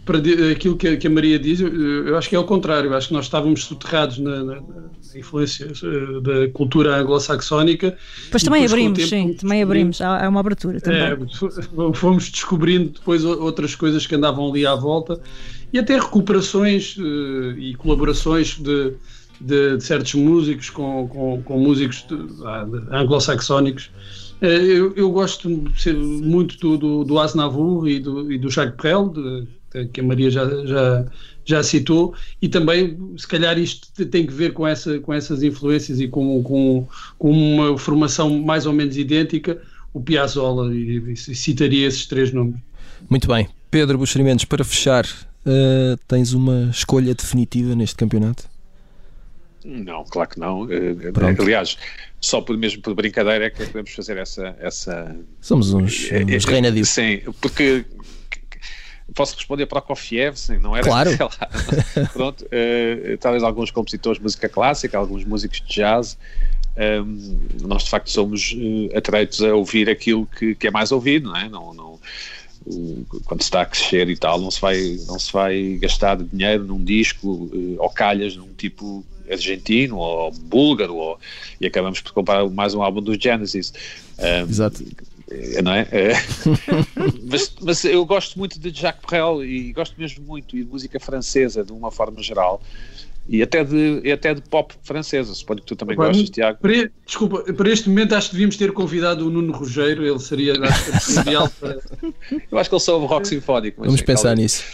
para 0.04 0.18
aquilo 0.50 0.76
que 0.76 1.06
a 1.06 1.10
Maria 1.10 1.38
diz, 1.38 1.60
eu 1.60 2.16
acho 2.16 2.28
que 2.28 2.34
é 2.34 2.38
o 2.38 2.44
contrário. 2.44 2.90
Eu 2.90 2.96
acho 2.96 3.08
que 3.08 3.14
nós 3.14 3.26
estávamos 3.26 3.64
soterrados 3.64 4.18
na, 4.18 4.42
na, 4.42 4.54
na 4.54 5.18
influência 5.18 5.66
eh, 5.66 6.20
da 6.20 6.52
cultura 6.52 6.96
anglo-saxónica. 6.96 7.96
Pois 8.30 8.42
também 8.42 8.64
abrimos, 8.64 9.08
sim, 9.08 9.34
também 9.34 9.62
abrimos. 9.62 10.00
Há, 10.00 10.28
uma 10.28 10.40
abertura 10.40 10.80
também. 10.80 11.00
É, 11.02 11.16
fomos 11.94 12.30
descobrindo 12.30 12.90
depois 12.90 13.24
outras 13.24 13.74
coisas 13.74 14.06
que 14.06 14.14
andavam 14.14 14.48
ali 14.48 14.66
à 14.66 14.74
volta 14.74 15.20
e 15.72 15.78
até 15.78 15.98
recuperações 15.98 16.96
uh, 16.96 17.58
e 17.58 17.74
colaborações 17.74 18.58
de, 18.58 18.94
de, 19.40 19.76
de 19.76 19.84
certos 19.84 20.14
músicos 20.14 20.70
com, 20.70 21.08
com, 21.08 21.42
com 21.42 21.58
músicos 21.58 22.04
ah, 22.44 22.66
anglo-saxónicos. 22.90 23.90
Eh, 24.40 24.46
eu, 24.46 24.94
eu, 24.94 25.10
gosto 25.10 25.48
muito 25.48 26.58
do, 26.58 26.78
do, 26.78 27.04
do 27.04 27.18
Aznavour 27.18 27.88
e 27.88 27.98
do, 27.98 28.30
e 28.32 28.38
do 28.38 28.50
Jacques 28.50 28.76
Brel, 28.76 29.08
de, 29.08 29.86
que 29.92 30.00
a 30.00 30.04
Maria 30.04 30.30
já, 30.30 30.44
já, 30.64 31.06
já 31.44 31.62
citou, 31.62 32.14
e 32.40 32.48
também, 32.48 32.98
se 33.16 33.26
calhar, 33.26 33.58
isto 33.58 34.06
tem 34.06 34.26
que 34.26 34.32
ver 34.32 34.52
com, 34.52 34.66
essa, 34.66 34.98
com 35.00 35.12
essas 35.12 35.42
influências 35.42 36.00
e 36.00 36.08
com, 36.08 36.42
com, 36.42 36.86
com 37.18 37.30
uma 37.30 37.76
formação 37.76 38.38
mais 38.40 38.66
ou 38.66 38.72
menos 38.72 38.96
idêntica, 38.96 39.60
o 39.92 40.00
Piazzolla, 40.00 40.74
e, 40.74 41.12
e 41.12 41.16
citaria 41.16 41.86
esses 41.86 42.06
três 42.06 42.32
nomes. 42.32 42.56
Muito 43.08 43.28
bem. 43.28 43.48
Pedro 43.70 43.98
Buxerimentos, 43.98 44.44
para 44.44 44.64
fechar, 44.64 45.04
uh, 45.04 45.98
tens 46.06 46.32
uma 46.32 46.70
escolha 46.70 47.14
definitiva 47.14 47.74
neste 47.74 47.96
campeonato? 47.96 48.48
Não, 49.68 50.02
claro 50.04 50.30
que 50.30 50.40
não. 50.40 50.66
Eh, 50.70 51.12
aliás, 51.38 51.76
só 52.18 52.40
por 52.40 52.56
mesmo 52.56 52.80
por 52.80 52.94
brincadeira 52.94 53.44
é 53.44 53.50
que 53.50 53.66
podemos 53.66 53.92
fazer 53.92 54.16
essa. 54.16 54.56
essa... 54.58 55.14
Somos 55.42 55.74
uns, 55.74 56.10
é, 56.10 56.24
uns. 56.24 56.88
Sim, 56.88 57.20
porque 57.38 57.84
posso 59.14 59.36
responder 59.36 59.66
para 59.66 59.80
o 59.80 59.82
Kofiev, 59.82 60.38
sim, 60.38 60.56
não 60.56 60.74
era? 60.74 60.86
Claro. 60.86 61.10
Pronto, 62.14 62.44
uh, 62.46 63.18
talvez 63.18 63.42
alguns 63.42 63.70
compositores 63.70 64.18
de 64.18 64.22
música 64.22 64.48
clássica, 64.48 64.96
alguns 64.96 65.24
músicos 65.24 65.60
de 65.60 65.74
jazz. 65.74 66.16
Um, 67.04 67.38
nós 67.62 67.82
de 67.84 67.90
facto 67.90 68.10
somos 68.10 68.52
uh, 68.52 68.96
atreitos 68.96 69.42
a 69.42 69.54
ouvir 69.54 69.90
aquilo 69.90 70.24
que, 70.26 70.54
que 70.54 70.68
é 70.68 70.70
mais 70.70 70.92
ouvido, 70.92 71.28
não 71.28 71.36
é? 71.36 71.48
Não, 71.48 71.74
não, 71.74 72.00
quando 73.24 73.42
se 73.42 73.48
está 73.48 73.62
a 73.62 73.66
crescer 73.66 74.08
e 74.08 74.16
tal, 74.16 74.40
não 74.40 74.50
se 74.50 74.60
vai, 74.60 74.96
não 75.06 75.18
se 75.18 75.32
vai 75.32 75.78
gastar 75.80 76.16
dinheiro 76.16 76.64
num 76.64 76.82
disco 76.82 77.28
uh, 77.28 77.76
ou 77.78 77.90
calhas 77.90 78.34
num 78.34 78.48
tipo 78.54 79.04
argentino 79.30 79.96
ou 79.96 80.32
búlgaro, 80.32 80.94
ou, 80.96 81.18
e 81.60 81.66
acabamos 81.66 82.00
por 82.00 82.12
comprar 82.12 82.48
mais 82.48 82.74
um 82.74 82.82
álbum 82.82 83.02
dos 83.02 83.16
Genesis. 83.18 83.72
Um, 84.18 84.48
Exato. 84.48 84.84
Eh, 85.30 85.62
não 85.62 85.72
é? 85.72 85.86
é. 85.92 86.12
mas, 87.30 87.54
mas, 87.60 87.84
eu 87.84 88.04
gosto 88.04 88.38
muito 88.38 88.58
de 88.58 88.70
Jacques 88.70 89.04
Brel 89.06 89.44
e 89.44 89.72
gosto 89.72 89.94
mesmo 89.98 90.24
muito 90.24 90.56
e 90.56 90.64
de 90.64 90.70
música 90.70 90.98
francesa 90.98 91.62
de 91.62 91.72
uma 91.72 91.90
forma 91.90 92.22
geral 92.22 92.62
e 93.28 93.42
até 93.42 93.62
de, 93.62 94.00
e 94.02 94.10
até 94.10 94.32
de 94.32 94.40
pop 94.40 94.74
francesa, 94.82 95.34
suponho 95.34 95.60
que 95.60 95.66
tu 95.66 95.76
também 95.76 95.94
Opa, 95.94 96.06
gostas, 96.06 96.30
Tiago. 96.30 96.58
Para, 96.60 96.90
desculpa, 97.04 97.52
para 97.52 97.70
este 97.70 97.88
momento 97.90 98.14
acho 98.14 98.28
que 98.28 98.34
devíamos 98.36 98.56
ter 98.56 98.72
convidado 98.72 99.26
o 99.26 99.30
Nuno 99.30 99.52
Rogério, 99.52 100.06
ele 100.06 100.18
seria 100.18 100.54
acho, 100.62 101.20
ideal 101.20 101.50
para... 101.60 101.78
Eu 102.50 102.56
acho 102.56 102.70
que 102.70 102.74
ele 102.74 102.82
soube 102.82 103.06
rock 103.06 103.28
sinfónico. 103.28 103.84
Vamos 103.84 104.00
pensar 104.00 104.34
nisso 104.34 104.64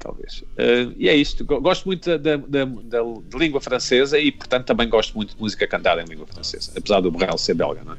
talvez. 0.00 0.42
Uh, 0.58 0.92
e 0.96 1.08
é 1.08 1.14
isto. 1.14 1.44
Gosto 1.44 1.86
muito 1.86 2.18
da, 2.18 2.36
da, 2.36 2.36
da, 2.36 2.64
da, 2.64 3.38
língua 3.38 3.60
francesa 3.60 4.18
e, 4.18 4.32
portanto, 4.32 4.66
também 4.66 4.88
gosto 4.88 5.14
muito 5.14 5.34
de 5.34 5.40
música 5.40 5.66
cantada 5.66 6.02
em 6.02 6.06
língua 6.06 6.26
francesa, 6.26 6.72
apesar 6.76 7.00
do 7.00 7.10
Borrell 7.10 7.38
ser 7.38 7.54
belga, 7.54 7.82
não 7.84 7.92
é? 7.92 7.96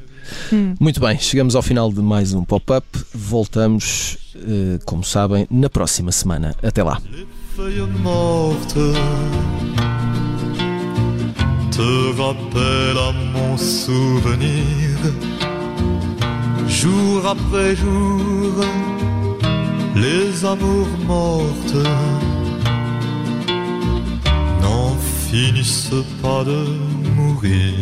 Hum. 0.53 0.75
Muito 0.79 0.99
bem, 0.99 1.17
chegamos 1.17 1.55
ao 1.55 1.61
final 1.61 1.91
de 1.91 2.01
mais 2.01 2.33
um 2.33 2.43
pop-up. 2.43 2.85
Voltamos, 3.13 4.17
uh, 4.35 4.83
como 4.85 5.03
sabem, 5.03 5.47
na 5.49 5.69
próxima 5.69 6.11
semana. 6.11 6.55
Até 6.61 6.83
lá. 6.83 7.01
se 11.81 12.21
rappelle 12.21 12.99
à 12.99 13.11
mon 13.11 13.57
souvenir, 13.57 14.97
jour 16.67 17.25
après 17.25 17.75
jour, 17.75 18.53
les 19.95 20.45
amours 20.45 20.97
mortes 21.05 21.75
n'en 24.61 24.95
finissent 25.29 25.93
pas 26.21 26.43
de 26.43 26.65
mourir. 27.15 27.73